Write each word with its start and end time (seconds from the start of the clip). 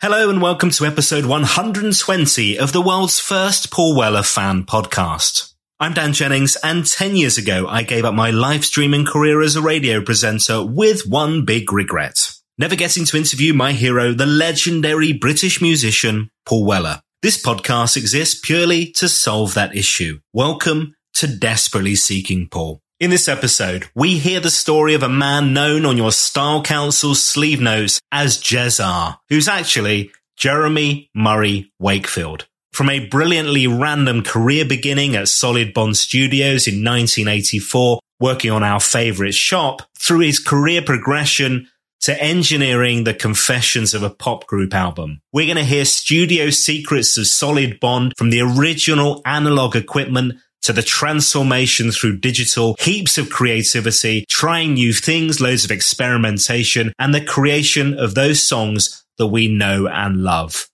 Hello 0.00 0.30
and 0.30 0.40
welcome 0.40 0.70
to 0.70 0.86
episode 0.86 1.26
120 1.26 2.56
of 2.56 2.70
the 2.70 2.80
world's 2.80 3.18
first 3.18 3.72
Paul 3.72 3.96
Weller 3.96 4.22
fan 4.22 4.62
podcast. 4.62 5.54
I'm 5.80 5.92
Dan 5.92 6.12
Jennings 6.12 6.56
and 6.62 6.86
10 6.86 7.16
years 7.16 7.36
ago 7.36 7.66
I 7.66 7.82
gave 7.82 8.04
up 8.04 8.14
my 8.14 8.30
live 8.30 8.64
streaming 8.64 9.04
career 9.04 9.42
as 9.42 9.56
a 9.56 9.60
radio 9.60 10.00
presenter 10.00 10.64
with 10.64 11.04
one 11.08 11.44
big 11.44 11.72
regret. 11.72 12.30
Never 12.58 12.76
getting 12.76 13.06
to 13.06 13.16
interview 13.16 13.52
my 13.52 13.72
hero, 13.72 14.12
the 14.12 14.24
legendary 14.24 15.12
British 15.12 15.60
musician 15.60 16.30
Paul 16.46 16.64
Weller. 16.64 17.00
This 17.20 17.42
podcast 17.42 17.96
exists 17.96 18.40
purely 18.40 18.92
to 18.92 19.08
solve 19.08 19.54
that 19.54 19.74
issue. 19.74 20.20
Welcome 20.32 20.94
to 21.14 21.26
Desperately 21.26 21.96
Seeking 21.96 22.46
Paul. 22.48 22.80
In 23.00 23.10
this 23.10 23.28
episode, 23.28 23.88
we 23.94 24.18
hear 24.18 24.40
the 24.40 24.50
story 24.50 24.94
of 24.94 25.04
a 25.04 25.08
man 25.08 25.52
known 25.52 25.86
on 25.86 25.96
your 25.96 26.10
Style 26.10 26.64
Council 26.64 27.14
sleeve 27.14 27.60
notes 27.60 28.00
as 28.10 28.42
Jezar, 28.42 29.20
who's 29.28 29.46
actually 29.46 30.10
Jeremy 30.36 31.08
Murray 31.14 31.70
Wakefield. 31.78 32.48
From 32.72 32.90
a 32.90 33.06
brilliantly 33.06 33.68
random 33.68 34.24
career 34.24 34.64
beginning 34.64 35.14
at 35.14 35.28
Solid 35.28 35.72
Bond 35.72 35.96
Studios 35.96 36.66
in 36.66 36.82
1984, 36.82 38.00
working 38.18 38.50
on 38.50 38.64
our 38.64 38.80
favorite 38.80 39.34
shop, 39.34 39.82
through 39.96 40.20
his 40.20 40.40
career 40.40 40.82
progression 40.82 41.68
to 42.00 42.20
engineering 42.20 43.04
the 43.04 43.14
confessions 43.14 43.94
of 43.94 44.02
a 44.02 44.10
pop 44.10 44.44
group 44.48 44.74
album. 44.74 45.20
We're 45.32 45.46
going 45.46 45.56
to 45.56 45.64
hear 45.64 45.84
studio 45.84 46.50
secrets 46.50 47.16
of 47.16 47.28
Solid 47.28 47.78
Bond 47.78 48.14
from 48.16 48.30
the 48.30 48.40
original 48.40 49.22
analog 49.24 49.76
equipment 49.76 50.34
to 50.62 50.72
the 50.72 50.82
transformation 50.82 51.90
through 51.90 52.18
digital, 52.18 52.76
heaps 52.80 53.18
of 53.18 53.30
creativity, 53.30 54.24
trying 54.28 54.74
new 54.74 54.92
things, 54.92 55.40
loads 55.40 55.64
of 55.64 55.70
experimentation, 55.70 56.92
and 56.98 57.14
the 57.14 57.24
creation 57.24 57.98
of 57.98 58.14
those 58.14 58.42
songs 58.42 59.04
that 59.18 59.28
we 59.28 59.48
know 59.48 59.86
and 59.88 60.22
love. 60.22 60.68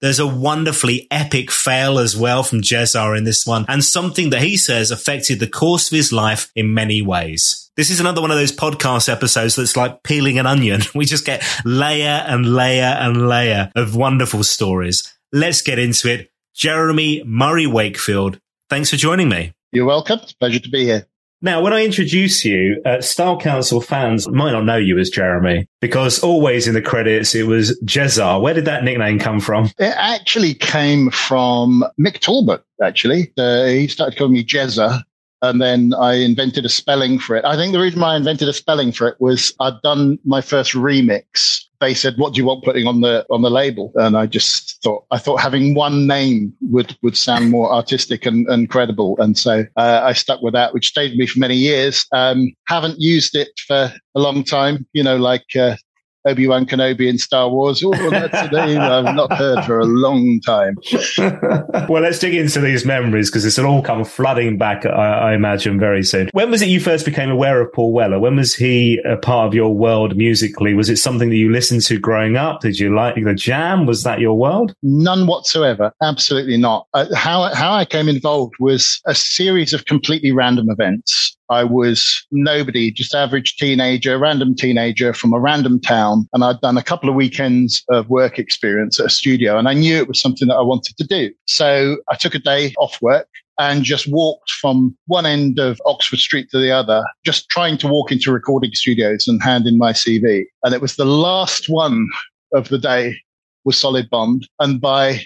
There's 0.00 0.18
a 0.18 0.26
wonderfully 0.26 1.06
epic 1.12 1.52
fail 1.52 2.00
as 2.00 2.16
well 2.16 2.42
from 2.42 2.60
Jezar 2.64 3.14
in 3.16 3.22
this 3.22 3.46
one, 3.46 3.64
and 3.68 3.84
something 3.84 4.30
that 4.30 4.42
he 4.42 4.56
says 4.56 4.90
affected 4.90 5.38
the 5.38 5.46
course 5.46 5.92
of 5.92 5.96
his 5.96 6.12
life 6.12 6.50
in 6.56 6.74
many 6.74 7.02
ways. 7.02 7.70
This 7.76 7.88
is 7.88 8.00
another 8.00 8.20
one 8.20 8.32
of 8.32 8.36
those 8.36 8.54
podcast 8.54 9.08
episodes 9.08 9.54
that's 9.54 9.76
like 9.76 10.02
peeling 10.02 10.38
an 10.40 10.46
onion. 10.46 10.82
We 10.94 11.06
just 11.06 11.24
get 11.24 11.44
layer 11.64 12.24
and 12.26 12.54
layer 12.54 12.82
and 12.82 13.28
layer 13.28 13.70
of 13.76 13.94
wonderful 13.94 14.42
stories. 14.42 15.10
Let's 15.32 15.62
get 15.62 15.78
into 15.78 16.12
it. 16.12 16.30
Jeremy 16.54 17.22
Murray 17.24 17.66
Wakefield, 17.66 18.38
thanks 18.72 18.88
for 18.88 18.96
joining 18.96 19.28
me. 19.28 19.52
You're 19.72 19.84
welcome. 19.84 20.20
It's 20.22 20.32
a 20.32 20.36
pleasure 20.36 20.58
to 20.58 20.70
be 20.70 20.84
here. 20.84 21.06
Now, 21.42 21.60
when 21.60 21.74
I 21.74 21.84
introduce 21.84 22.42
you, 22.42 22.80
uh, 22.86 23.02
Style 23.02 23.38
Council 23.38 23.82
fans 23.82 24.26
might 24.28 24.52
not 24.52 24.64
know 24.64 24.76
you 24.76 24.98
as 24.98 25.10
Jeremy 25.10 25.68
because 25.82 26.20
always 26.20 26.66
in 26.66 26.72
the 26.72 26.80
credits 26.80 27.34
it 27.34 27.42
was 27.42 27.78
Jezar. 27.86 28.40
Where 28.40 28.54
did 28.54 28.64
that 28.64 28.82
nickname 28.82 29.18
come 29.18 29.40
from? 29.40 29.66
It 29.78 29.94
actually 29.98 30.54
came 30.54 31.10
from 31.10 31.84
Mick 32.00 32.20
Talbot, 32.20 32.64
actually. 32.82 33.30
Uh, 33.36 33.66
he 33.66 33.88
started 33.88 34.16
calling 34.16 34.32
me 34.32 34.42
Jezza. 34.42 35.02
And 35.42 35.60
then 35.60 35.92
I 35.92 36.14
invented 36.14 36.64
a 36.64 36.68
spelling 36.70 37.18
for 37.18 37.36
it. 37.36 37.44
I 37.44 37.56
think 37.56 37.72
the 37.72 37.80
reason 37.80 38.00
why 38.00 38.14
I 38.14 38.16
invented 38.16 38.48
a 38.48 38.52
spelling 38.54 38.92
for 38.92 39.08
it 39.08 39.20
was 39.20 39.52
I'd 39.60 39.82
done 39.82 40.18
my 40.24 40.40
first 40.40 40.72
remix. 40.72 41.64
They 41.82 41.94
said, 41.94 42.16
"What 42.16 42.32
do 42.32 42.38
you 42.38 42.46
want 42.46 42.64
putting 42.64 42.86
on 42.86 43.00
the 43.00 43.26
on 43.28 43.42
the 43.42 43.50
label?" 43.50 43.92
And 43.96 44.16
I 44.16 44.26
just 44.26 44.80
thought 44.82 45.04
I 45.10 45.18
thought 45.18 45.40
having 45.40 45.74
one 45.74 46.06
name 46.06 46.54
would 46.60 46.96
would 47.02 47.16
sound 47.16 47.50
more 47.50 47.72
artistic 47.72 48.24
and, 48.24 48.46
and 48.46 48.70
credible. 48.70 49.16
And 49.18 49.36
so 49.36 49.64
uh, 49.76 50.00
I 50.04 50.12
stuck 50.12 50.40
with 50.42 50.54
that, 50.54 50.72
which 50.74 50.86
stayed 50.86 51.10
with 51.10 51.18
me 51.18 51.26
for 51.26 51.40
many 51.40 51.56
years. 51.56 52.06
Um, 52.12 52.54
haven't 52.68 53.00
used 53.00 53.34
it 53.34 53.50
for 53.66 53.92
a 54.14 54.20
long 54.20 54.44
time, 54.44 54.86
you 54.92 55.02
know, 55.02 55.16
like 55.16 55.44
uh, 55.58 55.76
Obi 56.24 56.46
Wan 56.46 56.66
Kenobi 56.66 57.08
in 57.08 57.18
Star 57.18 57.48
Wars. 57.48 57.82
Oh, 57.84 58.10
that's 58.10 58.48
a 58.48 58.50
name 58.50 58.80
I've 58.80 59.14
not 59.14 59.32
heard 59.32 59.64
for 59.64 59.80
a 59.80 59.84
long 59.84 60.40
time. 60.40 60.76
well, 61.88 62.02
let's 62.02 62.18
dig 62.18 62.34
into 62.34 62.60
these 62.60 62.84
memories 62.84 63.30
because 63.30 63.42
this 63.42 63.58
will 63.58 63.66
all 63.66 63.82
come 63.82 64.04
flooding 64.04 64.56
back, 64.56 64.86
I, 64.86 65.30
I, 65.30 65.34
imagine, 65.34 65.80
very 65.80 66.02
soon. 66.04 66.28
When 66.32 66.50
was 66.50 66.62
it 66.62 66.68
you 66.68 66.80
first 66.80 67.04
became 67.04 67.30
aware 67.30 67.60
of 67.60 67.72
Paul 67.72 67.92
Weller? 67.92 68.20
When 68.20 68.36
was 68.36 68.54
he 68.54 69.00
a 69.04 69.16
part 69.16 69.48
of 69.48 69.54
your 69.54 69.74
world 69.74 70.16
musically? 70.16 70.74
Was 70.74 70.88
it 70.88 70.96
something 70.96 71.30
that 71.30 71.36
you 71.36 71.50
listened 71.50 71.82
to 71.82 71.98
growing 71.98 72.36
up? 72.36 72.60
Did 72.60 72.78
you 72.78 72.94
like 72.94 73.16
the 73.22 73.34
jam? 73.34 73.86
Was 73.86 74.04
that 74.04 74.20
your 74.20 74.38
world? 74.38 74.74
None 74.82 75.26
whatsoever. 75.26 75.92
Absolutely 76.02 76.56
not. 76.56 76.86
Uh, 76.94 77.06
how, 77.14 77.52
how 77.54 77.72
I 77.72 77.84
came 77.84 78.08
involved 78.08 78.54
was 78.60 79.00
a 79.06 79.14
series 79.14 79.72
of 79.72 79.86
completely 79.86 80.30
random 80.30 80.70
events. 80.70 81.36
I 81.50 81.64
was 81.64 82.26
nobody, 82.30 82.90
just 82.90 83.14
average 83.14 83.56
teenager, 83.56 84.18
random 84.18 84.54
teenager 84.54 85.12
from 85.12 85.32
a 85.32 85.40
random 85.40 85.80
town. 85.80 86.28
And 86.32 86.44
I'd 86.44 86.60
done 86.60 86.78
a 86.78 86.82
couple 86.82 87.08
of 87.08 87.14
weekends 87.14 87.82
of 87.90 88.08
work 88.08 88.38
experience 88.38 88.98
at 88.98 89.06
a 89.06 89.10
studio 89.10 89.58
and 89.58 89.68
I 89.68 89.74
knew 89.74 89.96
it 89.96 90.08
was 90.08 90.20
something 90.20 90.48
that 90.48 90.56
I 90.56 90.62
wanted 90.62 90.96
to 90.96 91.06
do. 91.06 91.32
So 91.46 91.98
I 92.08 92.16
took 92.16 92.34
a 92.34 92.38
day 92.38 92.72
off 92.78 93.00
work 93.02 93.28
and 93.58 93.84
just 93.84 94.10
walked 94.10 94.50
from 94.50 94.96
one 95.06 95.26
end 95.26 95.58
of 95.58 95.80
Oxford 95.84 96.18
Street 96.18 96.48
to 96.50 96.58
the 96.58 96.70
other, 96.70 97.04
just 97.24 97.48
trying 97.48 97.78
to 97.78 97.88
walk 97.88 98.10
into 98.10 98.32
recording 98.32 98.72
studios 98.72 99.28
and 99.28 99.42
hand 99.42 99.66
in 99.66 99.78
my 99.78 99.92
CV. 99.92 100.44
And 100.64 100.74
it 100.74 100.80
was 100.80 100.96
the 100.96 101.04
last 101.04 101.68
one 101.68 102.08
of 102.54 102.68
the 102.70 102.78
day 102.78 103.16
was 103.64 103.78
Solid 103.78 104.08
Bond. 104.10 104.48
And 104.58 104.80
by 104.80 105.22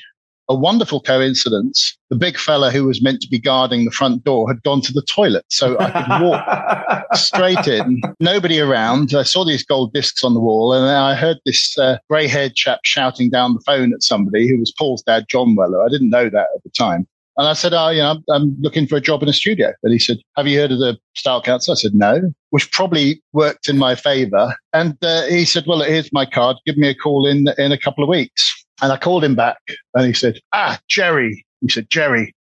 a 0.49 0.55
wonderful 0.55 1.01
coincidence, 1.01 1.97
the 2.11 2.17
big 2.17 2.39
fella 2.39 2.71
who 2.71 2.85
was 2.85 3.03
meant 3.03 3.21
to 3.23 3.29
be 3.29 3.39
guarding 3.39 3.85
the 3.85 3.91
front 3.91 4.25
door 4.25 4.49
had 4.49 4.63
gone 4.63 4.81
to 4.83 4.93
the 4.93 5.03
toilet. 5.03 5.45
So 5.49 5.77
I 5.79 5.91
could 5.91 6.25
walk 6.25 7.07
straight 7.15 7.67
in, 7.67 8.01
nobody 8.21 8.61
around. 8.61 9.15
I 9.15 9.23
saw 9.23 9.45
these 9.45 9.65
gold 9.65 9.93
discs 9.93 10.23
on 10.23 10.35
the 10.35 10.41
wall 10.41 10.73
and 10.73 10.87
I 10.87 11.15
heard 11.15 11.39
this 11.45 11.77
uh, 11.79 11.99
grey 12.09 12.29
haired 12.29 12.55
chap 12.55 12.81
shouting 12.85 13.31
down 13.31 13.55
the 13.55 13.63
phone 13.67 13.93
at 13.93 14.03
somebody 14.03 14.49
who 14.49 14.59
was 14.59 14.73
Paul's 14.79 15.03
dad, 15.03 15.27
John 15.29 15.57
Weller. 15.57 15.85
I 15.85 15.89
didn't 15.89 16.11
know 16.11 16.29
that 16.29 16.49
at 16.55 16.63
the 16.63 16.71
time. 16.71 17.07
And 17.39 17.47
I 17.49 17.53
said, 17.53 17.75
Oh, 17.75 17.91
you 17.91 18.01
know, 18.01 18.13
I'm, 18.13 18.25
I'm 18.31 18.57
looking 18.61 18.87
for 18.87 18.97
a 18.97 19.01
job 19.01 19.23
in 19.23 19.29
a 19.29 19.33
studio. 19.33 19.73
And 19.83 19.93
he 19.93 19.99
said, 19.99 20.19
Have 20.37 20.47
you 20.47 20.59
heard 20.59 20.73
of 20.73 20.79
the 20.79 20.99
Style 21.15 21.43
Council? 21.43 21.73
I 21.73 21.77
said, 21.77 21.95
No, 21.95 22.33
which 22.51 22.71
probably 22.73 23.23
worked 23.33 23.69
in 23.69 23.77
my 23.77 23.95
favor. 23.95 24.55
And 24.73 24.97
uh, 25.03 25.27
he 25.27 25.45
said, 25.45 25.65
Well, 25.67 25.83
here's 25.83 26.13
my 26.13 26.25
card. 26.25 26.57
Give 26.65 26.79
me 26.79 26.89
a 26.89 26.95
call 26.95 27.27
in, 27.27 27.49
in 27.59 27.73
a 27.73 27.79
couple 27.79 28.03
of 28.03 28.09
weeks. 28.09 28.56
And 28.83 28.93
I 28.93 28.97
called 28.97 29.25
him 29.25 29.35
back 29.35 29.59
and 29.95 30.07
he 30.07 30.13
said, 30.13 30.39
Ah, 30.53 30.79
Jerry. 30.89 31.45
He 31.61 31.69
said, 31.69 31.89
Jerry, 31.89 32.35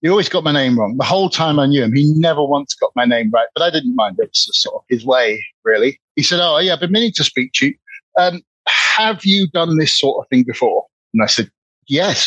He 0.00 0.08
always 0.08 0.28
got 0.28 0.44
my 0.44 0.52
name 0.52 0.78
wrong. 0.78 0.96
The 0.96 1.04
whole 1.04 1.28
time 1.28 1.58
I 1.58 1.66
knew 1.66 1.82
him, 1.82 1.92
he 1.92 2.12
never 2.16 2.42
once 2.42 2.74
got 2.74 2.92
my 2.96 3.04
name 3.04 3.30
right, 3.30 3.48
but 3.54 3.62
I 3.62 3.70
didn't 3.70 3.94
mind. 3.94 4.16
It 4.18 4.30
was 4.30 4.48
sort 4.60 4.76
of 4.76 4.82
his 4.88 5.04
way, 5.04 5.44
really. 5.64 6.00
He 6.16 6.22
said, 6.22 6.40
Oh, 6.40 6.58
yeah, 6.58 6.74
I've 6.74 6.80
been 6.80 6.92
meaning 6.92 7.12
to 7.16 7.24
speak 7.24 7.52
to 7.54 7.66
you. 7.66 7.74
Um, 8.18 8.40
have 8.66 9.24
you 9.24 9.48
done 9.48 9.76
this 9.76 9.98
sort 9.98 10.24
of 10.24 10.28
thing 10.28 10.44
before? 10.44 10.86
And 11.12 11.22
I 11.22 11.26
said, 11.26 11.50
Yes. 11.88 12.26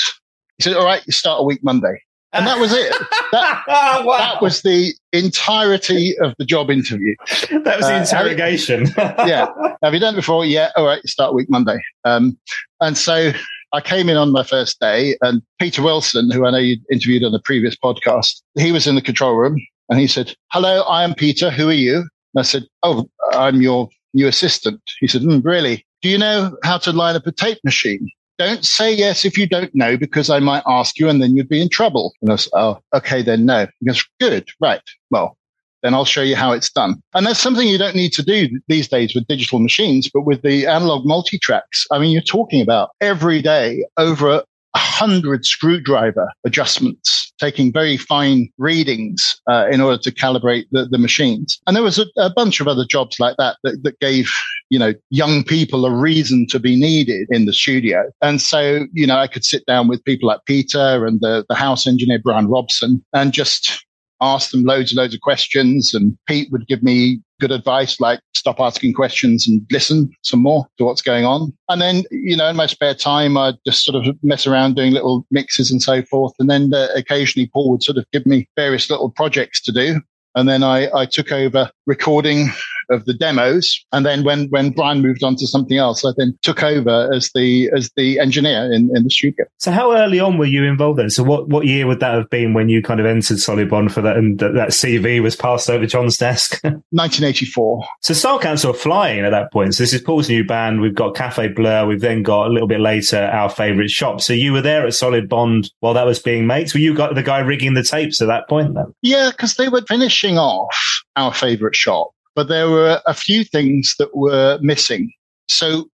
He 0.57 0.63
said, 0.63 0.75
All 0.75 0.85
right, 0.85 1.01
you 1.07 1.13
start 1.13 1.41
a 1.41 1.43
week 1.43 1.63
Monday. 1.63 2.01
And 2.31 2.45
that 2.45 2.59
was 2.59 2.71
it. 2.71 2.95
That, 3.31 3.63
wow. 3.67 4.17
that 4.17 4.41
was 4.41 4.61
the 4.61 4.93
entirety 5.13 6.15
of 6.19 6.33
the 6.37 6.45
job 6.45 6.69
interview. 6.69 7.15
That 7.49 7.77
was 7.77 7.87
the 7.87 7.95
uh, 7.95 8.01
interrogation. 8.01 8.87
yeah. 8.97 9.47
Have 9.81 9.93
you 9.93 9.99
done 9.99 10.13
it 10.13 10.17
before? 10.17 10.45
Yeah. 10.45 10.69
All 10.75 10.85
right. 10.85 11.03
Start 11.07 11.33
week 11.33 11.49
Monday. 11.49 11.79
Um, 12.05 12.37
and 12.81 12.97
so 12.97 13.31
I 13.73 13.81
came 13.81 14.09
in 14.09 14.17
on 14.17 14.31
my 14.31 14.43
first 14.43 14.79
day 14.79 15.17
and 15.21 15.41
Peter 15.59 15.81
Wilson, 15.81 16.29
who 16.31 16.45
I 16.45 16.51
know 16.51 16.57
you 16.57 16.77
interviewed 16.91 17.23
on 17.23 17.31
the 17.31 17.41
previous 17.43 17.75
podcast, 17.75 18.41
he 18.55 18.71
was 18.71 18.85
in 18.85 18.95
the 18.95 19.01
control 19.01 19.35
room 19.35 19.59
and 19.89 19.99
he 19.99 20.07
said, 20.07 20.35
hello, 20.51 20.81
I 20.83 21.03
am 21.03 21.15
Peter. 21.15 21.49
Who 21.49 21.69
are 21.69 21.73
you? 21.73 21.97
And 21.97 22.39
I 22.39 22.43
said, 22.43 22.63
oh, 22.83 23.09
I'm 23.33 23.61
your 23.61 23.89
new 24.13 24.27
assistant. 24.27 24.81
He 24.99 25.07
said, 25.07 25.21
mm, 25.21 25.43
really? 25.43 25.85
Do 26.01 26.09
you 26.09 26.17
know 26.17 26.55
how 26.63 26.77
to 26.79 26.91
line 26.91 27.15
up 27.15 27.27
a 27.27 27.31
tape 27.31 27.59
machine? 27.63 28.09
Don't 28.39 28.65
say 28.65 28.91
yes 28.91 29.25
if 29.25 29.37
you 29.37 29.45
don't 29.45 29.75
know, 29.75 29.97
because 29.97 30.29
I 30.29 30.39
might 30.39 30.63
ask 30.65 30.97
you 30.97 31.09
and 31.09 31.21
then 31.21 31.35
you'd 31.35 31.49
be 31.49 31.61
in 31.61 31.69
trouble. 31.69 32.13
And 32.21 32.31
I 32.31 32.37
said, 32.37 32.51
oh, 32.53 32.79
okay, 32.93 33.21
then 33.21 33.45
no. 33.45 33.67
He 33.79 33.85
goes, 33.85 34.03
good, 34.19 34.47
right. 34.61 34.81
Well, 35.11 35.37
then 35.83 35.93
I'll 35.93 36.05
show 36.05 36.21
you 36.21 36.35
how 36.35 36.53
it's 36.53 36.69
done. 36.69 37.01
And 37.13 37.25
that's 37.25 37.39
something 37.39 37.67
you 37.67 37.77
don't 37.77 37.95
need 37.95 38.13
to 38.13 38.23
do 38.23 38.47
these 38.67 38.87
days 38.87 39.13
with 39.13 39.27
digital 39.27 39.59
machines, 39.59 40.09
but 40.13 40.21
with 40.21 40.41
the 40.41 40.67
analog 40.67 41.05
multi-tracks, 41.05 41.85
I 41.91 41.99
mean, 41.99 42.11
you're 42.11 42.21
talking 42.21 42.61
about 42.61 42.91
every 43.01 43.41
day 43.41 43.85
over 43.97 44.43
a 44.75 44.79
hundred 44.79 45.45
screwdriver 45.45 46.31
adjustments, 46.45 47.33
taking 47.39 47.71
very 47.71 47.97
fine 47.97 48.49
readings 48.57 49.41
uh, 49.49 49.67
in 49.71 49.81
order 49.81 49.97
to 49.97 50.11
calibrate 50.11 50.65
the, 50.71 50.85
the 50.85 50.97
machines. 50.97 51.59
And 51.65 51.75
there 51.75 51.83
was 51.83 51.97
a, 51.97 52.05
a, 52.17 52.29
bunch 52.29 52.59
of 52.59 52.67
other 52.67 52.85
jobs 52.85 53.19
like 53.19 53.35
that, 53.37 53.57
that 53.63 53.81
that 53.83 53.99
gave 53.99 54.29
you 54.69 54.77
know 54.77 54.93
young 55.09 55.43
people 55.43 55.85
a 55.85 55.91
reason 55.91 56.45
to 56.49 56.59
be 56.59 56.79
needed 56.79 57.27
in 57.31 57.45
the 57.45 57.53
studio. 57.53 58.03
And 58.21 58.41
so 58.41 58.85
you 58.93 59.07
know 59.07 59.17
I 59.17 59.27
could 59.27 59.43
sit 59.43 59.65
down 59.65 59.87
with 59.87 60.03
people 60.05 60.27
like 60.27 60.45
Peter 60.45 61.05
and 61.05 61.19
the 61.21 61.45
the 61.49 61.55
house 61.55 61.87
engineer 61.87 62.19
Brian 62.19 62.47
Robson 62.47 63.03
and 63.13 63.33
just 63.33 63.85
ask 64.21 64.51
them 64.51 64.63
loads 64.63 64.91
and 64.91 64.97
loads 64.97 65.13
of 65.13 65.21
questions. 65.21 65.93
And 65.93 66.17
Pete 66.27 66.51
would 66.51 66.67
give 66.67 66.83
me 66.83 67.21
good 67.39 67.51
advice 67.51 67.99
like 67.99 68.19
stop 68.33 68.59
asking 68.59 68.93
questions 68.93 69.47
and 69.47 69.65
listen 69.71 70.09
some 70.23 70.41
more 70.41 70.67
to 70.77 70.83
what's 70.83 71.01
going 71.01 71.25
on. 71.25 71.53
And 71.69 71.81
then, 71.81 72.03
you 72.11 72.37
know, 72.37 72.47
in 72.47 72.55
my 72.55 72.65
spare 72.65 72.93
time, 72.93 73.37
I'd 73.37 73.55
just 73.65 73.83
sort 73.83 73.95
of 73.95 74.15
mess 74.23 74.47
around 74.47 74.75
doing 74.75 74.93
little 74.93 75.25
mixes 75.31 75.71
and 75.71 75.81
so 75.81 76.01
forth. 76.03 76.33
And 76.39 76.49
then 76.49 76.73
uh, 76.73 76.87
occasionally 76.95 77.49
Paul 77.53 77.71
would 77.71 77.83
sort 77.83 77.97
of 77.97 78.05
give 78.11 78.25
me 78.25 78.47
various 78.55 78.89
little 78.89 79.09
projects 79.09 79.61
to 79.63 79.71
do. 79.71 80.01
And 80.35 80.47
then 80.47 80.63
I, 80.63 80.89
I 80.93 81.05
took 81.05 81.31
over 81.31 81.71
recording 81.85 82.49
of 82.89 83.05
the 83.05 83.13
demos. 83.13 83.83
And 83.91 84.05
then 84.05 84.23
when, 84.23 84.47
when 84.47 84.71
Brian 84.71 85.01
moved 85.01 85.23
on 85.23 85.35
to 85.37 85.47
something 85.47 85.77
else, 85.77 86.05
I 86.05 86.11
then 86.17 86.37
took 86.41 86.63
over 86.63 87.11
as 87.13 87.29
the, 87.33 87.69
as 87.75 87.89
the 87.95 88.19
engineer 88.19 88.71
in, 88.71 88.89
in 88.95 89.03
the 89.03 89.09
studio. 89.09 89.45
So 89.57 89.71
how 89.71 89.93
early 89.93 90.19
on 90.19 90.37
were 90.37 90.45
you 90.45 90.63
involved 90.63 90.99
then? 90.99 91.09
So 91.09 91.23
what, 91.23 91.49
what 91.49 91.65
year 91.65 91.87
would 91.87 91.99
that 91.99 92.13
have 92.13 92.29
been 92.29 92.53
when 92.53 92.69
you 92.69 92.81
kind 92.81 92.99
of 92.99 93.05
entered 93.05 93.39
Solid 93.39 93.69
Bond 93.69 93.93
for 93.93 94.01
that 94.01 94.17
and 94.17 94.39
that, 94.39 94.53
that 94.53 94.69
CV 94.69 95.21
was 95.21 95.35
passed 95.35 95.69
over 95.69 95.85
John's 95.85 96.17
desk? 96.17 96.61
1984. 96.63 97.85
So 98.01 98.13
Style 98.13 98.39
Council 98.39 98.71
are 98.71 98.75
flying 98.75 99.25
at 99.25 99.31
that 99.31 99.51
point. 99.51 99.75
So 99.75 99.83
this 99.83 99.93
is 99.93 100.01
Paul's 100.01 100.29
new 100.29 100.43
band. 100.43 100.81
We've 100.81 100.95
got 100.95 101.15
Cafe 101.15 101.49
Bleu. 101.49 101.85
We've 101.85 102.01
then 102.01 102.23
got 102.23 102.47
a 102.47 102.49
little 102.49 102.67
bit 102.67 102.79
later 102.79 103.17
our 103.17 103.49
favorite 103.49 103.89
shop. 103.89 104.21
So 104.21 104.33
you 104.33 104.53
were 104.53 104.61
there 104.61 104.85
at 104.85 104.93
Solid 104.93 105.29
Bond 105.29 105.71
while 105.79 105.93
that 105.93 106.05
was 106.05 106.19
being 106.19 106.47
made. 106.47 106.69
So 106.69 106.79
you 106.79 106.93
got 106.93 107.15
the 107.15 107.23
guy 107.23 107.39
rigging 107.39 107.73
the 107.73 107.83
tapes 107.83 108.21
at 108.21 108.27
that 108.27 108.47
point 108.49 108.73
then? 108.73 108.93
Yeah, 109.01 109.29
because 109.31 109.55
they 109.55 109.69
were 109.69 109.81
finishing 109.87 110.37
off 110.37 111.03
our 111.15 111.33
favorite 111.33 111.75
shop 111.75 112.11
but 112.39 112.47
there 112.47 112.69
were 112.69 113.01
a 113.05 113.13
few 113.13 113.43
things 113.43 113.95
that 113.99 114.15
were 114.15 114.57
missing. 114.61 115.11
So 115.49 115.89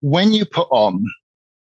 when 0.00 0.32
you 0.32 0.44
put 0.44 0.66
on 0.72 1.06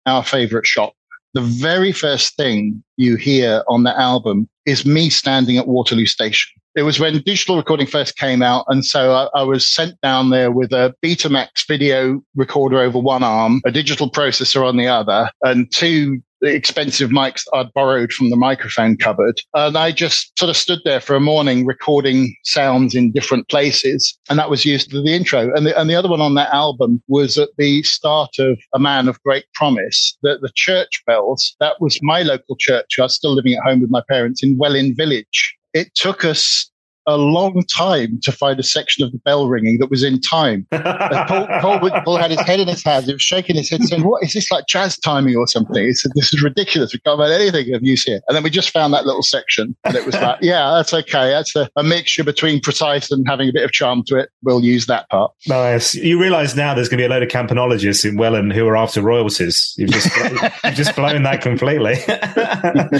our 0.07 0.23
favorite 0.23 0.65
shop, 0.65 0.93
the 1.35 1.41
very 1.41 1.91
first 1.91 2.35
thing 2.35 2.83
you 2.97 3.15
hear 3.15 3.63
on 3.67 3.83
the 3.83 3.95
album 3.95 4.49
is 4.65 4.87
me 4.87 5.11
standing 5.11 5.59
at 5.59 5.67
Waterloo 5.67 6.07
Station. 6.07 6.51
It 6.73 6.81
was 6.81 6.99
when 6.99 7.21
digital 7.21 7.57
recording 7.57 7.85
first 7.85 8.17
came 8.17 8.41
out. 8.41 8.65
And 8.69 8.83
so 8.83 9.11
I, 9.11 9.39
I, 9.39 9.43
was 9.43 9.71
sent 9.71 10.01
down 10.01 10.31
there 10.31 10.49
with 10.49 10.73
a 10.73 10.95
Betamax 11.05 11.67
video 11.67 12.19
recorder 12.35 12.79
over 12.79 12.97
one 12.97 13.21
arm, 13.21 13.61
a 13.67 13.71
digital 13.71 14.09
processor 14.09 14.67
on 14.67 14.77
the 14.77 14.87
other, 14.87 15.29
and 15.43 15.71
two 15.71 16.23
the 16.43 16.53
expensive 16.53 17.09
mics 17.09 17.45
I'd 17.53 17.73
borrowed 17.73 18.11
from 18.11 18.29
the 18.29 18.35
microphone 18.35 18.97
cupboard. 18.97 19.39
And 19.53 19.77
I 19.77 19.93
just 19.93 20.37
sort 20.37 20.49
of 20.49 20.57
stood 20.57 20.79
there 20.83 20.99
for 20.99 21.15
a 21.15 21.21
morning 21.21 21.65
recording 21.65 22.35
sounds 22.43 22.93
in 22.93 23.13
different 23.13 23.47
places. 23.47 24.19
And 24.29 24.37
that 24.37 24.49
was 24.49 24.65
used 24.65 24.91
for 24.91 24.97
the 24.97 25.15
intro. 25.15 25.55
And 25.55 25.65
the, 25.65 25.79
and 25.79 25.89
the 25.89 25.95
other 25.95 26.09
one 26.09 26.19
on 26.19 26.35
that 26.35 26.53
album 26.53 27.01
was 27.07 27.37
at 27.37 27.49
the 27.57 27.81
start 27.83 28.31
of 28.39 28.59
A 28.73 28.79
Man 28.79 29.07
of 29.07 29.23
Great 29.23 29.45
Promise, 29.53 30.17
the, 30.21 30.37
the 30.41 30.51
church 30.53 31.01
bells. 31.07 31.55
That 31.61 31.79
was 31.79 31.97
my 32.03 32.23
local 32.23 32.57
church. 32.57 32.99
I 32.99 33.03
was 33.03 33.15
still 33.15 33.33
living 33.33 33.53
at 33.53 33.63
home 33.63 33.79
with 33.79 33.89
my 33.89 34.03
parents 34.09 34.43
in 34.43 34.57
Welwyn 34.57 34.93
Village. 34.93 35.55
It 35.73 35.95
took 35.95 36.25
us 36.25 36.69
a 37.05 37.17
long 37.17 37.63
time 37.65 38.19
to 38.21 38.31
find 38.31 38.59
a 38.59 38.63
section 38.63 39.03
of 39.03 39.11
the 39.11 39.17
bell 39.19 39.47
ringing 39.47 39.79
that 39.79 39.89
was 39.89 40.03
in 40.03 40.19
time. 40.21 40.65
Paul, 40.71 41.47
Paul, 41.61 42.01
Paul, 42.03 42.17
had 42.17 42.31
his 42.31 42.41
head 42.41 42.59
in 42.59 42.67
his 42.67 42.83
hands. 42.83 43.07
He 43.07 43.13
was 43.13 43.21
shaking 43.21 43.55
his 43.55 43.69
head, 43.69 43.83
saying, 43.83 44.03
"What 44.03 44.23
is 44.23 44.33
this 44.33 44.51
like 44.51 44.67
jazz 44.67 44.97
timing 44.97 45.35
or 45.35 45.47
something?" 45.47 45.83
He 45.83 45.93
said, 45.93 46.11
"This 46.15 46.33
is 46.33 46.41
ridiculous. 46.41 46.93
We 46.93 46.99
can't 46.99 47.19
find 47.19 47.31
anything 47.31 47.73
of 47.73 47.83
use 47.83 48.03
here." 48.03 48.21
And 48.27 48.35
then 48.35 48.43
we 48.43 48.49
just 48.49 48.71
found 48.71 48.93
that 48.93 49.05
little 49.05 49.23
section, 49.23 49.75
and 49.83 49.95
it 49.95 50.05
was 50.05 50.15
like, 50.15 50.37
"Yeah, 50.41 50.73
that's 50.75 50.93
okay. 50.93 51.29
That's 51.29 51.55
a, 51.55 51.69
a, 51.75 51.83
mixture 51.83 52.23
between 52.23 52.59
precise 52.61 53.11
and 53.11 53.27
having 53.27 53.49
a 53.49 53.53
bit 53.53 53.63
of 53.63 53.71
charm 53.71 54.03
to 54.07 54.17
it. 54.17 54.29
We'll 54.41 54.63
use 54.63 54.85
that 54.87 55.09
part." 55.09 55.31
Nice. 55.47 55.95
You 55.95 56.19
realise 56.19 56.55
now 56.55 56.73
there's 56.73 56.89
going 56.89 56.99
to 56.99 57.01
be 57.01 57.05
a 57.05 57.09
load 57.09 57.23
of 57.23 57.29
campanologists 57.29 58.07
in 58.07 58.17
Welwyn 58.17 58.51
who 58.51 58.67
are 58.67 58.77
after 58.77 59.01
royalties. 59.01 59.73
You've 59.77 59.91
just 59.91 60.09
you've 60.63 60.73
just 60.75 60.95
blown 60.95 61.23
that 61.23 61.41
completely. 61.41 61.95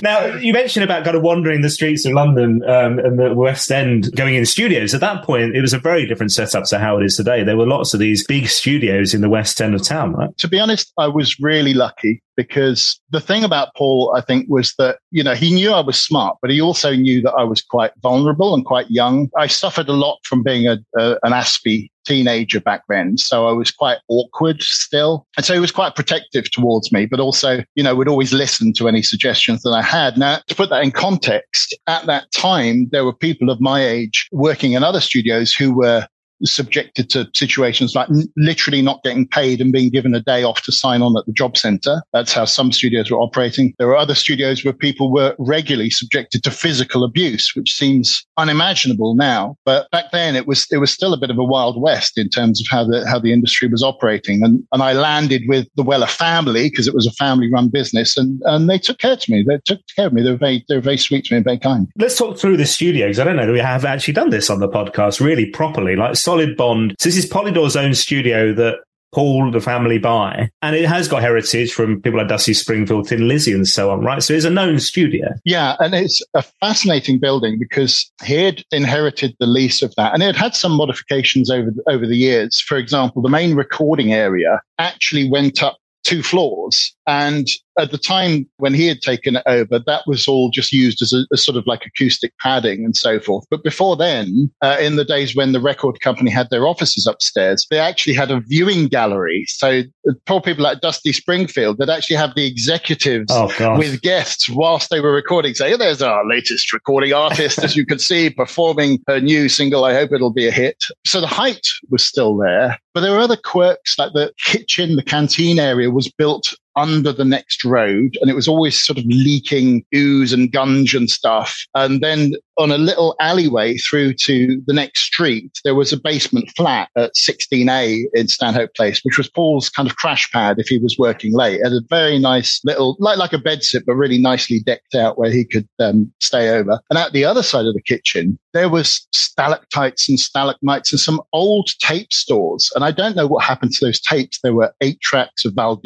now 0.01 0.25
you 0.37 0.53
mentioned 0.53 0.83
about 0.83 1.03
kind 1.03 1.15
of 1.15 1.23
wandering 1.23 1.61
the 1.61 1.69
streets 1.69 2.05
of 2.05 2.13
London 2.13 2.61
um, 2.67 2.99
and 2.99 3.19
the 3.19 3.33
West 3.33 3.71
End 3.71 3.92
and 3.93 4.15
going 4.15 4.35
in 4.35 4.45
studios. 4.45 4.93
At 4.93 5.01
that 5.01 5.23
point, 5.23 5.55
it 5.55 5.61
was 5.61 5.73
a 5.73 5.79
very 5.79 6.05
different 6.05 6.31
setup 6.31 6.65
to 6.65 6.79
how 6.79 6.97
it 6.97 7.05
is 7.05 7.15
today. 7.15 7.43
There 7.43 7.57
were 7.57 7.67
lots 7.67 7.93
of 7.93 7.99
these 7.99 8.25
big 8.25 8.47
studios 8.47 9.13
in 9.13 9.21
the 9.21 9.29
west 9.29 9.61
end 9.61 9.75
of 9.75 9.83
town, 9.83 10.13
right? 10.13 10.35
To 10.37 10.47
be 10.47 10.59
honest, 10.59 10.91
I 10.97 11.07
was 11.07 11.39
really 11.39 11.73
lucky 11.73 12.21
because 12.35 12.99
the 13.11 13.21
thing 13.21 13.43
about 13.43 13.69
Paul, 13.75 14.13
I 14.15 14.21
think, 14.21 14.47
was 14.49 14.73
that, 14.77 14.97
you 15.11 15.23
know, 15.23 15.35
he 15.35 15.53
knew 15.53 15.71
I 15.71 15.81
was 15.81 16.01
smart, 16.01 16.37
but 16.41 16.49
he 16.49 16.59
also 16.59 16.93
knew 16.95 17.21
that 17.21 17.33
I 17.33 17.43
was 17.43 17.61
quite 17.61 17.91
vulnerable 18.01 18.55
and 18.55 18.65
quite 18.65 18.89
young. 18.89 19.29
I 19.37 19.47
suffered 19.47 19.87
a 19.87 19.93
lot 19.93 20.19
from 20.23 20.43
being 20.43 20.67
a, 20.67 20.77
a 20.97 21.17
an 21.23 21.31
Aspie 21.31 21.89
teenager 22.05 22.59
back 22.59 22.83
then. 22.89 23.17
So 23.17 23.47
I 23.47 23.51
was 23.51 23.71
quite 23.71 23.97
awkward 24.07 24.61
still. 24.61 25.25
And 25.37 25.45
so 25.45 25.53
he 25.53 25.59
was 25.59 25.71
quite 25.71 25.95
protective 25.95 26.49
towards 26.51 26.91
me, 26.91 27.05
but 27.05 27.19
also, 27.19 27.63
you 27.75 27.83
know, 27.83 27.95
would 27.95 28.07
always 28.07 28.33
listen 28.33 28.73
to 28.73 28.87
any 28.87 29.01
suggestions 29.01 29.61
that 29.63 29.71
I 29.71 29.81
had. 29.81 30.17
Now, 30.17 30.39
to 30.47 30.55
put 30.55 30.69
that 30.69 30.83
in 30.83 30.91
context, 30.91 31.77
at 31.87 32.05
that 32.05 32.31
time, 32.31 32.89
there 32.91 33.05
were 33.05 33.13
people 33.13 33.49
of 33.49 33.61
my 33.61 33.85
age 33.85 34.27
working 34.31 34.73
in 34.73 34.83
other 34.83 35.01
studios 35.01 35.53
who 35.53 35.73
were 35.73 36.07
subjected 36.43 37.09
to 37.11 37.27
situations 37.33 37.95
like 37.95 38.09
n- 38.09 38.27
literally 38.37 38.81
not 38.81 39.03
getting 39.03 39.27
paid 39.27 39.61
and 39.61 39.71
being 39.71 39.89
given 39.89 40.13
a 40.13 40.21
day 40.21 40.43
off 40.43 40.61
to 40.63 40.71
sign 40.71 41.01
on 41.01 41.17
at 41.17 41.25
the 41.25 41.33
job 41.33 41.57
center. 41.57 42.01
That's 42.13 42.33
how 42.33 42.45
some 42.45 42.71
studios 42.71 43.09
were 43.09 43.19
operating. 43.19 43.73
There 43.77 43.87
were 43.87 43.97
other 43.97 44.15
studios 44.15 44.63
where 44.63 44.73
people 44.73 45.11
were 45.11 45.35
regularly 45.39 45.89
subjected 45.89 46.43
to 46.43 46.51
physical 46.51 47.03
abuse, 47.03 47.53
which 47.55 47.73
seems 47.73 48.25
unimaginable 48.37 49.15
now. 49.15 49.55
But 49.65 49.89
back 49.91 50.05
then 50.11 50.35
it 50.35 50.47
was, 50.47 50.67
it 50.71 50.77
was 50.77 50.91
still 50.91 51.13
a 51.13 51.19
bit 51.19 51.29
of 51.29 51.37
a 51.37 51.43
wild 51.43 51.81
west 51.81 52.17
in 52.17 52.29
terms 52.29 52.61
of 52.61 52.67
how 52.69 52.83
the, 52.85 53.07
how 53.07 53.19
the 53.19 53.33
industry 53.33 53.67
was 53.67 53.83
operating. 53.83 54.43
And, 54.43 54.63
and 54.71 54.83
I 54.83 54.93
landed 54.93 55.43
with 55.47 55.67
the 55.75 55.83
Weller 55.83 56.07
family 56.07 56.69
because 56.69 56.87
it 56.87 56.93
was 56.93 57.07
a 57.07 57.11
family 57.11 57.51
run 57.51 57.69
business 57.69 58.17
and, 58.17 58.41
and 58.45 58.69
they 58.69 58.77
took 58.77 58.99
care 58.99 59.13
of 59.13 59.29
me. 59.29 59.43
They 59.47 59.59
took 59.65 59.79
care 59.95 60.07
of 60.07 60.13
me. 60.13 60.23
They 60.23 60.31
were 60.31 60.37
very, 60.37 60.65
they 60.67 60.75
were 60.75 60.81
very 60.81 60.97
sweet 60.97 61.25
to 61.25 61.33
me 61.33 61.37
and 61.37 61.45
very 61.45 61.59
kind. 61.59 61.87
Let's 61.97 62.17
talk 62.17 62.37
through 62.37 62.57
the 62.57 62.65
studios. 62.65 63.19
I 63.19 63.23
don't 63.23 63.35
know 63.35 63.45
that 63.45 63.51
we 63.51 63.59
have 63.59 63.85
actually 63.85 64.13
done 64.13 64.29
this 64.29 64.49
on 64.49 64.59
the 64.59 64.69
podcast 64.69 65.19
really 65.19 65.45
properly. 65.45 65.95
Like 65.95 66.15
so 66.15 66.32
solid 66.33 66.57
bond. 66.57 66.95
So 66.99 67.09
this 67.09 67.17
is 67.17 67.29
Polydor's 67.29 67.75
own 67.75 67.93
studio 67.93 68.53
that 68.53 68.77
Paul, 69.13 69.51
the 69.51 69.61
family 69.61 69.99
buy. 69.99 70.49
And 70.63 70.75
it 70.75 70.85
has 70.85 71.07
got 71.07 71.21
heritage 71.21 71.71
from 71.71 72.01
people 72.01 72.17
like 72.17 72.29
Dusty 72.29 72.55
Springfield, 72.55 73.07
Thin 73.07 73.27
Lizzy, 73.27 73.51
and 73.51 73.67
so 73.67 73.91
on, 73.91 73.99
right? 73.99 74.23
So 74.23 74.33
it's 74.33 74.45
a 74.45 74.49
known 74.49 74.79
studio. 74.79 75.27
Yeah. 75.45 75.75
And 75.79 75.93
it's 75.93 76.23
a 76.33 76.41
fascinating 76.41 77.19
building 77.19 77.59
because 77.59 78.11
he 78.23 78.33
had 78.33 78.63
inherited 78.71 79.35
the 79.39 79.45
lease 79.45 79.83
of 79.83 79.93
that 79.97 80.15
and 80.15 80.23
it 80.23 80.35
had 80.35 80.55
some 80.55 80.71
modifications 80.71 81.51
over, 81.51 81.71
over 81.87 82.07
the 82.07 82.17
years. 82.17 82.59
For 82.59 82.77
example, 82.77 83.21
the 83.21 83.29
main 83.29 83.53
recording 83.53 84.11
area 84.11 84.59
actually 84.79 85.29
went 85.29 85.61
up 85.61 85.77
two 86.03 86.23
floors 86.23 86.95
And 87.07 87.47
at 87.79 87.91
the 87.91 87.97
time 87.97 88.47
when 88.57 88.73
he 88.73 88.87
had 88.87 89.01
taken 89.01 89.35
it 89.37 89.43
over, 89.45 89.79
that 89.79 90.03
was 90.05 90.27
all 90.27 90.49
just 90.51 90.71
used 90.71 91.01
as 91.01 91.11
a, 91.11 91.25
a 91.33 91.37
sort 91.37 91.57
of 91.57 91.65
like 91.65 91.85
acoustic 91.85 92.33
padding 92.39 92.85
and 92.85 92.95
so 92.95 93.19
forth. 93.19 93.45
But 93.49 93.63
before 93.63 93.95
then, 93.95 94.51
uh, 94.61 94.77
in 94.79 94.95
the 94.95 95.05
days 95.05 95.35
when 95.35 95.51
the 95.51 95.59
record 95.59 95.99
company 96.01 96.29
had 96.29 96.49
their 96.49 96.67
offices 96.67 97.07
upstairs, 97.07 97.65
they 97.69 97.79
actually 97.79 98.13
had 98.13 98.31
a 98.31 98.39
viewing 98.41 98.87
gallery. 98.87 99.45
So 99.47 99.83
poor 100.25 100.41
people 100.41 100.63
like 100.63 100.81
Dusty 100.81 101.13
Springfield 101.13 101.77
that 101.79 101.89
actually 101.89 102.17
have 102.17 102.35
the 102.35 102.45
executives 102.45 103.31
oh, 103.31 103.77
with 103.77 104.01
guests 104.01 104.49
whilst 104.49 104.89
they 104.89 104.99
were 104.99 105.13
recording. 105.13 105.53
Say, 105.53 105.75
there's 105.75 106.01
our 106.01 106.27
latest 106.27 106.71
recording 106.73 107.13
artist, 107.13 107.63
as 107.63 107.75
you 107.75 107.85
can 107.85 107.99
see, 107.99 108.29
performing 108.37 108.99
her 109.07 109.19
new 109.19 109.49
single. 109.49 109.85
I 109.85 109.93
hope 109.93 110.11
it'll 110.11 110.33
be 110.33 110.47
a 110.47 110.51
hit. 110.51 110.83
So 111.05 111.21
the 111.21 111.27
height 111.27 111.67
was 111.89 112.03
still 112.03 112.37
there, 112.37 112.77
but 112.93 113.01
there 113.01 113.11
were 113.11 113.19
other 113.19 113.37
quirks 113.37 113.97
like 113.97 114.13
the 114.13 114.31
kitchen, 114.45 114.95
the 114.95 115.03
canteen 115.03 115.59
area 115.59 115.89
was 115.89 116.11
built 116.11 116.53
under 116.75 117.11
the 117.11 117.25
next 117.25 117.63
road 117.63 118.17
and 118.21 118.29
it 118.29 118.35
was 118.35 118.47
always 118.47 118.81
sort 118.81 118.97
of 118.97 119.05
leaking 119.05 119.85
ooze 119.95 120.33
and 120.33 120.51
gunge 120.51 120.95
and 120.95 121.09
stuff. 121.09 121.65
And 121.75 122.01
then 122.01 122.33
on 122.57 122.71
a 122.71 122.77
little 122.77 123.15
alleyway 123.19 123.77
through 123.77 124.13
to 124.13 124.61
the 124.67 124.73
next 124.73 125.01
street, 125.01 125.59
there 125.63 125.75
was 125.75 125.91
a 125.91 125.99
basement 125.99 126.49
flat 126.55 126.89
at 126.97 127.13
16A 127.15 128.05
in 128.13 128.27
Stanhope 128.27 128.73
Place, 128.75 129.01
which 129.03 129.17
was 129.17 129.29
Paul's 129.29 129.69
kind 129.69 129.89
of 129.89 129.95
crash 129.97 130.31
pad 130.31 130.59
if 130.59 130.67
he 130.67 130.77
was 130.77 130.97
working 130.97 131.33
late. 131.33 131.59
It 131.59 131.65
had 131.65 131.73
a 131.73 131.81
very 131.89 132.19
nice 132.19 132.61
little, 132.63 132.95
like, 132.99 133.17
like 133.17 133.33
a 133.33 133.37
bedsit, 133.37 133.83
but 133.85 133.95
really 133.95 134.19
nicely 134.19 134.59
decked 134.59 134.95
out 134.95 135.17
where 135.17 135.31
he 135.31 135.45
could 135.45 135.67
um, 135.79 136.11
stay 136.19 136.49
over. 136.49 136.79
And 136.89 136.99
at 136.99 137.13
the 137.13 137.25
other 137.25 137.43
side 137.43 137.65
of 137.65 137.73
the 137.73 137.81
kitchen, 137.81 138.37
there 138.53 138.69
was 138.69 139.07
stalactites 139.13 140.07
and 140.07 140.19
stalagmites 140.19 140.91
and 140.91 140.99
some 140.99 141.21
old 141.33 141.69
tape 141.79 142.13
stores. 142.13 142.71
And 142.75 142.83
I 142.83 142.91
don't 142.91 143.15
know 143.15 143.27
what 143.27 143.43
happened 143.43 143.71
to 143.73 143.85
those 143.85 143.99
tapes. 143.99 144.39
There 144.41 144.53
were 144.53 144.73
eight 144.81 145.01
tracks 145.01 145.45
of 145.45 145.53
Val 145.55 145.81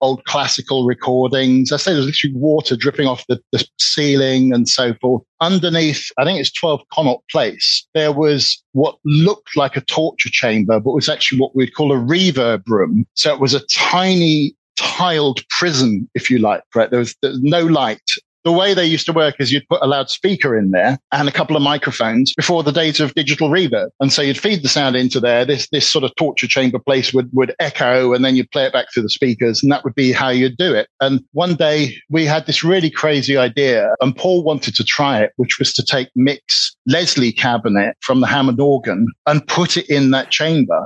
old 0.00 0.24
classical 0.24 0.84
recordings. 0.84 1.72
I 1.72 1.76
say 1.76 1.92
there's 1.92 2.06
literally 2.06 2.36
water 2.36 2.76
dripping 2.76 3.06
off 3.06 3.24
the, 3.28 3.40
the 3.52 3.64
ceiling 3.78 4.52
and 4.52 4.68
so 4.68 4.94
forth 4.94 5.22
underneath, 5.44 6.10
I 6.18 6.24
think 6.24 6.40
it's 6.40 6.52
12 6.52 6.80
Connaught 6.92 7.22
Place, 7.30 7.86
there 7.94 8.12
was 8.12 8.62
what 8.72 8.96
looked 9.04 9.56
like 9.56 9.76
a 9.76 9.82
torture 9.82 10.30
chamber, 10.30 10.80
but 10.80 10.92
was 10.92 11.08
actually 11.08 11.38
what 11.38 11.54
we'd 11.54 11.74
call 11.74 11.92
a 11.92 11.96
reverb 11.96 12.62
room. 12.66 13.06
So 13.14 13.32
it 13.32 13.40
was 13.40 13.54
a 13.54 13.64
tiny 13.66 14.54
tiled 14.76 15.46
prison, 15.50 16.08
if 16.14 16.30
you 16.30 16.38
like, 16.38 16.62
right? 16.74 16.90
There 16.90 16.98
was, 16.98 17.14
there 17.22 17.30
was 17.30 17.42
no 17.42 17.64
light 17.66 18.10
the 18.44 18.52
way 18.52 18.74
they 18.74 18.84
used 18.84 19.06
to 19.06 19.12
work 19.12 19.36
is 19.38 19.52
you'd 19.52 19.68
put 19.68 19.82
a 19.82 19.86
loudspeaker 19.86 20.56
in 20.56 20.70
there 20.70 20.98
and 21.12 21.28
a 21.28 21.32
couple 21.32 21.56
of 21.56 21.62
microphones 21.62 22.32
before 22.34 22.62
the 22.62 22.72
days 22.72 23.00
of 23.00 23.14
digital 23.14 23.48
reverb. 23.48 23.88
And 24.00 24.12
so 24.12 24.22
you'd 24.22 24.38
feed 24.38 24.62
the 24.62 24.68
sound 24.68 24.96
into 24.96 25.18
there. 25.18 25.44
This, 25.44 25.68
this 25.70 25.88
sort 25.88 26.04
of 26.04 26.14
torture 26.16 26.46
chamber 26.46 26.78
place 26.78 27.14
would, 27.14 27.30
would 27.32 27.54
echo 27.58 28.12
and 28.12 28.24
then 28.24 28.36
you'd 28.36 28.50
play 28.50 28.64
it 28.66 28.72
back 28.72 28.86
through 28.92 29.04
the 29.04 29.08
speakers. 29.08 29.62
And 29.62 29.72
that 29.72 29.82
would 29.82 29.94
be 29.94 30.12
how 30.12 30.28
you'd 30.28 30.58
do 30.58 30.74
it. 30.74 30.88
And 31.00 31.24
one 31.32 31.54
day 31.54 31.96
we 32.10 32.26
had 32.26 32.46
this 32.46 32.62
really 32.62 32.90
crazy 32.90 33.36
idea 33.36 33.90
and 34.00 34.16
Paul 34.16 34.44
wanted 34.44 34.74
to 34.74 34.84
try 34.84 35.20
it, 35.20 35.32
which 35.36 35.58
was 35.58 35.72
to 35.74 35.82
take 35.82 36.08
Mick's 36.14 36.76
Leslie 36.86 37.32
cabinet 37.32 37.96
from 38.00 38.20
the 38.20 38.26
Hammond 38.26 38.60
organ 38.60 39.06
and 39.26 39.46
put 39.46 39.76
it 39.76 39.88
in 39.88 40.10
that 40.10 40.30
chamber 40.30 40.84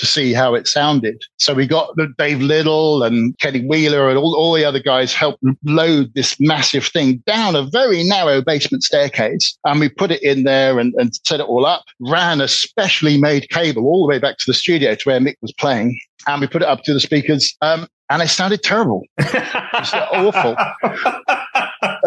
to 0.00 0.06
see 0.06 0.32
how 0.32 0.54
it 0.54 0.66
sounded. 0.66 1.22
So 1.36 1.54
we 1.54 1.66
got 1.66 1.96
Dave 2.18 2.40
Little 2.40 3.02
and 3.02 3.38
Kenny 3.38 3.64
Wheeler 3.64 4.08
and 4.08 4.18
all, 4.18 4.34
all 4.34 4.54
the 4.54 4.64
other 4.64 4.80
guys 4.80 5.14
helped 5.14 5.42
load 5.64 6.12
this 6.14 6.38
massive 6.40 6.86
thing 6.86 7.22
down 7.26 7.54
a 7.54 7.62
very 7.62 8.02
narrow 8.02 8.42
basement 8.42 8.82
staircase. 8.82 9.56
And 9.64 9.78
we 9.78 9.88
put 9.88 10.10
it 10.10 10.22
in 10.22 10.44
there 10.44 10.78
and, 10.78 10.94
and 10.94 11.14
set 11.24 11.40
it 11.40 11.46
all 11.46 11.66
up, 11.66 11.84
ran 12.00 12.40
a 12.40 12.48
specially 12.48 13.18
made 13.18 13.48
cable 13.50 13.84
all 13.84 14.06
the 14.06 14.10
way 14.10 14.18
back 14.18 14.38
to 14.38 14.44
the 14.46 14.54
studio 14.54 14.94
to 14.94 15.08
where 15.08 15.20
Mick 15.20 15.36
was 15.42 15.52
playing. 15.52 16.00
And 16.26 16.40
we 16.40 16.46
put 16.46 16.62
it 16.62 16.68
up 16.68 16.82
to 16.84 16.92
the 16.92 17.00
speakers. 17.00 17.56
Um, 17.62 17.86
and 18.10 18.22
it 18.22 18.28
sounded 18.28 18.62
terrible. 18.62 19.02
It's 19.72 19.94
awful. 19.94 20.56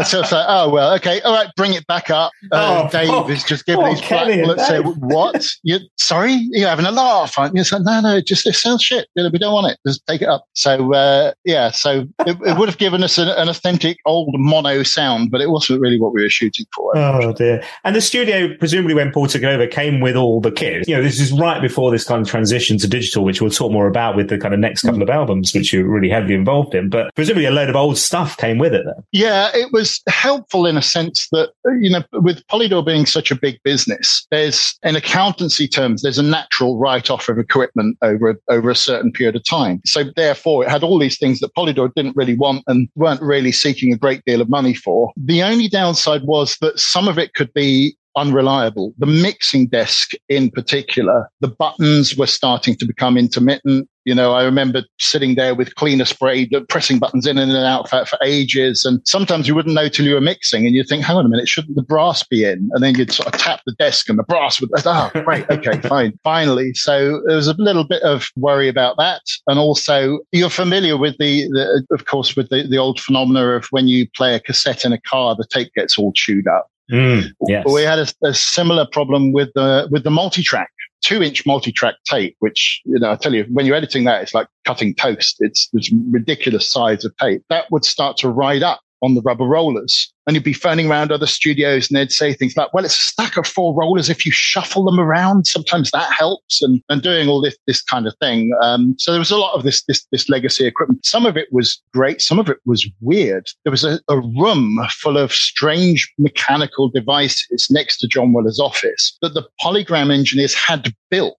so 0.05 0.21
it's 0.21 0.31
like, 0.31 0.45
oh 0.47 0.69
well, 0.69 0.93
okay, 0.95 1.21
all 1.21 1.33
right, 1.33 1.49
bring 1.55 1.73
it 1.73 1.85
back 1.87 2.09
up. 2.09 2.31
Uh, 2.51 2.83
oh, 2.85 2.89
Dave 2.89 3.09
oh, 3.09 3.27
is 3.27 3.43
just 3.43 3.65
giving 3.65 3.85
these 3.85 4.01
black 4.01 4.27
bullets. 4.27 4.67
Say, 4.67 4.79
what? 4.81 5.45
You 5.63 5.79
sorry? 5.97 6.33
You're 6.51 6.69
having 6.69 6.85
a 6.85 6.91
laugh, 6.91 7.37
aren't 7.37 7.55
you? 7.55 7.61
It's 7.61 7.71
like, 7.71 7.83
no, 7.83 8.01
no, 8.01 8.21
just 8.21 8.47
it 8.47 8.55
sounds 8.55 8.83
shit. 8.83 9.07
We 9.15 9.37
don't 9.37 9.53
want 9.53 9.71
it. 9.71 9.79
Just 9.85 10.05
take 10.07 10.21
it 10.21 10.27
up. 10.27 10.45
So 10.53 10.93
uh, 10.93 11.33
yeah, 11.45 11.71
so 11.71 12.07
it, 12.25 12.37
it, 12.45 12.57
would 12.57 12.69
have 12.69 12.77
given 12.77 13.03
us 13.03 13.17
an, 13.17 13.29
an, 13.29 13.49
authentic 13.49 13.97
old 14.05 14.29
mono 14.33 14.83
sound, 14.83 15.31
but 15.31 15.41
it 15.41 15.49
wasn't 15.49 15.81
really 15.81 15.99
what 15.99 16.13
we 16.13 16.21
were 16.21 16.29
shooting 16.29 16.65
for. 16.73 16.97
Oh 16.97 17.33
dear! 17.33 17.63
And 17.83 17.95
the 17.95 18.01
studio, 18.01 18.55
presumably, 18.57 18.93
when 18.93 19.11
Paul 19.11 19.27
took 19.27 19.43
over, 19.43 19.67
came 19.67 19.99
with 19.99 20.15
all 20.15 20.41
the 20.41 20.51
kit. 20.51 20.87
You 20.87 20.95
know, 20.95 21.03
this 21.03 21.19
is 21.19 21.31
right 21.31 21.61
before 21.61 21.91
this 21.91 22.03
kind 22.03 22.21
of 22.21 22.27
transition 22.27 22.77
to 22.79 22.87
digital, 22.87 23.23
which 23.23 23.41
we'll 23.41 23.51
talk 23.51 23.71
more 23.71 23.87
about 23.87 24.15
with 24.15 24.29
the 24.29 24.37
kind 24.37 24.53
of 24.53 24.59
next 24.59 24.81
couple 24.81 24.99
mm. 24.99 25.03
of 25.03 25.09
albums, 25.09 25.53
which 25.53 25.73
you're 25.73 25.87
really 25.87 26.09
heavily 26.09 26.33
involved 26.33 26.73
in. 26.75 26.89
But 26.89 27.13
presumably, 27.15 27.45
a 27.45 27.51
load 27.51 27.69
of 27.69 27.75
old 27.75 27.97
stuff 27.97 28.37
came 28.37 28.57
with 28.57 28.73
it. 28.73 28.83
Then. 28.85 29.03
Yeah, 29.11 29.49
it 29.53 29.71
was 29.71 29.82
helpful 30.07 30.65
in 30.65 30.77
a 30.77 30.81
sense 30.81 31.27
that, 31.31 31.51
you 31.79 31.89
know, 31.89 32.03
with 32.13 32.45
Polydor 32.47 32.85
being 32.85 33.05
such 33.05 33.31
a 33.31 33.35
big 33.35 33.59
business, 33.63 34.25
there's, 34.31 34.77
in 34.83 34.95
accountancy 34.95 35.67
terms, 35.67 36.01
there's 36.01 36.17
a 36.17 36.23
natural 36.23 36.77
write 36.77 37.09
off 37.09 37.29
of 37.29 37.37
equipment 37.37 37.97
over, 38.01 38.39
over 38.49 38.69
a 38.69 38.75
certain 38.75 39.11
period 39.11 39.35
of 39.35 39.43
time. 39.43 39.81
So 39.85 40.03
therefore, 40.15 40.63
it 40.63 40.69
had 40.69 40.83
all 40.83 40.99
these 40.99 41.17
things 41.17 41.39
that 41.39 41.53
Polydor 41.55 41.93
didn't 41.95 42.15
really 42.15 42.35
want 42.35 42.63
and 42.67 42.89
weren't 42.95 43.21
really 43.21 43.51
seeking 43.51 43.93
a 43.93 43.97
great 43.97 44.23
deal 44.25 44.41
of 44.41 44.49
money 44.49 44.73
for. 44.73 45.11
The 45.17 45.43
only 45.43 45.67
downside 45.67 46.23
was 46.23 46.57
that 46.61 46.79
some 46.79 47.07
of 47.07 47.17
it 47.17 47.33
could 47.33 47.53
be 47.53 47.95
unreliable. 48.15 48.93
The 48.97 49.05
mixing 49.05 49.67
desk 49.67 50.11
in 50.29 50.51
particular, 50.51 51.29
the 51.39 51.47
buttons 51.47 52.15
were 52.15 52.27
starting 52.27 52.75
to 52.75 52.85
become 52.85 53.17
intermittent. 53.17 53.89
You 54.05 54.15
know, 54.15 54.33
I 54.33 54.43
remember 54.43 54.83
sitting 54.99 55.35
there 55.35 55.55
with 55.55 55.75
cleaner 55.75 56.05
spray, 56.05 56.49
pressing 56.69 56.99
buttons 56.99 57.25
in 57.25 57.37
and 57.37 57.51
out 57.53 57.89
for, 57.89 58.05
for 58.05 58.17
ages. 58.23 58.83
And 58.85 59.01
sometimes 59.05 59.47
you 59.47 59.55
wouldn't 59.55 59.75
know 59.75 59.87
till 59.87 60.05
you 60.05 60.15
were 60.15 60.21
mixing 60.21 60.65
and 60.65 60.75
you'd 60.75 60.87
think, 60.87 61.03
hang 61.03 61.17
on 61.17 61.25
a 61.25 61.29
minute, 61.29 61.47
shouldn't 61.47 61.75
the 61.75 61.83
brass 61.83 62.23
be 62.23 62.43
in? 62.43 62.69
And 62.73 62.83
then 62.83 62.95
you'd 62.95 63.11
sort 63.11 63.33
of 63.33 63.39
tap 63.39 63.61
the 63.65 63.73
desk 63.73 64.09
and 64.09 64.19
the 64.19 64.23
brass 64.23 64.59
would, 64.59 64.69
oh, 64.85 65.11
great. 65.23 65.49
Okay, 65.49 65.79
fine. 65.87 66.17
Finally. 66.23 66.73
So 66.73 67.21
there 67.27 67.37
was 67.37 67.47
a 67.47 67.53
little 67.53 67.85
bit 67.85 68.01
of 68.03 68.29
worry 68.35 68.67
about 68.67 68.97
that. 68.97 69.21
And 69.47 69.59
also 69.59 70.19
you're 70.31 70.49
familiar 70.49 70.97
with 70.97 71.17
the, 71.17 71.47
the 71.49 71.85
of 71.91 72.05
course, 72.05 72.35
with 72.35 72.49
the, 72.49 72.67
the 72.67 72.77
old 72.77 72.99
phenomena 72.99 73.55
of 73.55 73.65
when 73.71 73.87
you 73.87 74.09
play 74.09 74.35
a 74.35 74.39
cassette 74.39 74.85
in 74.85 74.93
a 74.93 75.01
car, 75.01 75.35
the 75.35 75.45
tape 75.45 75.71
gets 75.73 75.97
all 75.97 76.11
chewed 76.13 76.47
up. 76.47 76.67
Mm, 76.91 77.31
yes. 77.47 77.65
We 77.71 77.83
had 77.83 77.99
a, 77.99 78.07
a, 78.23 78.33
similar 78.33 78.85
problem 78.85 79.31
with 79.31 79.49
the 79.55 79.87
with 79.89 80.03
the 80.03 80.11
multi-track, 80.11 80.69
two-inch 81.03 81.45
multi-track 81.45 81.95
tape, 82.05 82.35
which 82.39 82.81
you 82.85 82.99
know 82.99 83.11
I 83.11 83.15
tell 83.15 83.33
you, 83.33 83.45
when 83.51 83.65
you're 83.65 83.75
editing 83.75 84.05
that, 84.05 84.21
it's 84.23 84.33
like 84.33 84.47
cutting 84.65 84.95
toast. 84.95 85.37
It's 85.39 85.69
this 85.73 85.91
ridiculous 86.11 86.71
size 86.71 87.05
of 87.05 87.15
tape 87.17 87.43
that 87.49 87.65
would 87.71 87.85
start 87.85 88.17
to 88.17 88.29
ride 88.29 88.63
up 88.63 88.81
on 89.03 89.15
the 89.15 89.21
rubber 89.21 89.45
rollers. 89.45 90.11
And 90.25 90.35
you'd 90.35 90.43
be 90.43 90.53
phoning 90.53 90.89
around 90.89 91.11
other 91.11 91.27
studios 91.27 91.89
and 91.89 91.97
they'd 91.97 92.11
say 92.11 92.33
things 92.33 92.55
like, 92.55 92.73
well, 92.73 92.85
it's 92.85 92.97
a 92.97 93.01
stack 93.01 93.35
of 93.35 93.45
four 93.45 93.75
rollers. 93.75 94.09
If 94.09 94.25
you 94.25 94.31
shuffle 94.31 94.85
them 94.85 94.99
around, 94.99 95.45
sometimes 95.45 95.91
that 95.91 96.11
helps 96.11 96.61
and, 96.61 96.81
and 96.89 97.01
doing 97.01 97.27
all 97.27 97.41
this, 97.41 97.57
this 97.67 97.81
kind 97.81 98.07
of 98.07 98.15
thing. 98.21 98.53
Um, 98.61 98.95
so 98.97 99.11
there 99.11 99.19
was 99.19 99.31
a 99.31 99.37
lot 99.37 99.53
of 99.53 99.63
this, 99.63 99.83
this, 99.83 100.05
this 100.11 100.29
legacy 100.29 100.65
equipment. 100.65 101.05
Some 101.05 101.25
of 101.25 101.35
it 101.35 101.49
was 101.51 101.81
great. 101.93 102.21
Some 102.21 102.39
of 102.39 102.49
it 102.49 102.59
was 102.65 102.89
weird. 103.01 103.49
There 103.65 103.71
was 103.71 103.83
a, 103.83 103.99
a 104.09 104.19
room 104.19 104.79
full 104.91 105.17
of 105.17 105.33
strange 105.33 106.11
mechanical 106.17 106.89
devices 106.89 107.67
next 107.69 107.97
to 107.97 108.07
John 108.07 108.31
Weller's 108.31 108.59
office 108.59 109.17
that 109.21 109.33
the 109.33 109.47
polygram 109.61 110.13
engineers 110.13 110.53
had 110.53 110.93
built 111.11 111.37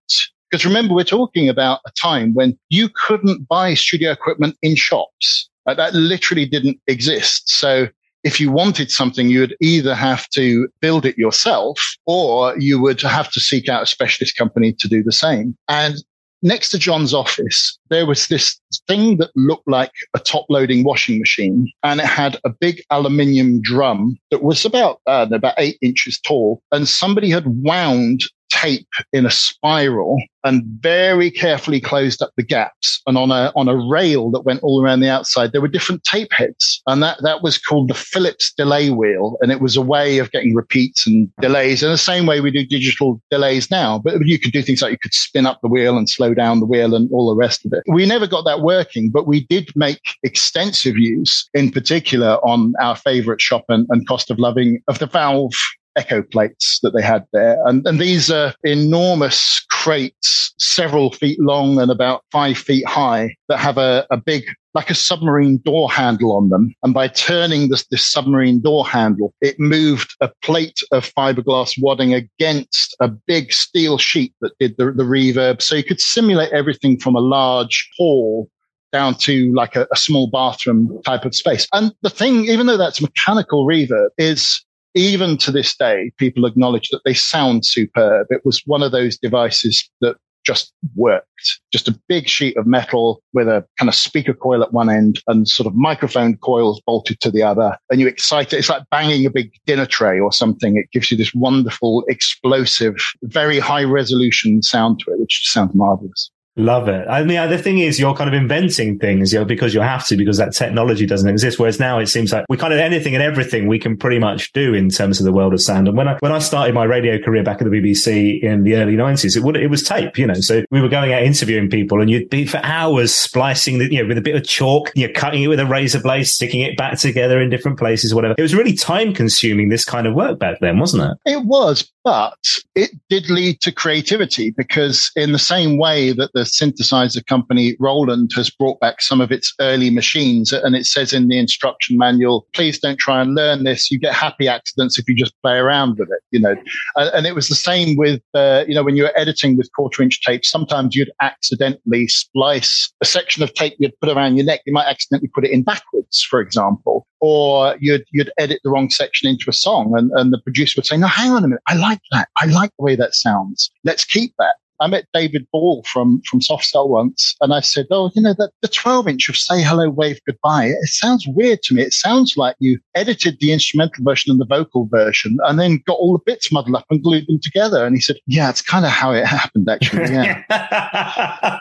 because 0.51 0.65
remember, 0.65 0.95
we're 0.95 1.03
talking 1.03 1.49
about 1.49 1.81
a 1.85 1.91
time 2.01 2.33
when 2.33 2.57
you 2.69 2.89
couldn't 2.89 3.49
buy 3.49 3.75
studio 3.75 4.13
equipment 4.13 4.57
in 4.63 4.77
shops. 4.77 5.51
Uh, 5.67 5.75
that 5.75 5.95
literally 5.95 6.47
didn't 6.47 6.79
exist. 6.87 7.49
So 7.49 7.89
if 8.25 8.41
you 8.41 8.51
wanted 8.51 8.91
something, 8.91 9.29
you 9.29 9.41
would 9.41 9.57
either 9.61 9.95
have 9.95 10.29
to 10.31 10.69
build 10.81 11.05
it 11.05 11.19
yourself 11.19 11.79
or 12.07 12.59
you 12.59 12.81
would 12.81 13.01
have 13.03 13.31
to 13.33 13.41
seek 13.41 13.69
out 13.69 13.83
a 13.83 13.87
specialist 13.87 14.37
company 14.37 14.73
to 14.73 14.89
do 14.89 15.03
the 15.03 15.13
same. 15.13 15.57
And 15.69 15.97
next 16.43 16.71
to 16.71 16.79
John's 16.79 17.13
office, 17.13 17.79
there 17.91 18.07
was 18.07 18.29
this 18.29 18.59
thing 18.89 19.19
that 19.19 19.31
looked 19.37 19.69
like 19.69 19.93
a 20.15 20.19
top 20.19 20.47
loading 20.49 20.85
washing 20.85 21.19
machine 21.19 21.71
and 21.83 22.01
it 22.01 22.07
had 22.07 22.39
a 22.45 22.51
big 22.51 22.83
aluminium 22.91 23.61
drum 23.61 24.17
that 24.31 24.43
was 24.43 24.65
about, 24.65 25.01
uh, 25.07 25.27
about 25.31 25.55
eight 25.59 25.77
inches 25.83 26.19
tall. 26.21 26.63
And 26.73 26.89
somebody 26.89 27.29
had 27.29 27.45
wound 27.47 28.25
tape 28.51 28.89
in 29.13 29.27
a 29.27 29.31
spiral 29.31 30.17
and 30.45 30.63
very 30.81 31.31
carefully 31.31 31.81
closed 31.81 32.23
up 32.23 32.31
the 32.37 32.43
gaps. 32.43 33.01
And 33.07 33.17
on 33.17 33.31
a 33.31 33.53
on 33.57 33.69
a 33.69 33.77
rail 33.77 34.31
that 34.31 34.43
went 34.43 34.63
all 34.63 34.83
around 34.83 35.01
the 35.01 35.09
outside, 35.09 35.53
there 35.53 35.61
were 35.61 35.69
different 35.69 36.05
tape 36.05 36.33
heads, 36.33 36.83
and 36.87 37.03
that 37.03 37.19
that 37.23 37.43
was 37.43 37.59
called 37.59 37.89
the 37.89 37.95
Philips 37.95 38.53
delay 38.57 38.91
wheel, 38.91 39.37
and 39.41 39.51
it 39.51 39.61
was 39.61 39.77
a 39.77 39.83
way 39.83 40.19
of 40.19 40.31
getting 40.31 40.55
repeats 40.55 41.07
and 41.07 41.31
delays 41.41 41.83
in 41.83 41.91
the 41.91 41.99
same 41.99 42.27
way 42.27 42.41
we 42.41 42.51
do 42.51 42.65
digital 42.65 43.21
delays 43.31 43.71
now. 43.71 43.99
But 43.99 44.27
you 44.27 44.39
could 44.39 44.53
do 44.53 44.63
things 44.63 44.83
like 44.83 44.93
you 44.93 44.99
could 44.99 45.15
spin 45.15 45.47
up 45.47 45.61
the 45.63 45.69
wheel 45.69 45.97
and 45.97 46.09
slow 46.09 46.35
down 46.35 46.61
the 46.61 46.67
wheel 46.67 46.95
and 46.95 47.11
all 47.13 47.29
the 47.29 47.37
rest 47.37 47.65
of 47.65 47.73
it. 47.73 47.83
We 47.87 48.07
never 48.07 48.27
got 48.27 48.45
that 48.45 48.61
working, 48.61 49.11
but 49.11 49.27
we 49.27 49.47
did 49.47 49.71
make 49.75 50.01
extensive 50.23 50.97
use, 50.97 51.49
in 51.55 51.71
particular, 51.71 52.37
on 52.47 52.75
our 52.81 52.97
favorite 52.97 53.41
shop 53.41 53.65
and, 53.69 53.87
and 53.91 54.07
cost 54.07 54.31
of 54.31 54.39
loving 54.39 54.83
of 54.89 54.99
the 54.99 55.07
valve 55.07 55.55
echo 55.97 56.23
plates 56.23 56.81
that 56.83 56.91
they 56.91 57.03
had 57.03 57.25
there. 57.33 57.59
And, 57.67 57.87
and 57.87 58.01
these 58.01 58.31
are 58.31 58.55
enormous 58.65 59.65
crates, 59.71 60.55
several 60.59 61.13
feet 61.13 61.39
long 61.41 61.81
and 61.81 61.91
about 61.91 62.23
five 62.33 62.59
feet 62.59 62.87
high 62.87 63.35
that 63.49 63.59
have 63.59 63.79
a, 63.79 64.07
a 64.11 64.17
big 64.17 64.45
like 64.75 64.91
a 64.91 64.95
submarine 64.95 65.59
door 65.59 65.91
handle 65.91 66.37
on 66.37 66.49
them. 66.49 66.75
And 66.83 66.93
by 66.93 67.07
turning 67.07 67.69
this, 67.69 67.87
this 67.87 68.05
submarine 68.05 68.61
door 68.61 68.87
handle, 68.87 69.33
it 69.41 69.61
moved 69.61 70.17
a 70.21 70.31
plate 70.43 70.81
of 70.91 71.13
fiberglass 71.15 71.81
wadding 71.81 72.13
against 72.13 72.97
a 73.01 73.09
big 73.09 73.53
steel 73.53 73.99
sheet 73.99 74.35
that 74.41 74.59
did 74.59 74.75
the, 74.77 74.87
the 74.87 75.05
reverb. 75.05 75.63
So 75.63 75.77
you 75.77 75.85
could 75.85 76.01
simulate 76.01 76.53
everything 76.53 76.99
from 76.99 77.15
a 77.15 77.21
large 77.21 77.89
hall 77.97 78.49
down 78.93 79.15
to 79.17 79.53
like 79.55 79.77
a, 79.77 79.87
a 79.93 79.97
small 79.97 80.29
bathroom 80.29 81.01
type 81.05 81.25
of 81.25 81.35
space. 81.35 81.69
And 81.73 81.93
the 82.03 82.11
thing, 82.11 82.47
even 82.47 82.67
though 82.67 82.77
that's 82.77 83.01
mechanical 83.01 83.67
reverb, 83.67 84.09
is 84.19 84.65
even 84.95 85.37
to 85.39 85.51
this 85.51 85.77
day, 85.77 86.13
people 86.19 86.47
acknowledge 86.47 86.89
that 86.91 87.03
they 87.05 87.15
sound 87.15 87.67
superb. 87.67 88.27
It 88.31 88.43
was 88.45 88.63
one 88.67 88.83
of 88.83 88.93
those 88.93 89.19
devices 89.19 89.89
that 90.01 90.17
just 90.45 90.73
worked. 90.95 91.61
Just 91.73 91.89
a 91.89 91.99
big 92.09 92.29
sheet 92.29 92.57
of 92.57 92.67
metal 92.67 93.23
with 93.33 93.49
a 93.49 93.65
kind 93.79 93.89
of 93.89 93.95
speaker 93.95 94.35
coil 94.35 94.63
at 94.63 94.73
one 94.73 94.91
end 94.91 95.21
and 95.27 95.49
sort 95.49 95.67
of 95.67 95.75
microphone 95.75 96.37
coils 96.37 96.81
bolted 96.87 97.21
to 97.21 97.31
the 97.31 97.43
other. 97.43 97.77
And 97.91 98.01
you 98.01 98.07
excite 98.07 98.53
it. 98.53 98.59
It's 98.59 98.69
like 98.69 98.83
banging 98.91 99.27
a 99.27 99.31
big 99.31 99.53
dinner 99.67 99.87
tray 99.87 100.21
or 100.21 100.33
something. 100.33 100.77
It 100.77 100.91
gives 100.93 101.11
you 101.11 101.17
this 101.17 101.35
wonderful, 101.35 102.05
explosive, 102.09 102.97
very 103.23 103.59
high 103.59 103.85
resolution 103.85 104.63
sound 104.63 105.01
to 105.01 105.13
it, 105.13 105.19
which 105.19 105.49
sounds 105.51 105.75
marvelous. 105.75 106.31
Love 106.57 106.87
it. 106.89 107.05
I 107.09 107.25
mean, 107.25 107.51
the 107.51 107.59
thing 107.59 107.81
is, 107.81 107.99
you're 107.99 108.15
kind 108.15 108.33
of 108.33 108.35
inventing 108.35 109.01
things, 109.01 109.33
you 109.33 109.41
know, 109.41 109.45
because 109.45 109.75
you 109.75 109.81
have 109.81 110.07
to, 110.07 110.17
because 110.17 110.37
that 110.37 110.53
technology 110.53 111.05
doesn't 111.05 111.29
exist. 111.29 111.59
Whereas 111.59 111.81
now 111.81 111.99
it 111.99 112.07
seems 112.07 112.33
like 112.33 112.45
we 112.49 112.57
kind 112.57 112.73
of 112.73 112.79
anything 112.79 113.13
and 113.15 113.23
everything 113.25 113.67
we 113.67 113.81
can 113.81 113.97
pretty 113.97 114.21
much 114.21 114.53
do 114.53 114.73
in 114.73 114.89
terms 114.89 115.19
of 115.19 115.25
the 115.25 115.33
world 115.33 115.53
of 115.53 115.61
sound. 115.61 115.89
And 115.89 115.97
when 115.97 116.07
I, 116.07 116.17
when 116.21 116.31
I 116.31 116.39
started 116.39 116.73
my 116.73 116.85
radio 116.85 117.19
career 117.19 117.43
back 117.43 117.61
at 117.61 117.69
the 117.69 117.77
BBC 117.77 118.41
in 118.41 118.63
the 118.63 118.77
early 118.77 118.95
nineties, 118.95 119.37
it 119.37 119.43
would, 119.43 119.57
it 119.57 119.67
was 119.67 119.83
tape, 119.83 120.17
you 120.17 120.29
know, 120.29 120.35
so 120.35 120.63
we 120.71 120.81
were 120.81 120.89
going 120.89 121.13
out 121.13 121.25
interviewing 121.25 121.69
people 121.69 122.01
and 122.01 122.09
you'd 122.09 122.31
be 122.31 122.47
for 122.47 122.61
hours 122.63 123.13
splicing 123.13 123.79
the, 123.79 123.93
you 123.93 124.01
know, 124.01 124.07
with 124.07 124.19
a 124.19 124.23
bit 124.23 124.37
of 124.37 124.47
chalk, 124.47 124.93
you're 124.95 125.13
cutting 125.13 125.43
it 125.43 125.49
with 125.49 125.59
a 125.59 125.67
razor 125.67 126.01
blade, 126.01 126.25
sticking 126.25 126.61
it 126.61 126.77
back 126.77 126.97
together 126.99 127.41
in 127.41 127.51
different 127.51 127.81
places, 127.81 128.15
whatever. 128.15 128.37
It 128.39 128.43
was 128.43 128.55
really 128.55 128.75
time 128.75 129.13
consuming, 129.13 129.71
this 129.71 129.85
kind 129.85 130.07
of 130.07 130.15
work 130.15 130.39
back 130.39 130.61
then, 130.61 130.79
wasn't 130.79 131.03
it? 131.03 131.33
It 131.33 131.45
was, 131.45 131.91
but 132.05 132.37
it 132.75 132.91
did 133.09 133.31
lead 133.31 133.61
to 133.63 133.73
creativity 133.73 134.51
because 134.51 135.11
in 135.17 135.33
the 135.33 135.39
same 135.39 135.79
way 135.79 136.13
that 136.13 136.31
the 136.35 136.41
synthesizer 136.41 137.25
company 137.27 137.77
Roland 137.81 138.31
has 138.37 138.51
brought 138.51 138.79
back 138.79 139.01
some 139.01 139.23
of 139.23 139.33
its 139.33 139.55
early 139.59 139.89
machines 139.89 140.53
and 140.53 140.77
it 140.77 140.85
says 140.85 141.15
in 141.15 141.29
the 141.29 141.39
instruction 141.39 141.97
manual, 141.97 142.47
please 142.53 142.79
don't 142.79 142.99
try 142.99 143.23
and 143.23 143.35
learn 143.35 143.65
this. 143.65 143.91
You 143.91 143.99
get 143.99 144.15
happy 144.15 144.49
accidents 144.49 144.99
if 144.99 145.09
you 145.09 145.15
just 145.15 145.35
play 145.41 145.57
around 145.57 145.99
with 145.99 146.11
it, 146.11 146.21
you 146.31 146.41
know. 146.41 146.55
And, 146.97 147.25
it 147.25 147.35
was 147.35 147.49
the 147.49 147.55
same 147.55 147.97
with, 147.97 148.21
uh, 148.35 148.65
you 148.69 148.75
know, 148.75 148.83
when 148.83 148.97
you're 148.97 149.19
editing 149.19 149.57
with 149.57 149.73
quarter 149.75 150.03
inch 150.03 150.21
tape, 150.21 150.45
sometimes 150.45 150.95
you'd 150.95 151.11
accidentally 151.23 152.07
splice 152.07 152.93
a 153.01 153.07
section 153.07 153.43
of 153.43 153.55
tape 153.55 153.75
you'd 153.79 153.99
put 154.01 154.15
around 154.15 154.37
your 154.37 154.45
neck. 154.45 154.61
You 154.67 154.75
might 154.75 154.87
accidentally 154.87 155.31
put 155.35 155.47
it 155.47 155.53
in 155.53 155.63
backwards, 155.63 156.23
for 156.23 156.41
example 156.41 157.07
or 157.25 157.75
you'd 157.81 158.05
you'd 158.11 158.31
edit 158.37 158.61
the 158.63 158.71
wrong 158.71 158.91
section 158.91 159.27
into 159.31 159.49
a 159.49 159.53
song 159.53 159.95
and, 159.97 160.11
and 160.13 160.31
the 160.31 160.39
producer 160.39 160.75
would 160.77 160.85
say, 160.85 160.99
No, 160.99 161.07
hang 161.07 161.31
on 161.31 161.43
a 161.43 161.49
minute, 161.49 161.63
I 161.67 161.75
like 161.77 162.03
that. 162.13 162.29
I 162.37 162.45
like 162.45 162.71
the 162.79 162.85
way 162.85 162.97
that 162.97 163.15
sounds. 163.15 163.71
Let's 163.83 164.05
keep 164.05 164.35
that. 164.39 164.57
I 164.81 164.87
met 164.89 165.07
David 165.15 165.47
Ball 165.53 165.85
from 165.91 166.21
from 166.29 166.41
Soft 166.41 166.65
Cell 166.65 166.89
once, 166.89 167.37
and 167.41 167.55
I 167.55 167.61
said, 167.61 167.87
"Oh, 167.91 168.11
you 168.15 168.23
know 168.23 168.35
that 168.39 168.51
the 168.61 168.69
12 168.69 169.09
inch 169.09 169.29
of 169.29 169.37
Say 169.37 169.63
Hello, 169.63 169.89
Wave 169.89 170.19
Goodbye. 170.27 170.67
It 170.67 170.89
sounds 170.89 171.27
weird 171.29 171.63
to 171.65 171.75
me. 171.75 171.83
It 171.83 171.93
sounds 171.93 172.37
like 172.37 172.57
you 172.59 172.79
edited 172.95 173.39
the 173.41 173.53
instrumental 173.53 174.05
version 174.05 174.31
and 174.33 174.41
the 174.41 174.47
vocal 174.47 174.87
version, 174.91 175.39
and 175.45 175.59
then 175.59 175.81
got 175.87 175.95
all 175.95 176.13
the 176.13 176.23
bits 176.25 176.51
muddled 176.51 176.77
up 176.77 176.85
and 176.91 177.03
glued 177.03 177.27
them 177.27 177.41
together." 177.41 177.85
And 177.85 177.95
he 177.95 178.01
said, 178.01 178.17
"Yeah, 178.27 178.51
it's 178.51 178.63
kind 178.63 178.85
of 178.85 178.91
how 178.91 179.13
it 179.13 179.25
happened, 179.25 179.69
actually. 179.69 180.13
Yeah." 180.13 180.43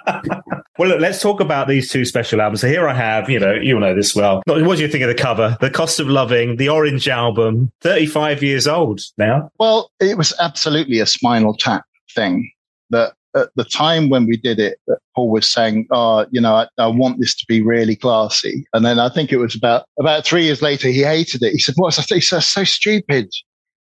well, 0.79 0.89
look, 0.89 0.99
let's 0.99 1.21
talk 1.21 1.39
about 1.39 1.67
these 1.67 1.89
two 1.89 2.05
special 2.05 2.41
albums. 2.41 2.61
So 2.61 2.67
here 2.67 2.87
I 2.87 2.93
have, 2.93 3.29
you 3.29 3.39
know, 3.39 3.53
you'll 3.53 3.79
know 3.79 3.95
this 3.95 4.15
well. 4.15 4.41
What 4.47 4.77
do 4.77 4.81
you 4.81 4.87
think 4.87 5.03
of 5.03 5.09
the 5.09 5.15
cover? 5.15 5.57
The 5.61 5.69
Cost 5.69 5.99
of 5.99 6.07
Loving, 6.07 6.57
the 6.57 6.69
Orange 6.69 7.07
album, 7.07 7.71
35 7.81 8.41
years 8.41 8.67
old 8.67 9.01
now. 9.17 9.51
Well, 9.59 9.91
it 9.99 10.17
was 10.17 10.33
absolutely 10.39 10.99
a 10.99 11.05
Spinal 11.05 11.55
Tap 11.55 11.85
thing 12.13 12.51
that 12.93 13.13
at 13.35 13.49
the 13.55 13.63
time 13.63 14.09
when 14.09 14.25
we 14.25 14.37
did 14.37 14.59
it, 14.59 14.77
Paul 15.15 15.29
was 15.29 15.51
saying, 15.51 15.87
"Oh, 15.91 16.25
you 16.31 16.39
know, 16.39 16.53
I, 16.55 16.67
I, 16.77 16.87
want 16.87 17.19
this 17.19 17.35
to 17.35 17.45
be 17.47 17.61
really 17.61 17.95
classy." 17.95 18.65
And 18.73 18.85
then 18.85 18.99
I 18.99 19.09
think 19.09 19.31
it 19.31 19.37
was 19.37 19.55
about 19.55 19.85
about 19.99 20.25
three 20.25 20.43
years 20.45 20.61
later, 20.61 20.87
he 20.87 21.01
hated 21.01 21.43
it. 21.43 21.51
He 21.51 21.59
said, 21.59 21.75
"What's 21.77 21.97
that?" 21.97 22.13
He 22.13 22.21
said, 22.21 22.41
"So 22.41 22.63
stupid." 22.63 23.29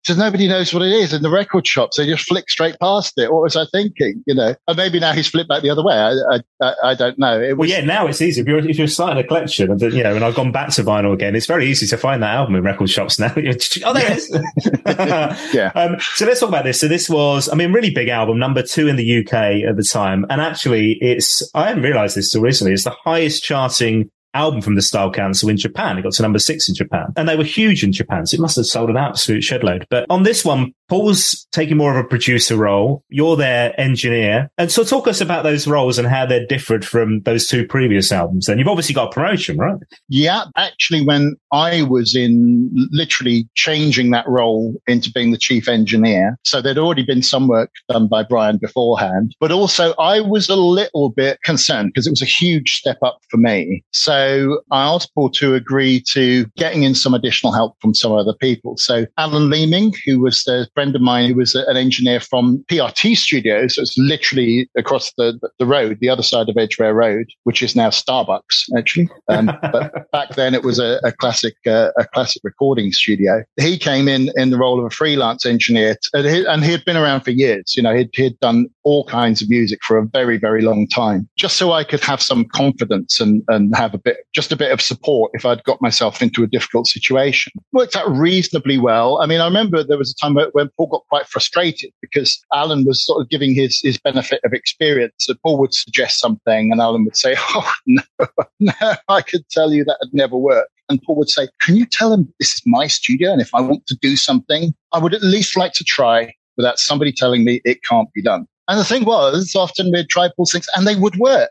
So 0.05 0.15
nobody 0.15 0.49
knows 0.49 0.73
what 0.73 0.83
it 0.83 0.91
is 0.91 1.13
in 1.13 1.21
the 1.21 1.29
record 1.29 1.65
shops. 1.65 1.95
They 1.95 2.05
just 2.05 2.27
flick 2.27 2.49
straight 2.49 2.77
past 2.81 3.13
it. 3.17 3.31
What 3.31 3.43
was 3.43 3.55
I 3.55 3.65
thinking? 3.71 4.21
You 4.27 4.35
know, 4.35 4.53
and 4.67 4.77
maybe 4.77 4.99
now 4.99 5.13
he's 5.13 5.29
flipped 5.29 5.47
back 5.47 5.61
the 5.61 5.69
other 5.69 5.83
way. 5.83 5.95
I, 5.95 6.41
I, 6.61 6.73
I 6.83 6.95
don't 6.95 7.17
know. 7.17 7.39
Was, 7.39 7.55
well, 7.55 7.69
yeah, 7.69 7.85
now 7.85 8.07
it's 8.07 8.21
easy. 8.21 8.41
If 8.41 8.47
you're, 8.47 8.59
if 8.67 8.77
you're 8.77 8.87
starting 8.87 9.23
a 9.23 9.25
collection, 9.25 9.71
and 9.71 9.81
you 9.81 10.03
know, 10.03 10.13
and 10.13 10.25
I've 10.25 10.35
gone 10.35 10.51
back 10.51 10.71
to 10.71 10.83
vinyl 10.83 11.13
again, 11.13 11.35
it's 11.35 11.45
very 11.45 11.67
easy 11.67 11.87
to 11.87 11.97
find 11.97 12.21
that 12.21 12.35
album 12.35 12.55
in 12.55 12.63
record 12.63 12.89
shops 12.89 13.17
now. 13.17 13.27
oh, 13.37 13.93
there 13.93 14.11
it 14.11 14.17
is. 14.17 14.29
yeah. 15.53 15.71
Um, 15.73 15.95
so 16.15 16.25
let's 16.25 16.41
talk 16.41 16.49
about 16.49 16.65
this. 16.65 16.81
So 16.81 16.89
this 16.89 17.09
was, 17.09 17.47
I 17.47 17.55
mean, 17.55 17.71
really 17.71 17.91
big 17.91 18.09
album, 18.09 18.37
number 18.39 18.61
two 18.61 18.89
in 18.89 18.97
the 18.97 19.19
UK 19.19 19.33
at 19.69 19.77
the 19.77 19.87
time. 19.89 20.25
And 20.29 20.41
actually 20.41 20.97
it's, 21.01 21.49
I 21.55 21.67
hadn't 21.67 21.83
realized 21.83 22.17
this 22.17 22.31
till 22.31 22.41
recently. 22.41 22.73
It's 22.73 22.83
the 22.83 22.95
highest 23.05 23.43
charting 23.43 24.11
album 24.33 24.61
from 24.61 24.75
the 24.75 24.81
Style 24.81 25.11
Council 25.11 25.49
in 25.49 25.57
Japan. 25.57 25.97
It 25.97 26.03
got 26.03 26.13
to 26.13 26.21
number 26.21 26.39
six 26.39 26.67
in 26.67 26.75
Japan. 26.75 27.13
And 27.15 27.27
they 27.27 27.35
were 27.35 27.43
huge 27.43 27.83
in 27.83 27.91
Japan, 27.91 28.25
so 28.25 28.35
it 28.35 28.41
must 28.41 28.55
have 28.55 28.65
sold 28.65 28.89
an 28.89 28.97
absolute 28.97 29.43
shedload. 29.43 29.85
But 29.89 30.05
on 30.09 30.23
this 30.23 30.43
one, 30.43 30.73
Paul's 30.93 31.47
taking 31.51 31.75
more 31.75 31.89
of 31.89 32.05
a 32.05 32.07
producer 32.07 32.55
role. 32.55 33.03
You're 33.09 33.35
their 33.35 33.73
engineer. 33.81 34.51
And 34.59 34.71
so 34.71 34.83
talk 34.83 35.07
us 35.07 35.21
about 35.21 35.43
those 35.43 35.65
roles 35.65 35.97
and 35.97 36.07
how 36.07 36.27
they're 36.27 36.45
different 36.45 36.85
from 36.85 37.21
those 37.21 37.47
two 37.47 37.65
previous 37.65 38.11
albums. 38.11 38.45
Then 38.45 38.59
you've 38.59 38.67
obviously 38.67 38.93
got 38.93 39.11
promotion, 39.11 39.57
right? 39.57 39.77
Yeah. 40.07 40.43
Actually, 40.55 41.03
when 41.03 41.35
I 41.51 41.81
was 41.81 42.15
in 42.15 42.69
literally 42.91 43.49
changing 43.55 44.11
that 44.11 44.27
role 44.27 44.75
into 44.85 45.11
being 45.11 45.31
the 45.31 45.37
chief 45.39 45.67
engineer, 45.67 46.37
so 46.43 46.61
there'd 46.61 46.77
already 46.77 47.03
been 47.03 47.23
some 47.23 47.47
work 47.47 47.71
done 47.89 48.07
by 48.07 48.21
Brian 48.21 48.57
beforehand, 48.57 49.35
but 49.39 49.51
also 49.51 49.95
I 49.97 50.19
was 50.19 50.47
a 50.47 50.55
little 50.55 51.09
bit 51.09 51.39
concerned 51.43 51.89
because 51.91 52.05
it 52.05 52.11
was 52.11 52.21
a 52.21 52.25
huge 52.25 52.75
step 52.75 52.99
up 53.03 53.17
for 53.31 53.37
me. 53.37 53.83
So 53.93 54.61
I 54.69 54.83
asked 54.83 55.11
Paul 55.15 55.31
to 55.31 55.55
agree 55.55 56.03
to 56.11 56.45
getting 56.55 56.83
in 56.83 56.93
some 56.93 57.15
additional 57.15 57.51
help 57.51 57.77
from 57.81 57.95
some 57.95 58.11
other 58.11 58.35
people. 58.39 58.77
So 58.77 59.07
Alan 59.17 59.49
Leeming, 59.49 59.95
who 60.05 60.19
was 60.19 60.45
a 60.47 60.67
friend 60.83 60.95
of 60.97 61.01
mine, 61.01 61.29
who 61.29 61.35
was 61.35 61.55
an 61.55 61.77
engineer 61.77 62.19
from 62.19 62.61
PRT 62.67 63.15
Studios, 63.15 63.75
so 63.75 63.83
it's 63.83 63.97
literally 63.97 64.69
across 64.75 65.13
the, 65.13 65.39
the 65.57 65.65
road, 65.65 65.97
the 66.01 66.09
other 66.09 66.23
side 66.23 66.49
of 66.49 66.57
Edgware 66.57 66.93
Road, 66.93 67.27
which 67.45 67.63
is 67.63 67.73
now 67.73 67.87
Starbucks, 67.87 68.65
actually. 68.77 69.07
Um, 69.29 69.45
but 69.61 70.11
back 70.11 70.35
then 70.35 70.53
it 70.53 70.63
was 70.63 70.79
a, 70.79 70.99
a 71.05 71.13
classic, 71.13 71.53
uh, 71.65 71.91
a 71.97 72.05
classic 72.13 72.41
recording 72.43 72.91
studio. 72.91 73.45
He 73.55 73.77
came 73.77 74.09
in 74.09 74.29
in 74.35 74.49
the 74.49 74.57
role 74.57 74.77
of 74.77 74.85
a 74.85 74.89
freelance 74.89 75.45
engineer, 75.45 75.95
and 76.13 76.27
he, 76.27 76.45
and 76.45 76.65
he 76.65 76.71
had 76.71 76.83
been 76.83 76.97
around 76.97 77.21
for 77.21 77.31
years. 77.31 77.75
You 77.77 77.83
know, 77.83 77.95
he'd, 77.95 78.09
he'd 78.13 78.37
done 78.41 78.65
all 78.83 79.05
kinds 79.05 79.41
of 79.41 79.49
music 79.49 79.79
for 79.87 79.97
a 79.97 80.05
very, 80.05 80.37
very 80.37 80.63
long 80.63 80.85
time, 80.89 81.29
just 81.37 81.55
so 81.55 81.71
I 81.71 81.85
could 81.85 82.01
have 82.01 82.21
some 82.21 82.43
confidence 82.43 83.21
and, 83.21 83.41
and 83.47 83.73
have 83.73 83.93
a 83.93 83.99
bit 83.99 84.17
just 84.35 84.51
a 84.51 84.57
bit 84.57 84.73
of 84.73 84.81
support 84.81 85.31
if 85.33 85.45
I'd 85.45 85.63
got 85.63 85.81
myself 85.81 86.21
into 86.21 86.43
a 86.43 86.47
difficult 86.47 86.87
situation. 86.87 87.53
Worked 87.71 87.95
out 87.95 88.11
reasonably 88.11 88.77
well. 88.77 89.21
I 89.21 89.27
mean, 89.27 89.39
I 89.39 89.45
remember 89.45 89.81
there 89.81 89.97
was 89.97 90.11
a 90.11 90.15
time 90.25 90.33
when 90.63 90.71
Paul 90.77 90.87
got 90.87 91.07
quite 91.09 91.27
frustrated 91.27 91.91
because 92.01 92.39
Alan 92.53 92.85
was 92.85 93.05
sort 93.05 93.21
of 93.21 93.29
giving 93.29 93.53
his, 93.53 93.79
his 93.83 93.99
benefit 93.99 94.39
of 94.43 94.53
experience. 94.53 95.13
So 95.19 95.33
Paul 95.43 95.59
would 95.59 95.73
suggest 95.73 96.19
something 96.19 96.71
and 96.71 96.79
Alan 96.79 97.03
would 97.03 97.17
say, 97.17 97.35
Oh, 97.55 97.71
no, 97.85 98.01
no, 98.59 98.93
I 99.09 99.21
could 99.21 99.47
tell 99.49 99.73
you 99.73 99.83
that 99.83 99.97
would 100.01 100.13
never 100.13 100.37
work. 100.37 100.69
And 100.89 101.01
Paul 101.03 101.17
would 101.17 101.29
say, 101.29 101.47
Can 101.61 101.75
you 101.75 101.85
tell 101.85 102.13
him 102.13 102.33
this 102.39 102.53
is 102.53 102.61
my 102.65 102.87
studio? 102.87 103.31
And 103.31 103.41
if 103.41 103.53
I 103.53 103.61
want 103.61 103.85
to 103.87 103.97
do 104.01 104.15
something, 104.15 104.73
I 104.93 104.99
would 104.99 105.13
at 105.13 105.21
least 105.21 105.57
like 105.57 105.73
to 105.73 105.83
try 105.83 106.33
without 106.57 106.79
somebody 106.79 107.11
telling 107.11 107.43
me 107.43 107.61
it 107.65 107.83
can't 107.83 108.11
be 108.13 108.21
done. 108.21 108.45
And 108.69 108.79
the 108.79 108.85
thing 108.85 109.03
was, 109.03 109.53
often 109.55 109.91
we'd 109.91 110.09
try 110.09 110.29
Paul's 110.35 110.53
things 110.53 110.67
and 110.75 110.87
they 110.87 110.95
would 110.95 111.17
work. 111.17 111.49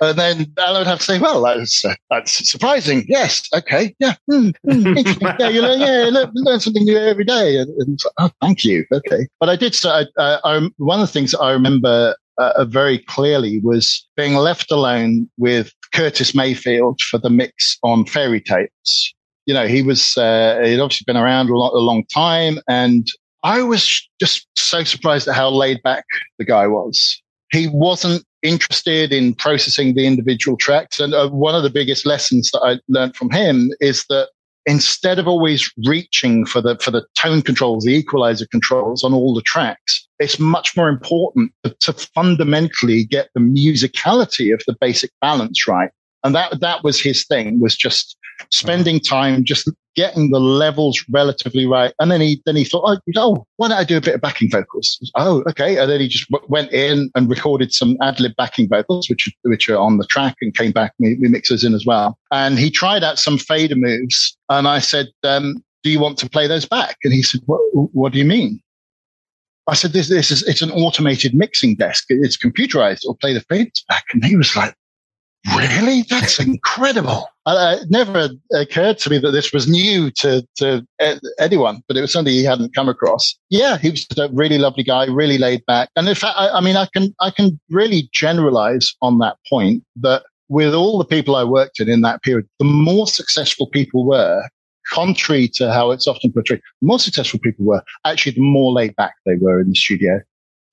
And 0.00 0.18
then 0.18 0.52
Alan 0.58 0.80
would 0.80 0.86
have 0.86 0.98
to 0.98 1.04
say, 1.04 1.18
well, 1.18 1.42
that's, 1.42 1.84
uh, 1.84 1.94
that's 2.10 2.50
surprising. 2.50 3.04
Yes. 3.08 3.48
Okay. 3.54 3.94
Yeah. 3.98 4.14
Mm, 4.30 4.52
mm, 4.66 5.38
yeah. 5.38 5.48
You 5.48 5.62
learn, 5.62 5.80
yeah, 5.80 6.08
learn, 6.10 6.30
learn, 6.34 6.60
something 6.60 6.84
new 6.84 6.98
every 6.98 7.24
day. 7.24 7.56
And, 7.56 7.70
and 7.78 7.98
oh, 8.18 8.30
thank 8.40 8.64
you. 8.64 8.84
Okay. 8.92 9.26
But 9.40 9.48
I 9.48 9.56
did 9.56 9.74
say, 9.74 10.06
uh, 10.18 10.38
I, 10.44 10.68
one 10.76 11.00
of 11.00 11.06
the 11.06 11.12
things 11.12 11.34
I 11.34 11.52
remember 11.52 12.14
uh, 12.38 12.64
very 12.66 12.98
clearly 12.98 13.60
was 13.60 14.06
being 14.16 14.34
left 14.34 14.70
alone 14.70 15.30
with 15.38 15.72
Curtis 15.94 16.34
Mayfield 16.34 17.00
for 17.00 17.18
the 17.18 17.30
mix 17.30 17.78
on 17.82 18.04
fairy 18.04 18.40
tales. 18.40 19.14
You 19.46 19.54
know, 19.54 19.66
he 19.66 19.82
was, 19.82 20.16
uh, 20.18 20.60
he'd 20.64 20.80
obviously 20.80 21.04
been 21.06 21.16
around 21.16 21.48
a, 21.48 21.56
lot, 21.56 21.72
a 21.72 21.78
long 21.78 22.04
time 22.12 22.58
and 22.68 23.06
I 23.46 23.62
was 23.62 24.08
just 24.20 24.48
so 24.56 24.82
surprised 24.82 25.28
at 25.28 25.36
how 25.36 25.48
laid 25.50 25.80
back 25.84 26.04
the 26.38 26.44
guy 26.44 26.66
was. 26.66 27.22
He 27.56 27.68
wasn't 27.68 28.22
interested 28.42 29.12
in 29.12 29.34
processing 29.34 29.94
the 29.94 30.06
individual 30.06 30.58
tracks. 30.58 31.00
And 31.00 31.14
uh, 31.14 31.30
one 31.30 31.54
of 31.54 31.62
the 31.62 31.70
biggest 31.70 32.04
lessons 32.04 32.50
that 32.50 32.60
I 32.60 32.78
learned 32.88 33.16
from 33.16 33.30
him 33.30 33.70
is 33.80 34.04
that 34.10 34.28
instead 34.66 35.18
of 35.18 35.26
always 35.26 35.72
reaching 35.86 36.44
for 36.44 36.60
the, 36.60 36.76
for 36.78 36.90
the 36.90 37.06
tone 37.16 37.40
controls, 37.40 37.84
the 37.84 37.94
equalizer 37.94 38.46
controls 38.50 39.02
on 39.04 39.14
all 39.14 39.34
the 39.34 39.42
tracks, 39.42 40.06
it's 40.18 40.38
much 40.38 40.76
more 40.76 40.90
important 40.90 41.52
to, 41.64 41.74
to 41.80 41.92
fundamentally 41.92 43.04
get 43.04 43.30
the 43.34 43.40
musicality 43.40 44.52
of 44.52 44.62
the 44.66 44.76
basic 44.78 45.10
balance 45.22 45.66
right. 45.66 45.90
And 46.24 46.34
that, 46.34 46.60
that 46.60 46.84
was 46.84 47.00
his 47.00 47.24
thing 47.24 47.60
was 47.60 47.76
just 47.76 48.18
spending 48.50 49.00
time 49.00 49.44
just 49.44 49.70
getting 49.96 50.30
the 50.30 50.38
levels 50.38 51.02
relatively 51.10 51.66
right. 51.66 51.92
And 51.98 52.10
then 52.10 52.20
he 52.20 52.42
then 52.46 52.56
he 52.56 52.64
thought, 52.64 52.84
oh, 52.86 52.98
oh, 53.16 53.46
why 53.56 53.68
don't 53.68 53.78
I 53.78 53.84
do 53.84 53.96
a 53.96 54.00
bit 54.00 54.14
of 54.14 54.20
backing 54.20 54.50
vocals? 54.50 54.98
Oh, 55.16 55.42
okay. 55.48 55.78
And 55.78 55.90
then 55.90 56.00
he 56.00 56.08
just 56.08 56.30
w- 56.30 56.46
went 56.48 56.72
in 56.72 57.10
and 57.14 57.28
recorded 57.28 57.72
some 57.72 57.96
ad 58.02 58.20
lib 58.20 58.36
backing 58.36 58.68
vocals, 58.68 59.08
which 59.08 59.28
which 59.42 59.68
are 59.68 59.78
on 59.78 59.98
the 59.98 60.06
track, 60.06 60.36
and 60.40 60.54
came 60.54 60.72
back 60.72 60.92
we, 60.98 61.16
mixed 61.16 61.50
those 61.50 61.64
in 61.64 61.74
as 61.74 61.86
well. 61.86 62.18
And 62.30 62.58
he 62.58 62.70
tried 62.70 63.02
out 63.02 63.18
some 63.18 63.38
fader 63.38 63.76
moves, 63.76 64.36
and 64.50 64.68
I 64.68 64.78
said, 64.78 65.08
um, 65.24 65.62
"Do 65.82 65.90
you 65.90 65.98
want 65.98 66.18
to 66.18 66.30
play 66.30 66.46
those 66.46 66.66
back?" 66.66 66.96
And 67.02 67.12
he 67.12 67.22
said, 67.22 67.40
"What, 67.46 67.60
what 67.72 68.12
do 68.12 68.18
you 68.18 68.24
mean?" 68.24 68.60
I 69.68 69.74
said, 69.74 69.92
this, 69.92 70.08
this 70.08 70.30
is, 70.30 70.44
it's 70.44 70.62
an 70.62 70.70
automated 70.70 71.34
mixing 71.34 71.74
desk. 71.74 72.04
It's 72.08 72.36
computerized. 72.36 72.98
It'll 72.98 73.16
play 73.16 73.34
the 73.34 73.40
fades 73.40 73.84
back. 73.88 74.04
And 74.12 74.24
he 74.24 74.36
was 74.36 74.54
like, 74.54 74.76
Really? 75.54 76.02
That's 76.08 76.38
incredible. 76.46 77.28
Uh, 77.44 77.76
it 77.80 77.90
never 77.90 78.30
occurred 78.52 78.98
to 78.98 79.10
me 79.10 79.18
that 79.18 79.30
this 79.30 79.52
was 79.52 79.68
new 79.68 80.10
to, 80.12 80.46
to 80.56 80.86
anyone, 81.38 81.82
but 81.86 81.96
it 81.96 82.00
was 82.00 82.12
something 82.12 82.32
he 82.32 82.44
hadn't 82.44 82.74
come 82.74 82.88
across. 82.88 83.36
Yeah, 83.50 83.78
he 83.78 83.90
was 83.90 84.06
a 84.18 84.28
really 84.32 84.58
lovely 84.58 84.82
guy, 84.82 85.06
really 85.06 85.38
laid 85.38 85.64
back. 85.66 85.90
And 85.96 86.08
in 86.08 86.14
fact, 86.14 86.36
I, 86.36 86.48
I 86.48 86.60
mean, 86.60 86.76
I 86.76 86.86
can, 86.92 87.14
I 87.20 87.30
can 87.30 87.60
really 87.70 88.08
generalize 88.12 88.94
on 89.00 89.18
that 89.18 89.36
point 89.48 89.84
that 89.96 90.24
with 90.48 90.74
all 90.74 90.98
the 90.98 91.04
people 91.04 91.36
I 91.36 91.44
worked 91.44 91.80
in 91.80 91.88
in 91.88 92.00
that 92.02 92.22
period, 92.22 92.48
the 92.58 92.64
more 92.64 93.06
successful 93.06 93.68
people 93.68 94.06
were, 94.06 94.48
contrary 94.92 95.48
to 95.48 95.72
how 95.72 95.90
it's 95.90 96.06
often 96.06 96.32
portrayed, 96.32 96.60
the 96.80 96.86
more 96.86 96.98
successful 96.98 97.40
people 97.40 97.64
were, 97.64 97.82
actually, 98.04 98.32
the 98.32 98.40
more 98.40 98.72
laid 98.72 98.94
back 98.96 99.14
they 99.24 99.36
were 99.36 99.60
in 99.60 99.68
the 99.68 99.74
studio 99.74 100.20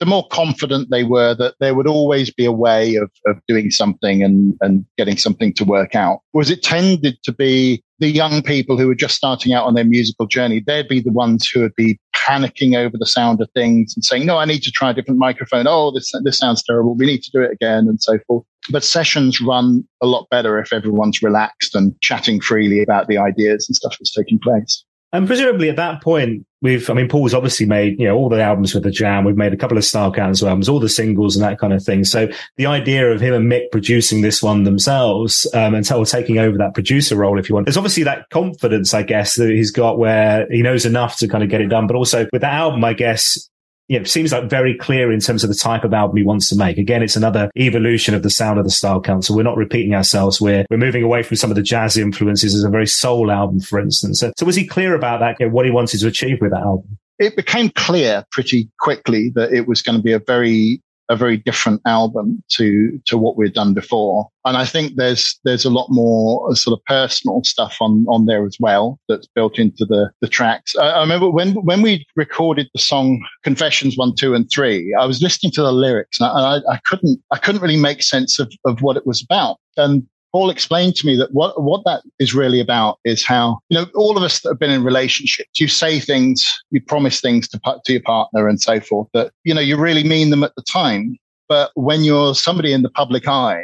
the 0.04 0.10
more 0.10 0.28
confident 0.28 0.90
they 0.92 1.06
were 1.06 1.34
that 1.34 1.56
there 1.62 1.74
would 1.74 1.88
always 1.88 2.30
be 2.30 2.44
a 2.44 2.52
way 2.52 2.96
of, 2.96 3.10
of 3.26 3.40
doing 3.48 3.72
something 3.72 4.22
and, 4.22 4.54
and 4.60 4.86
getting 4.98 5.16
something 5.16 5.54
to 5.54 5.64
work 5.64 5.96
out. 5.96 6.20
Was 6.34 6.50
it 6.50 6.62
tended 6.62 7.18
to 7.24 7.32
be 7.32 7.82
the 8.00 8.10
young 8.10 8.42
people 8.42 8.78
who 8.78 8.88
were 8.88 8.96
just 8.96 9.16
starting 9.16 9.54
out 9.54 9.66
on 9.66 9.76
their 9.76 9.86
musical 9.86 10.28
journey? 10.28 10.60
They'd 10.60 10.90
be 10.90 11.00
the 11.00 11.14
ones 11.14 11.48
who 11.48 11.62
would 11.62 11.76
be 11.76 11.98
panicking 12.14 12.76
over 12.76 12.98
the 13.00 13.06
sound 13.06 13.40
of 13.40 13.50
things 13.56 13.94
and 13.96 14.04
saying, 14.04 14.26
no, 14.26 14.38
I 14.38 14.44
need 14.44 14.64
to 14.64 14.72
try 14.72 14.92
a 14.92 14.94
different 14.94 15.22
microphone. 15.22 15.68
Oh, 15.70 15.90
this, 15.92 16.12
this 16.26 16.38
sounds 16.38 16.62
terrible. 16.64 16.96
We 16.96 17.06
need 17.06 17.24
to 17.24 17.32
do 17.32 17.42
it 17.42 17.52
again 17.52 17.88
and 17.88 18.04
so 18.04 18.20
forth. 18.28 18.44
But 18.72 18.84
sessions 18.84 19.40
run 19.40 19.88
a 20.02 20.06
lot 20.06 20.28
better 20.30 20.60
if 20.60 20.74
everyone's 20.74 21.24
relaxed 21.24 21.76
and 21.76 21.96
chatting 22.02 22.42
freely 22.42 22.84
about 22.84 23.08
the 23.08 23.20
ideas 23.20 23.70
and 23.70 23.76
stuff 23.78 23.96
that's 23.98 24.12
taking 24.12 24.40
place. 24.40 24.84
And 25.14 25.28
presumably 25.28 25.70
at 25.70 25.76
that 25.76 26.02
point, 26.02 26.46
we've, 26.64 26.90
I 26.90 26.94
mean, 26.94 27.08
Paul's 27.08 27.36
obviously 27.36 27.68
made, 27.68 28.00
you 28.00 28.08
know, 28.08 28.16
all 28.16 28.30
the 28.30 28.42
albums 28.42 28.74
with 28.74 28.82
the 28.82 28.90
Jam. 28.90 29.24
We've 29.24 29.38
made 29.38 29.54
a 29.54 29.58
couple 29.58 29.78
of 29.78 29.86
Style 29.86 30.12
Council 30.12 30.48
albums, 30.48 30.68
all 30.68 30.80
the 30.80 30.90
singles 30.90 31.36
and 31.36 31.46
that 31.46 31.60
kind 31.60 31.72
of 31.72 31.84
thing. 31.84 32.04
So 32.04 32.30
the 32.58 32.66
idea 32.66 33.12
of 33.12 33.22
him 33.22 33.36
and 33.36 33.50
Mick 33.50 33.70
producing 33.72 34.22
this 34.22 34.42
one 34.42 34.64
themselves, 34.64 35.46
um, 35.54 35.76
and 35.76 35.86
so 35.86 36.04
taking 36.04 36.40
over 36.40 36.58
that 36.58 36.74
producer 36.74 37.16
role, 37.16 37.38
if 37.38 37.48
you 37.48 37.54
want, 37.54 37.68
there's 37.68 37.78
obviously 37.78 38.04
that 38.04 38.28
confidence, 38.32 38.96
I 38.96 39.04
guess, 39.04 39.36
that 39.36 39.50
he's 39.52 39.70
got 39.70 40.00
where 40.00 40.48
he 40.50 40.64
knows 40.64 40.84
enough 40.84 41.18
to 41.18 41.28
kind 41.28 41.44
of 41.44 41.50
get 41.50 41.62
it 41.62 41.68
done. 41.68 41.86
But 41.86 41.96
also 41.96 42.28
with 42.34 42.42
that 42.42 42.54
album, 42.54 42.84
I 42.84 42.94
guess 42.94 43.50
you 43.88 44.00
know, 44.00 44.06
seems 44.06 44.32
like 44.32 44.50
very 44.50 44.76
clear 44.78 45.12
in 45.12 45.20
terms 45.20 45.44
of 45.44 45.50
the 45.50 45.56
type 45.56 45.84
of 45.84 45.94
album 45.94 46.18
he 46.18 46.24
wants 46.24 46.48
to 46.50 46.56
make. 46.56 46.78
Again, 46.78 47.04
it's 47.04 47.16
another 47.16 47.50
evolution 47.58 48.14
of 48.14 48.24
the 48.24 48.30
sound 48.30 48.58
of 48.58 48.66
the 48.66 48.72
Style 48.72 49.02
Council. 49.02 49.36
We're 49.36 49.44
not 49.44 49.58
repeating 49.58 49.94
ourselves. 49.94 50.40
We're, 50.40 50.66
we're 50.70 50.78
moving 50.78 51.04
away 51.04 51.24
from 51.24 51.38
some 51.38 51.52
of 51.52 51.56
the 51.56 51.62
jazz 51.62 51.98
influences 51.98 52.56
as 52.56 52.64
a 52.64 52.70
very 52.70 52.88
soul 52.88 53.30
album, 53.30 53.60
for 53.60 53.80
instance. 53.80 54.20
So, 54.20 54.32
so 54.38 54.46
was 54.46 54.56
he 54.56 54.66
clear 54.66 54.96
about 54.96 55.20
that, 55.20 55.38
you 55.40 55.48
know, 55.48 55.52
what 55.54 55.66
he 55.66 55.72
wanted 55.72 56.00
to 56.00 56.08
achieve 56.08 56.38
with 56.42 56.52
that 56.52 56.62
album? 56.62 56.98
It 57.20 57.36
became 57.36 57.70
clear 57.70 58.26
pretty 58.32 58.70
quickly 58.80 59.32
that 59.36 59.54
it 59.54 59.68
was 59.68 59.82
going 59.82 59.98
to 59.98 60.04
be 60.04 60.14
a 60.14 60.20
very 60.20 60.82
a 61.14 61.18
very 61.18 61.38
different 61.38 61.82
album 61.86 62.44
to 62.50 63.00
to 63.06 63.18
what 63.18 63.38
we'd 63.38 63.54
done 63.54 63.74
before. 63.74 64.28
And 64.46 64.58
I 64.58 64.66
think 64.66 64.96
there's 64.96 65.40
there's 65.46 65.64
a 65.64 65.70
lot 65.70 65.88
more 65.90 66.52
uh, 66.52 66.56
sort 66.56 66.78
of 66.78 66.84
personal 66.86 67.44
stuff 67.44 67.78
on 67.80 68.06
on 68.10 68.26
there 68.26 68.46
as 68.46 68.58
well 68.60 69.00
that's 69.08 69.28
built 69.28 69.58
into 69.60 69.86
the 69.86 70.12
the 70.22 70.28
tracks. 70.28 70.76
I, 70.76 70.90
I 70.90 71.00
remember 71.02 71.30
when 71.30 71.54
when 71.54 71.82
we 71.82 72.06
recorded 72.16 72.68
the 72.74 72.80
song 72.80 73.24
Confessions 73.44 73.98
one, 73.98 74.16
two, 74.16 74.34
and 74.34 74.50
three. 74.50 74.94
I 75.00 75.06
was 75.06 75.22
listening 75.22 75.52
to 75.54 75.62
the 75.62 75.72
lyrics 75.72 76.20
and 76.20 76.30
I, 76.30 76.58
I 76.70 76.80
couldn't 76.86 77.20
I 77.32 77.38
couldn't 77.38 77.62
really 77.62 77.80
make 77.80 78.04
sense 78.04 78.40
of 78.40 78.52
of 78.66 78.82
what 78.82 78.98
it 78.98 79.06
was 79.06 79.22
about. 79.22 79.58
And 79.78 80.08
Paul 80.34 80.50
explained 80.50 80.96
to 80.96 81.06
me 81.06 81.16
that 81.18 81.32
what, 81.32 81.62
what 81.62 81.84
that 81.86 82.02
is 82.20 82.34
really 82.34 82.60
about 82.60 82.98
is 83.06 83.24
how, 83.24 83.60
you 83.70 83.78
know, 83.78 83.86
all 83.94 84.18
of 84.18 84.24
us 84.24 84.42
that 84.42 84.50
have 84.50 84.60
been 84.60 84.72
in 84.72 84.84
relationships, 84.84 85.60
you 85.60 85.68
say 85.68 86.00
things, 86.00 86.44
you 86.72 86.82
promise 86.82 87.22
things 87.22 87.48
to, 87.50 87.60
to 87.86 87.94
your 87.94 88.02
partner 88.02 88.48
and 88.48 88.60
so 88.60 88.80
forth 88.80 89.08
that, 89.14 89.32
you 89.44 89.54
know, 89.54 89.62
you 89.62 89.78
really 89.78 90.04
mean 90.04 90.32
them 90.32 90.44
at 90.44 90.56
the 90.56 90.64
time. 90.64 91.18
But 91.48 91.72
when 91.76 92.04
you're 92.04 92.34
somebody 92.34 92.74
in 92.74 92.82
the 92.82 92.90
public 92.90 93.28
eye, 93.28 93.62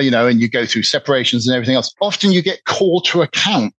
you 0.00 0.10
know, 0.10 0.26
and 0.26 0.40
you 0.40 0.48
go 0.48 0.66
through 0.66 0.82
separations 0.82 1.46
and 1.46 1.54
everything 1.54 1.76
else, 1.76 1.94
often 2.00 2.32
you 2.32 2.42
get 2.42 2.64
called 2.64 3.04
to 3.06 3.22
account 3.22 3.74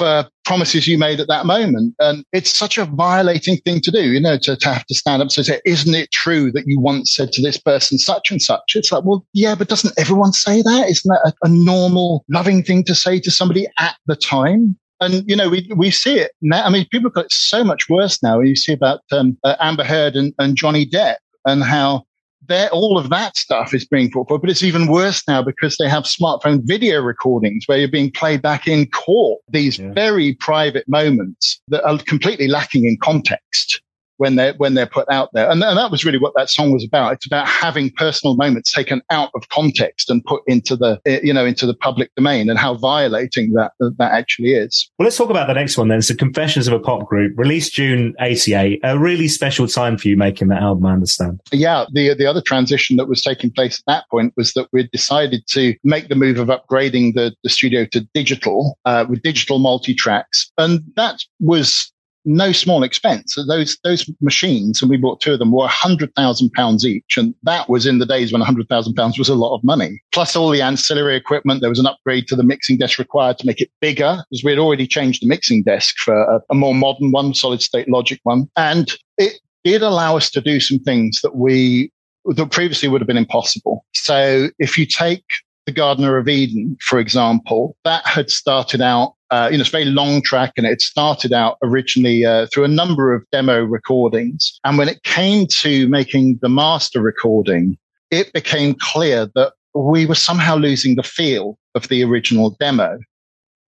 for 0.00 0.26
promises 0.46 0.88
you 0.88 0.96
made 0.96 1.20
at 1.20 1.28
that 1.28 1.44
moment. 1.44 1.94
And 1.98 2.24
it's 2.32 2.58
such 2.58 2.78
a 2.78 2.86
violating 2.86 3.58
thing 3.58 3.80
to 3.82 3.90
do, 3.90 4.10
you 4.12 4.20
know, 4.20 4.38
to, 4.38 4.56
to 4.56 4.68
have 4.68 4.86
to 4.86 4.94
stand 4.94 5.20
up 5.20 5.28
and 5.36 5.46
say, 5.46 5.60
isn't 5.66 5.94
it 5.94 6.10
true 6.10 6.50
that 6.52 6.64
you 6.66 6.80
once 6.80 7.14
said 7.14 7.32
to 7.32 7.42
this 7.42 7.58
person 7.58 7.98
such 7.98 8.30
and 8.30 8.40
such? 8.40 8.72
It's 8.74 8.90
like, 8.90 9.04
well, 9.04 9.26
yeah, 9.34 9.54
but 9.54 9.68
doesn't 9.68 9.98
everyone 9.98 10.32
say 10.32 10.62
that? 10.62 10.88
Isn't 10.88 11.08
that 11.10 11.32
a, 11.32 11.46
a 11.46 11.50
normal, 11.50 12.24
loving 12.30 12.62
thing 12.62 12.82
to 12.84 12.94
say 12.94 13.20
to 13.20 13.30
somebody 13.30 13.68
at 13.78 13.96
the 14.06 14.16
time? 14.16 14.78
And, 15.02 15.22
you 15.28 15.36
know, 15.36 15.50
we, 15.50 15.70
we 15.76 15.90
see 15.90 16.18
it 16.18 16.32
now. 16.40 16.64
I 16.64 16.70
mean, 16.70 16.86
people 16.90 17.10
got 17.10 17.26
it 17.26 17.32
so 17.32 17.62
much 17.62 17.88
worse 17.90 18.22
now. 18.22 18.40
You 18.40 18.56
see 18.56 18.72
about 18.72 19.00
um, 19.12 19.36
uh, 19.44 19.56
Amber 19.60 19.84
Heard 19.84 20.16
and, 20.16 20.32
and 20.38 20.56
Johnny 20.56 20.86
Depp 20.86 21.16
and 21.44 21.62
how 21.62 22.04
there, 22.50 22.68
all 22.70 22.98
of 22.98 23.08
that 23.08 23.36
stuff 23.36 23.72
is 23.72 23.86
being 23.86 24.10
brought 24.10 24.28
forward, 24.28 24.42
but 24.42 24.50
it's 24.50 24.62
even 24.62 24.88
worse 24.88 25.26
now 25.26 25.42
because 25.42 25.76
they 25.78 25.88
have 25.88 26.04
smartphone 26.04 26.60
video 26.64 27.00
recordings 27.00 27.64
where 27.66 27.78
you're 27.78 27.88
being 27.88 28.10
played 28.10 28.42
back 28.42 28.66
in 28.66 28.86
court. 28.90 29.40
These 29.48 29.78
yeah. 29.78 29.92
very 29.92 30.34
private 30.34 30.86
moments 30.88 31.62
that 31.68 31.82
are 31.84 31.96
completely 31.98 32.48
lacking 32.48 32.84
in 32.84 32.98
context 32.98 33.80
when 34.20 34.36
they're 34.36 34.52
when 34.58 34.74
they're 34.74 34.86
put 34.86 35.08
out 35.10 35.30
there. 35.32 35.50
And, 35.50 35.64
and, 35.64 35.78
that 35.78 35.90
was 35.90 36.04
really 36.04 36.18
what 36.18 36.34
that 36.36 36.50
song 36.50 36.72
was 36.72 36.84
about. 36.84 37.14
It's 37.14 37.26
about 37.26 37.48
having 37.48 37.90
personal 37.92 38.36
moments 38.36 38.70
taken 38.70 39.00
out 39.08 39.30
of 39.34 39.48
context 39.48 40.10
and 40.10 40.22
put 40.24 40.42
into 40.46 40.76
the 40.76 41.00
you 41.24 41.32
know 41.32 41.46
into 41.46 41.66
the 41.66 41.74
public 41.74 42.14
domain 42.16 42.50
and 42.50 42.58
how 42.58 42.74
violating 42.74 43.54
that 43.54 43.72
that 43.80 44.12
actually 44.12 44.50
is. 44.50 44.90
Well, 44.98 45.04
let's 45.04 45.16
talk 45.16 45.30
about 45.30 45.46
the 45.46 45.54
next 45.54 45.78
one 45.78 45.88
then. 45.88 46.02
So, 46.02 46.14
Confessions 46.14 46.68
of 46.68 46.74
a 46.74 46.78
Pop 46.78 47.06
Group, 47.08 47.32
released 47.38 47.72
June 47.72 48.14
'88, 48.20 48.80
a 48.84 48.98
really 48.98 49.26
special 49.26 49.66
time 49.66 49.96
for 49.96 50.08
you 50.08 50.18
making 50.18 50.48
that 50.48 50.62
album. 50.62 50.84
I 50.84 50.92
understand. 50.92 51.40
Yeah, 51.50 51.86
the 51.92 52.14
the 52.14 52.26
other 52.26 52.42
transition 52.42 52.96
that 52.98 53.08
was 53.08 53.22
taking 53.22 53.50
place 53.50 53.78
at 53.78 53.84
that 53.86 54.04
point 54.10 54.34
was 54.36 54.52
that 54.52 54.68
we 54.70 54.86
decided 54.92 55.46
to 55.48 55.74
make 55.82 56.08
the 56.08 56.14
move 56.14 56.38
of 56.38 56.48
upgrading 56.48 57.14
the, 57.14 57.34
the 57.42 57.48
studio 57.48 57.86
to 57.86 58.06
digital 58.12 58.78
uh, 58.84 59.06
with 59.08 59.22
digital 59.22 59.58
multi 59.58 59.94
tracks, 59.94 60.52
and 60.58 60.82
that 60.96 61.24
was 61.38 61.90
no 62.24 62.52
small 62.52 62.82
expense. 62.82 63.34
Those 63.48 63.78
those 63.84 64.08
machines, 64.20 64.82
and 64.82 64.90
we 64.90 64.96
bought 64.96 65.20
two 65.20 65.32
of 65.32 65.38
them, 65.38 65.52
were 65.52 65.68
hundred 65.68 66.14
thousand 66.14 66.50
pounds 66.52 66.84
each, 66.84 67.16
and 67.16 67.34
that 67.44 67.68
was 67.68 67.86
in 67.86 67.98
the 67.98 68.06
days 68.06 68.32
when 68.32 68.42
hundred 68.42 68.68
thousand 68.68 68.94
pounds 68.94 69.18
was 69.18 69.28
a 69.28 69.34
lot 69.34 69.54
of 69.54 69.64
money. 69.64 70.00
Plus 70.12 70.36
all 70.36 70.50
the 70.50 70.62
ancillary 70.62 71.16
equipment. 71.16 71.60
There 71.60 71.70
was 71.70 71.78
an 71.78 71.86
upgrade 71.86 72.26
to 72.28 72.36
the 72.36 72.42
mixing 72.42 72.78
desk 72.78 72.98
required 72.98 73.38
to 73.38 73.46
make 73.46 73.60
it 73.60 73.70
bigger, 73.80 74.22
because 74.30 74.44
we 74.44 74.52
had 74.52 74.58
already 74.58 74.86
changed 74.86 75.22
the 75.22 75.28
mixing 75.28 75.62
desk 75.62 75.96
for 75.98 76.14
a, 76.14 76.40
a 76.50 76.54
more 76.54 76.74
modern 76.74 77.10
one, 77.10 77.34
solid 77.34 77.62
state 77.62 77.88
logic 77.88 78.20
one, 78.24 78.48
and 78.56 78.92
it 79.18 79.40
did 79.64 79.82
allow 79.82 80.16
us 80.16 80.30
to 80.30 80.40
do 80.40 80.60
some 80.60 80.78
things 80.78 81.20
that 81.22 81.36
we 81.36 81.90
that 82.26 82.50
previously 82.50 82.88
would 82.88 83.00
have 83.00 83.08
been 83.08 83.16
impossible. 83.16 83.84
So 83.94 84.48
if 84.58 84.76
you 84.76 84.84
take 84.84 85.24
the 85.66 85.72
Gardener 85.72 86.16
of 86.16 86.28
Eden, 86.28 86.76
for 86.80 86.98
example, 86.98 87.76
that 87.84 88.06
had 88.06 88.30
started 88.30 88.80
out 88.80 89.14
uh, 89.30 89.48
you 89.50 89.56
know, 89.56 89.60
it's 89.60 89.68
a 89.68 89.72
very 89.72 89.84
long 89.84 90.22
track 90.22 90.52
and 90.56 90.66
it 90.66 90.80
started 90.80 91.32
out 91.32 91.56
originally 91.62 92.24
uh, 92.24 92.46
through 92.52 92.64
a 92.64 92.68
number 92.68 93.14
of 93.14 93.24
demo 93.30 93.62
recordings. 93.62 94.58
And 94.64 94.76
when 94.76 94.88
it 94.88 95.02
came 95.04 95.46
to 95.58 95.88
making 95.88 96.40
the 96.42 96.48
master 96.48 97.00
recording, 97.00 97.78
it 98.10 98.32
became 98.32 98.74
clear 98.74 99.30
that 99.36 99.52
we 99.74 100.04
were 100.04 100.16
somehow 100.16 100.56
losing 100.56 100.96
the 100.96 101.04
feel 101.04 101.58
of 101.76 101.86
the 101.88 102.02
original 102.02 102.56
demo. 102.58 102.98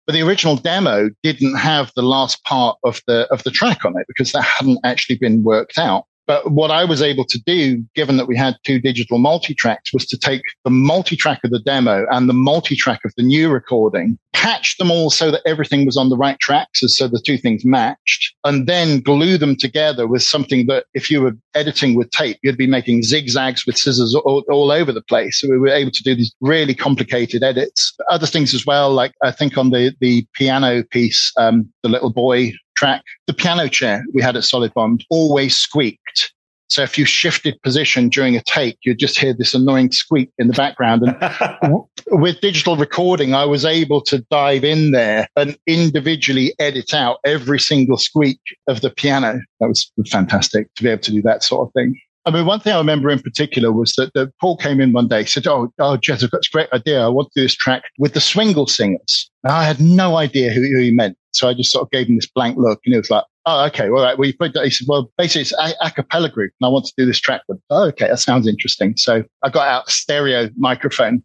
But 0.06 0.14
the 0.14 0.22
original 0.22 0.58
demo 0.58 1.10
didn't 1.24 1.56
have 1.56 1.92
the 1.96 2.04
last 2.04 2.44
part 2.44 2.78
of 2.84 3.02
the, 3.08 3.26
of 3.32 3.44
the 3.44 3.52
track 3.52 3.86
on 3.86 3.98
it 3.98 4.06
because 4.08 4.34
that 4.34 4.44
hadn't 4.44 4.80
actually 4.84 5.18
been 5.18 5.44
worked 5.44 5.78
out. 5.78 6.06
But 6.28 6.52
what 6.52 6.72
I 6.72 6.86
was 6.86 7.02
able 7.02 7.26
to 7.26 7.40
do, 7.44 7.84
given 7.94 8.18
that 8.18 8.28
we 8.28 8.36
had 8.36 8.58
two 8.64 8.80
digital 8.80 9.18
multi-tracks, 9.18 9.94
was 9.94 10.06
to 10.08 10.18
take 10.18 10.42
the 10.64 10.72
multi-track 10.72 11.44
of 11.44 11.52
the 11.52 11.60
demo 11.60 12.06
and 12.10 12.28
the 12.28 12.34
multi-track 12.34 13.02
of 13.06 13.14
the 13.16 13.24
new 13.24 13.50
recording, 13.50 14.18
patch 14.34 14.78
them 14.78 14.92
all 14.92 15.10
so 15.10 15.32
that 15.32 15.42
everything 15.46 15.86
was 15.86 15.98
on 15.98 16.10
the 16.10 16.18
right 16.18 16.40
tracks, 16.40 16.82
so 16.86 17.08
the 17.08 17.22
two 17.26 17.38
things 17.38 17.66
matched, 17.66 18.36
and 18.44 18.68
then 18.68 19.00
glue 19.00 19.38
them 19.38 19.56
together 19.56 20.08
with 20.08 20.22
something 20.22 20.68
that 20.68 20.86
if 20.94 21.10
you 21.10 21.22
were 21.22 21.34
editing 21.54 21.96
with 21.96 22.12
tape, 22.12 22.38
you'd 22.44 22.58
be 22.58 22.68
making 22.68 23.04
zigzags 23.04 23.66
with 23.66 23.78
scissors 23.78 24.14
all, 24.16 24.44
all 24.50 24.72
over 24.72 24.92
the 24.92 25.02
place. 25.02 25.40
So 25.40 25.50
we 25.50 25.58
were 25.58 25.70
able 25.70 25.92
to 25.92 26.04
do 26.04 26.16
these 26.16 26.34
really 26.42 26.76
complicated 26.76 27.44
edits. 27.44 27.96
Other 28.10 28.28
things 28.28 28.54
as 28.54 28.66
well, 28.66 28.92
like 28.92 29.14
I 29.24 29.32
think 29.32 29.58
on 29.58 29.70
the, 29.70 29.96
the 30.00 30.28
piano 30.34 30.84
piece, 30.84 31.32
um, 31.38 31.72
the 31.82 31.90
little 31.90 32.12
boy 32.12 32.54
track, 32.76 33.04
the 33.28 33.34
piano 33.34 33.68
chair 33.68 34.04
we 34.14 34.22
had 34.22 34.36
at 34.36 34.44
Solid 34.44 34.74
Bond 34.74 35.06
always 35.10 35.56
squeaked. 35.56 36.34
So 36.68 36.82
if 36.82 36.98
you 36.98 37.06
shifted 37.06 37.62
position 37.62 38.10
during 38.10 38.36
a 38.36 38.42
take, 38.42 38.78
you'd 38.84 39.00
just 39.00 39.20
hear 39.20 39.34
this 39.34 39.54
annoying 39.54 39.92
squeak 39.92 40.32
in 40.40 40.48
the 40.48 40.54
background. 40.54 41.04
And 41.04 41.84
with 42.08 42.42
digital 42.42 42.76
recording, 42.76 43.36
I 43.36 43.46
was 43.46 43.66
able 43.66 44.02
to 44.02 44.26
dive 44.32 44.64
in 44.64 44.92
there 44.92 45.28
and 45.36 45.58
individually 45.68 46.56
edit 46.60 46.94
out 46.94 47.20
every 47.24 47.60
single 47.60 47.98
squeak 47.98 48.40
of 48.68 48.82
the 48.82 48.90
piano. 48.90 49.42
That 49.60 49.68
was 49.68 49.92
fantastic 50.10 50.74
to 50.76 50.84
be 50.84 50.90
able 50.90 51.04
to 51.04 51.12
do 51.12 51.22
that 51.22 51.44
sort 51.44 51.68
of 51.68 51.74
thing. 51.74 52.00
I 52.28 52.32
mean, 52.32 52.48
one 52.48 52.60
thing 52.60 52.74
I 52.74 52.78
remember 52.78 53.12
in 53.12 53.20
particular 53.20 53.72
was 53.72 53.94
that, 53.94 54.12
that 54.16 54.34
Paul 54.42 54.58
came 54.58 54.82
in 54.82 54.94
one 54.94 55.08
day, 55.08 55.26
said, 55.26 55.46
"Oh, 55.46 55.72
oh, 55.78 55.98
Jez, 55.98 56.24
I've 56.24 56.32
got 56.32 56.40
this 56.40 56.48
great 56.48 56.70
idea. 56.74 57.06
I 57.06 57.08
want 57.08 57.32
to 57.32 57.40
do 57.40 57.46
this 57.46 57.54
track 57.54 57.84
with 58.00 58.14
the 58.14 58.20
Swingle 58.20 58.66
Singers." 58.66 59.30
And 59.44 59.54
I 59.54 59.64
had 59.64 59.80
no 59.80 60.16
idea 60.16 60.52
who, 60.52 60.62
who 60.62 60.80
he 60.80 60.90
meant, 60.90 61.16
so 61.36 61.48
I 61.50 61.54
just 61.54 61.72
sort 61.72 61.84
of 61.84 61.92
gave 61.92 62.08
him 62.08 62.16
this 62.16 62.30
blank 62.30 62.58
look, 62.58 62.80
and 62.86 62.94
he 62.94 62.98
was 62.98 63.10
like, 63.10 63.24
"Oh, 63.46 63.66
okay, 63.66 63.86
all 63.86 64.02
right." 64.02 64.18
Well, 64.18 64.28
you 64.28 64.34
put 64.38 64.54
that. 64.54 64.64
He 64.64 64.72
said, 64.72 64.88
"Well, 64.88 65.12
basically, 65.18 65.42
it's 65.42 65.54
a, 65.54 65.74
a 65.86 65.92
cappella 65.92 66.30
group, 66.30 66.52
and 66.60 66.68
I 66.68 66.70
want 66.70 66.86
to 66.86 66.94
do 66.98 67.06
this 67.06 67.20
track 67.20 67.42
with." 67.48 67.60
Oh, 67.70 67.86
okay, 67.88 68.08
that 68.08 68.20
sounds 68.20 68.48
interesting. 68.48 68.96
So 68.98 69.24
I 69.44 69.50
got 69.50 69.68
out 69.68 69.88
a 69.88 69.92
stereo 69.92 70.50
microphone. 70.58 71.24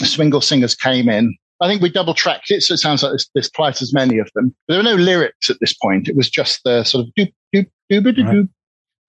The 0.00 0.06
Swingle 0.06 0.40
Singers 0.40 0.74
came 0.74 1.08
in. 1.08 1.36
I 1.60 1.68
think 1.68 1.80
we 1.80 1.90
double 1.90 2.14
tracked 2.14 2.50
it, 2.50 2.62
so 2.62 2.74
it 2.74 2.78
sounds 2.78 3.02
like 3.02 3.12
there's, 3.12 3.30
there's 3.34 3.50
twice 3.50 3.80
as 3.82 3.94
many 3.94 4.18
of 4.18 4.28
them. 4.34 4.54
But 4.66 4.74
there 4.74 4.82
were 4.82 4.96
no 4.96 5.02
lyrics 5.02 5.48
at 5.48 5.58
this 5.60 5.74
point. 5.74 6.08
It 6.08 6.16
was 6.16 6.28
just 6.28 6.60
the 6.64 6.82
sort 6.82 7.06
of 7.06 7.12
doop 7.14 7.32
doop 7.54 7.70
doop 7.90 8.02
doop 8.02 8.16
doop 8.16 8.48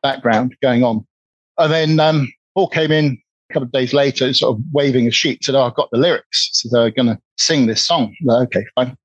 background 0.04 0.56
going 0.62 0.84
on. 0.84 1.06
And 1.58 1.72
then 1.74 2.00
um, 2.00 2.32
Paul 2.54 2.68
came 2.68 2.92
in 2.92 3.18
a 3.50 3.54
couple 3.54 3.66
of 3.68 3.72
days 3.72 3.94
later, 3.94 4.32
sort 4.34 4.58
of 4.58 4.64
waving 4.72 5.08
a 5.08 5.12
sheet, 5.12 5.44
said, 5.44 5.56
Oh, 5.56 5.64
I've 5.64 5.76
got 5.76 5.90
the 5.92 5.98
lyrics. 5.98 6.50
So 6.54 6.70
they're 6.72 6.92
going 6.92 7.08
to 7.08 7.20
sing 7.38 7.66
this 7.66 7.86
song. 7.86 8.16
Like, 8.24 8.48
okay, 8.48 8.66
fine. 8.76 8.96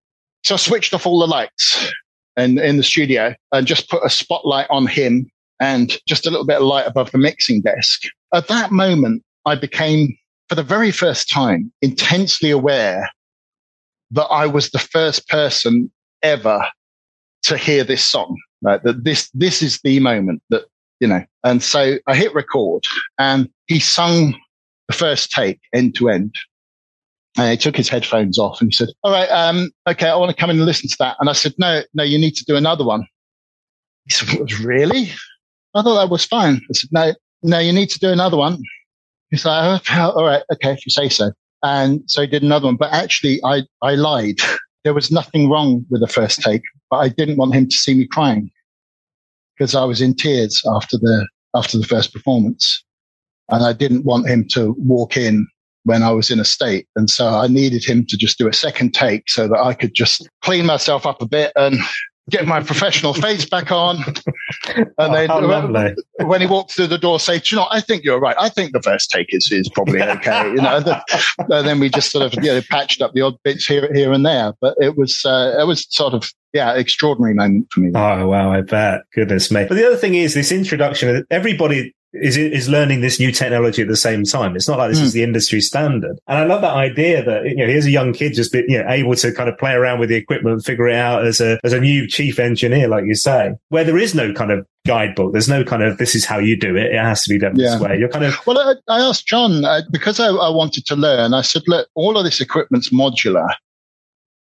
So 0.48 0.54
I 0.54 0.56
switched 0.56 0.94
off 0.94 1.04
all 1.04 1.18
the 1.18 1.26
lights 1.26 1.92
in, 2.38 2.58
in 2.58 2.78
the 2.78 2.82
studio 2.82 3.34
and 3.52 3.66
just 3.66 3.90
put 3.90 4.02
a 4.02 4.08
spotlight 4.08 4.66
on 4.70 4.86
him 4.86 5.30
and 5.60 5.98
just 6.08 6.26
a 6.26 6.30
little 6.30 6.46
bit 6.46 6.56
of 6.56 6.62
light 6.62 6.86
above 6.86 7.10
the 7.10 7.18
mixing 7.18 7.60
desk. 7.60 8.04
At 8.32 8.48
that 8.48 8.72
moment, 8.72 9.22
I 9.44 9.56
became, 9.56 10.16
for 10.48 10.54
the 10.54 10.62
very 10.62 10.90
first 10.90 11.28
time, 11.28 11.70
intensely 11.82 12.50
aware 12.50 13.10
that 14.12 14.24
I 14.24 14.46
was 14.46 14.70
the 14.70 14.78
first 14.78 15.28
person 15.28 15.92
ever 16.22 16.66
to 17.42 17.58
hear 17.58 17.84
this 17.84 18.02
song. 18.02 18.34
Right? 18.62 18.82
That 18.84 19.04
this, 19.04 19.30
this 19.34 19.60
is 19.60 19.80
the 19.84 20.00
moment 20.00 20.40
that 20.48 20.62
you 20.98 21.08
know. 21.08 21.26
And 21.44 21.62
so 21.62 21.96
I 22.06 22.14
hit 22.14 22.32
record 22.32 22.84
and 23.18 23.50
he 23.66 23.80
sung 23.80 24.34
the 24.86 24.94
first 24.94 25.30
take 25.30 25.60
end 25.74 25.94
to 25.96 26.08
end. 26.08 26.34
And 27.38 27.52
he 27.52 27.56
took 27.56 27.76
his 27.76 27.88
headphones 27.88 28.36
off 28.36 28.60
and 28.60 28.68
he 28.68 28.74
said, 28.74 28.88
all 29.04 29.12
right, 29.12 29.28
um, 29.28 29.70
okay, 29.88 30.08
I 30.08 30.16
want 30.16 30.30
to 30.30 30.36
come 30.36 30.50
in 30.50 30.56
and 30.56 30.66
listen 30.66 30.88
to 30.90 30.96
that. 30.98 31.16
And 31.20 31.30
I 31.30 31.32
said, 31.34 31.54
no, 31.56 31.82
no, 31.94 32.02
you 32.02 32.18
need 32.18 32.34
to 32.34 32.44
do 32.44 32.56
another 32.56 32.84
one. 32.84 33.06
He 34.06 34.12
said, 34.12 34.52
really? 34.60 35.12
I 35.74 35.82
thought 35.82 36.00
that 36.00 36.10
was 36.10 36.24
fine. 36.24 36.56
I 36.56 36.72
said, 36.72 36.90
no, 36.90 37.14
no, 37.44 37.60
you 37.60 37.72
need 37.72 37.90
to 37.90 37.98
do 38.00 38.10
another 38.10 38.36
one. 38.36 38.60
He's 39.30 39.44
like, 39.44 39.80
oh, 39.88 40.10
all 40.10 40.24
right, 40.24 40.42
okay, 40.52 40.72
if 40.72 40.84
you 40.84 40.90
say 40.90 41.08
so. 41.08 41.30
And 41.62 42.02
so 42.06 42.22
he 42.22 42.26
did 42.26 42.42
another 42.42 42.66
one, 42.66 42.76
but 42.76 42.92
actually 42.92 43.40
I, 43.44 43.62
I 43.82 43.94
lied. 43.94 44.38
There 44.84 44.94
was 44.94 45.10
nothing 45.10 45.48
wrong 45.48 45.84
with 45.90 46.00
the 46.00 46.08
first 46.08 46.40
take, 46.40 46.62
but 46.90 46.96
I 46.98 47.08
didn't 47.08 47.36
want 47.36 47.54
him 47.54 47.68
to 47.68 47.76
see 47.76 47.94
me 47.94 48.06
crying 48.06 48.50
because 49.56 49.74
I 49.74 49.84
was 49.84 50.00
in 50.00 50.14
tears 50.14 50.62
after 50.66 50.96
the 50.96 51.28
after 51.54 51.78
the 51.78 51.84
first 51.84 52.12
performance, 52.12 52.84
and 53.48 53.64
I 53.64 53.72
didn't 53.72 54.04
want 54.04 54.28
him 54.28 54.46
to 54.52 54.74
walk 54.78 55.16
in 55.16 55.46
when 55.88 56.02
I 56.02 56.12
was 56.12 56.30
in 56.30 56.38
a 56.38 56.44
state, 56.44 56.86
and 56.94 57.10
so 57.10 57.26
I 57.26 57.48
needed 57.48 57.84
him 57.84 58.06
to 58.06 58.16
just 58.16 58.38
do 58.38 58.46
a 58.46 58.52
second 58.52 58.94
take 58.94 59.28
so 59.28 59.48
that 59.48 59.58
I 59.58 59.74
could 59.74 59.94
just 59.94 60.28
clean 60.42 60.66
myself 60.66 61.06
up 61.06 61.20
a 61.20 61.26
bit 61.26 61.52
and 61.56 61.78
get 62.30 62.46
my 62.46 62.62
professional 62.62 63.14
face 63.26 63.46
back 63.46 63.72
on. 63.72 64.04
And 64.74 64.90
oh, 64.98 65.12
then 65.12 65.72
when, 65.72 65.96
when, 66.28 66.40
he 66.40 66.46
walked 66.46 66.72
through 66.72 66.88
the 66.88 66.98
door, 66.98 67.18
say, 67.18 67.40
you 67.50 67.56
know, 67.56 67.66
I 67.70 67.80
think 67.80 68.04
you're 68.04 68.20
right. 68.20 68.36
I 68.38 68.48
think 68.48 68.72
the 68.72 68.82
first 68.82 69.10
take 69.10 69.28
is, 69.30 69.50
is 69.50 69.68
probably 69.70 70.02
okay. 70.16 70.50
You 70.50 70.56
know, 70.56 70.82
and 71.38 71.66
then 71.66 71.80
we 71.80 71.88
just 71.88 72.10
sort 72.10 72.24
of, 72.24 72.44
you 72.44 72.50
know, 72.50 72.60
patched 72.70 73.02
up 73.02 73.14
the 73.14 73.22
odd 73.22 73.36
bits 73.44 73.66
here, 73.66 73.90
here 73.94 74.12
and 74.12 74.24
there, 74.26 74.52
but 74.60 74.74
it 74.78 74.96
was, 74.96 75.22
uh, 75.24 75.56
it 75.58 75.66
was 75.66 75.86
sort 75.90 76.14
of, 76.14 76.30
yeah, 76.52 76.74
extraordinary 76.74 77.34
moment 77.34 77.68
for 77.72 77.80
me. 77.80 77.92
Oh, 77.94 78.28
wow. 78.28 78.52
I 78.52 78.62
bet. 78.62 79.02
Goodness 79.14 79.50
me. 79.50 79.66
But 79.68 79.76
the 79.76 79.86
other 79.86 79.96
thing 79.96 80.14
is 80.14 80.34
this 80.34 80.52
introduction, 80.52 81.24
everybody 81.30 81.94
is 82.12 82.36
is 82.36 82.68
learning 82.68 83.00
this 83.00 83.20
new 83.20 83.30
technology 83.30 83.82
at 83.82 83.88
the 83.88 83.96
same 83.96 84.24
time. 84.24 84.56
It's 84.56 84.68
not 84.68 84.78
like 84.78 84.90
this 84.90 85.00
mm. 85.00 85.04
is 85.04 85.12
the 85.12 85.22
industry 85.22 85.60
standard. 85.60 86.18
And 86.26 86.38
I 86.38 86.44
love 86.44 86.62
that 86.62 86.74
idea 86.74 87.22
that 87.22 87.44
you 87.44 87.56
know 87.56 87.66
here's 87.66 87.84
a 87.84 87.90
young 87.90 88.12
kid 88.12 88.34
just 88.34 88.52
be, 88.52 88.64
you 88.66 88.78
know 88.78 88.88
able 88.88 89.14
to 89.16 89.32
kind 89.32 89.48
of 89.48 89.58
play 89.58 89.72
around 89.72 90.00
with 90.00 90.08
the 90.08 90.16
equipment, 90.16 90.54
and 90.54 90.64
figure 90.64 90.88
it 90.88 90.94
out 90.94 91.26
as 91.26 91.40
a 91.40 91.60
as 91.64 91.72
a 91.72 91.80
new 91.80 92.06
chief 92.08 92.38
engineer, 92.38 92.88
like 92.88 93.04
you 93.04 93.14
say, 93.14 93.52
where 93.68 93.84
there 93.84 93.98
is 93.98 94.14
no 94.14 94.32
kind 94.32 94.50
of 94.50 94.66
guidebook. 94.86 95.32
There's 95.32 95.48
no 95.48 95.64
kind 95.64 95.82
of 95.82 95.98
this 95.98 96.14
is 96.14 96.24
how 96.24 96.38
you 96.38 96.56
do 96.58 96.76
it. 96.76 96.94
It 96.94 97.00
has 97.00 97.22
to 97.24 97.30
be 97.30 97.38
done 97.38 97.56
yeah. 97.56 97.72
this 97.72 97.80
way. 97.80 97.98
You're 97.98 98.08
kind 98.08 98.24
of 98.24 98.34
well. 98.46 98.58
I, 98.58 98.74
I 98.92 99.00
asked 99.00 99.26
John 99.26 99.64
uh, 99.64 99.82
because 99.90 100.18
I, 100.18 100.28
I 100.28 100.48
wanted 100.48 100.86
to 100.86 100.96
learn. 100.96 101.34
I 101.34 101.42
said, 101.42 101.62
look, 101.66 101.88
all 101.94 102.16
of 102.16 102.24
this 102.24 102.40
equipment's 102.40 102.90
modular. 102.90 103.48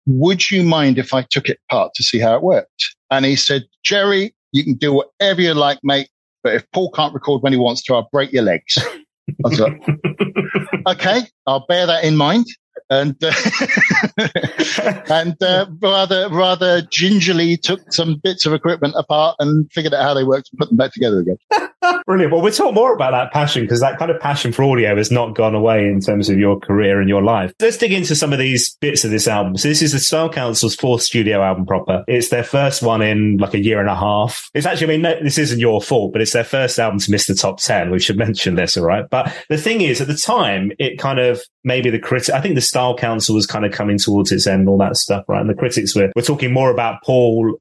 Would 0.08 0.52
you 0.52 0.62
mind 0.62 1.00
if 1.00 1.16
I 1.16 1.24
took 1.24 1.50
it 1.50 1.58
apart 1.68 1.94
to 1.96 2.04
see 2.04 2.20
how 2.20 2.36
it 2.36 2.44
worked? 2.44 2.96
And 3.10 3.26
he 3.26 3.36
said, 3.36 3.64
Jerry, 3.84 4.36
you 4.52 4.64
can 4.64 4.76
do 4.76 4.94
whatever 4.94 5.42
you 5.42 5.56
like, 5.56 5.80
mate 5.82 6.10
but 6.46 6.54
if 6.54 6.72
Paul 6.74 6.92
can't 6.92 7.12
record 7.12 7.42
when 7.42 7.54
he 7.54 7.58
wants 7.58 7.82
to, 7.84 7.96
I'll 7.96 8.08
break 8.12 8.32
your 8.32 8.44
legs. 8.44 8.78
I 8.78 9.50
was 9.50 9.60
like, 9.60 9.82
okay, 10.88 11.22
I'll 11.48 11.66
bear 11.66 11.88
that 11.88 12.04
in 12.04 12.16
mind 12.16 12.46
and 12.92 13.16
uh, 13.24 13.34
and 15.10 15.42
uh, 15.42 15.66
rather 15.82 16.30
rather 16.30 16.84
gingerly 16.84 17.58
took 17.58 17.92
some 17.92 18.18
bits 18.24 18.46
of 18.46 18.54
equipment 18.54 18.94
apart 18.96 19.38
and 19.40 19.72
figured 19.72 19.96
out 19.96 20.04
how 20.04 20.14
they 20.14 20.24
worked 20.24 20.50
and 20.52 20.60
put 20.60 20.68
them 20.70 20.78
back 20.78 20.94
together 20.94 21.18
again. 21.20 21.38
Brilliant. 22.06 22.32
Well, 22.32 22.42
we'll 22.42 22.52
talk 22.52 22.74
more 22.74 22.94
about 22.94 23.12
that 23.12 23.32
passion 23.32 23.64
because 23.64 23.82
that 23.82 23.98
kind 23.98 24.12
of 24.12 24.20
passion 24.20 24.52
for 24.52 24.64
audio 24.64 24.96
has 24.96 25.12
not 25.12 25.36
gone 25.36 25.56
away 25.56 25.88
in 25.88 26.00
terms 26.00 26.30
of 26.30 26.38
your 26.38 26.60
career 26.60 27.00
and 27.00 27.10
your 27.10 27.24
life. 27.24 27.54
Let's 27.60 27.78
dig 27.78 27.92
into 27.92 28.16
some 28.16 28.34
of 28.34 28.40
these 28.40 28.76
bits 28.76 29.04
of 29.04 29.12
this 29.12 29.28
album. 29.28 29.58
So 29.58 29.68
this 29.68 29.82
is 29.82 29.92
the 29.92 30.00
Style 30.00 30.30
Council's 30.30 30.76
fourth 30.76 31.02
studio 31.02 31.42
album 31.42 31.66
proper. 31.66 32.04
It's 32.08 32.30
their 32.30 32.44
first 32.44 32.82
one 32.82 33.02
in 33.02 33.38
like 33.38 33.54
a 33.54 33.64
year 33.64 33.80
and 33.80 33.90
a 33.90 33.96
half. 33.96 34.50
It's 34.54 34.66
actually, 34.66 34.88
I 34.88 34.90
mean, 34.90 35.02
no, 35.02 35.24
this 35.24 35.38
isn't 35.38 35.60
your 35.60 35.82
fault, 35.82 36.14
but 36.14 36.22
it's 36.22 36.34
their 36.34 36.44
first 36.44 36.80
album 36.80 37.00
to 37.00 37.12
miss 37.12 37.28
the 37.28 37.36
top 37.36 37.60
10. 37.60 37.92
We 37.92 38.00
should 38.00 38.18
mention 38.18 38.56
this, 38.56 38.78
all 38.78 38.86
right? 38.86 39.06
But 39.10 39.36
the 39.50 39.58
thing 39.58 39.82
is, 39.82 40.02
at 40.02 40.08
the 40.08 40.16
time, 40.16 40.72
it 40.80 41.00
kind 41.00 41.20
of 41.20 41.42
maybe 41.64 41.90
the 41.90 42.00
critic, 42.00 42.34
I 42.34 42.42
think 42.42 42.56
the 42.56 42.62
Style 42.62 42.96
Council 42.96 43.36
was 43.36 43.48
kind 43.48 43.66
of 43.66 43.72
coming 43.72 43.98
towards 43.98 44.32
its 44.32 44.48
end 44.48 44.70
all 44.70 44.78
that 44.78 44.96
stuff, 44.98 45.26
right? 45.28 45.42
And 45.42 45.50
the 45.50 45.56
critics 45.56 45.96
were, 45.96 46.12
we're 46.16 46.22
talking 46.22 46.54
more 46.54 46.72
about 46.72 47.02
Paul 47.04 47.58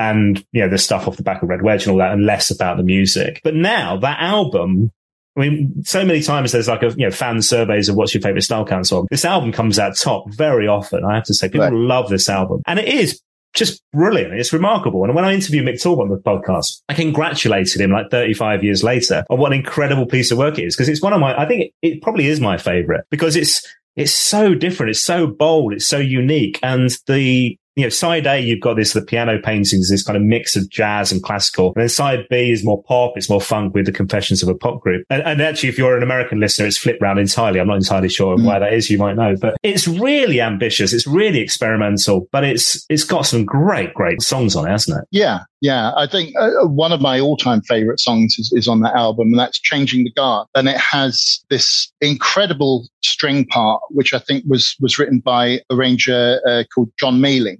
and, 0.00 0.42
you 0.52 0.62
know, 0.62 0.68
the 0.70 0.78
stuff 0.78 1.06
off 1.06 1.18
the 1.18 1.22
back 1.22 1.42
of 1.42 1.50
Red 1.50 1.60
Wedge 1.60 1.84
and 1.84 1.92
all 1.92 1.98
that 1.98 2.12
and 2.12 2.24
less 2.24 2.50
about 2.50 2.78
the 2.78 2.82
music. 2.82 3.42
But 3.44 3.54
now 3.54 3.98
that 3.98 4.18
album, 4.18 4.90
I 5.36 5.40
mean, 5.40 5.84
so 5.84 6.06
many 6.06 6.22
times 6.22 6.52
there's 6.52 6.68
like 6.68 6.82
a, 6.82 6.88
you 6.88 7.04
know, 7.04 7.10
fan 7.10 7.42
surveys 7.42 7.90
of 7.90 7.96
what's 7.96 8.14
your 8.14 8.22
favorite 8.22 8.40
Style 8.40 8.64
count 8.64 8.86
song. 8.86 9.06
This 9.10 9.26
album 9.26 9.52
comes 9.52 9.78
out 9.78 9.98
top 9.98 10.32
very 10.32 10.66
often. 10.66 11.04
I 11.04 11.16
have 11.16 11.24
to 11.24 11.34
say 11.34 11.48
people 11.48 11.66
right. 11.66 11.72
love 11.74 12.08
this 12.08 12.30
album 12.30 12.62
and 12.66 12.78
it 12.78 12.88
is 12.88 13.20
just 13.52 13.82
brilliant. 13.92 14.32
It's 14.32 14.54
remarkable. 14.54 15.04
And 15.04 15.14
when 15.14 15.26
I 15.26 15.34
interviewed 15.34 15.66
Mick 15.66 15.82
Talbot 15.82 16.04
on 16.04 16.08
the 16.08 16.16
podcast, 16.16 16.80
I 16.88 16.94
congratulated 16.94 17.82
him 17.82 17.90
like 17.90 18.10
35 18.10 18.64
years 18.64 18.82
later 18.82 19.24
on 19.28 19.38
what 19.38 19.52
an 19.52 19.58
incredible 19.58 20.06
piece 20.06 20.30
of 20.30 20.38
work 20.38 20.58
it 20.58 20.64
is. 20.64 20.76
Cause 20.76 20.88
it's 20.88 21.02
one 21.02 21.12
of 21.12 21.20
my, 21.20 21.38
I 21.38 21.46
think 21.46 21.74
it, 21.82 21.86
it 21.86 22.02
probably 22.02 22.26
is 22.26 22.40
my 22.40 22.56
favorite 22.56 23.04
because 23.10 23.36
it's, 23.36 23.66
it's 23.96 24.12
so 24.12 24.54
different. 24.54 24.90
It's 24.90 25.04
so 25.04 25.26
bold. 25.26 25.74
It's 25.74 25.86
so 25.86 25.98
unique. 25.98 26.58
And 26.62 26.90
the, 27.06 27.58
you 27.76 27.84
know, 27.84 27.88
side 27.88 28.26
A, 28.26 28.40
you've 28.40 28.60
got 28.60 28.74
this, 28.74 28.92
the 28.92 29.02
piano 29.02 29.38
paintings, 29.42 29.88
this 29.90 30.02
kind 30.02 30.16
of 30.16 30.22
mix 30.22 30.56
of 30.56 30.68
jazz 30.70 31.12
and 31.12 31.22
classical. 31.22 31.72
And 31.74 31.82
then 31.82 31.88
side 31.88 32.26
B 32.28 32.50
is 32.50 32.64
more 32.64 32.82
pop. 32.82 33.12
It's 33.16 33.30
more 33.30 33.40
funk 33.40 33.74
with 33.74 33.86
the 33.86 33.92
confessions 33.92 34.42
of 34.42 34.48
a 34.48 34.54
pop 34.54 34.80
group. 34.80 35.04
And, 35.08 35.22
and 35.22 35.40
actually, 35.40 35.68
if 35.68 35.78
you're 35.78 35.96
an 35.96 36.02
American 36.02 36.40
listener, 36.40 36.66
it's 36.66 36.78
flipped 36.78 37.00
round 37.00 37.18
entirely. 37.18 37.60
I'm 37.60 37.68
not 37.68 37.76
entirely 37.76 38.08
sure 38.08 38.36
mm. 38.36 38.44
why 38.44 38.58
that 38.58 38.72
is. 38.72 38.90
You 38.90 38.98
might 38.98 39.16
know, 39.16 39.34
but 39.40 39.56
it's 39.62 39.86
really 39.86 40.40
ambitious. 40.40 40.92
It's 40.92 41.06
really 41.06 41.40
experimental, 41.40 42.28
but 42.32 42.44
it's, 42.44 42.84
it's 42.88 43.04
got 43.04 43.22
some 43.22 43.44
great, 43.44 43.94
great 43.94 44.20
songs 44.20 44.56
on 44.56 44.66
it, 44.66 44.70
hasn't 44.70 44.98
it? 44.98 45.08
Yeah. 45.10 45.40
Yeah. 45.60 45.92
I 45.96 46.06
think 46.06 46.34
uh, 46.38 46.66
one 46.66 46.92
of 46.92 47.00
my 47.00 47.20
all 47.20 47.36
time 47.36 47.60
favorite 47.62 48.00
songs 48.00 48.36
is, 48.38 48.52
is 48.54 48.66
on 48.66 48.80
that 48.80 48.94
album, 48.94 49.28
and 49.28 49.38
that's 49.38 49.60
Changing 49.60 50.04
the 50.04 50.12
Guard. 50.12 50.48
And 50.54 50.68
it 50.68 50.78
has 50.78 51.44
this 51.50 51.92
incredible 52.00 52.88
string 53.02 53.46
part, 53.46 53.80
which 53.90 54.12
I 54.12 54.18
think 54.18 54.44
was, 54.46 54.74
was 54.80 54.98
written 54.98 55.20
by 55.20 55.46
a 55.46 55.60
arranger 55.70 56.40
uh, 56.46 56.64
called 56.74 56.90
John 56.98 57.20
Mealing 57.20 57.59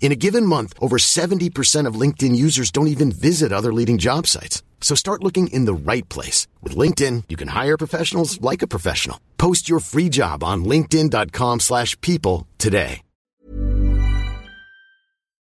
In 0.00 0.12
a 0.12 0.16
given 0.16 0.46
month, 0.46 0.72
over 0.80 0.96
70% 0.96 1.86
of 1.86 2.00
LinkedIn 2.00 2.34
users 2.34 2.70
don't 2.70 2.88
even 2.88 3.12
visit 3.12 3.52
other 3.52 3.72
leading 3.72 3.98
job 3.98 4.26
sites. 4.26 4.62
So 4.80 4.94
start 4.94 5.22
looking 5.22 5.48
in 5.48 5.66
the 5.66 5.74
right 5.74 6.08
place. 6.08 6.46
With 6.62 6.74
LinkedIn, 6.74 7.24
you 7.28 7.36
can 7.36 7.48
hire 7.48 7.76
professionals 7.76 8.40
like 8.40 8.62
a 8.62 8.66
professional. 8.66 9.20
Post 9.36 9.68
your 9.68 9.80
free 9.80 10.08
job 10.08 10.42
on 10.42 10.64
linkedin.com 10.64 11.60
slash 11.60 12.00
people 12.00 12.46
today. 12.56 13.02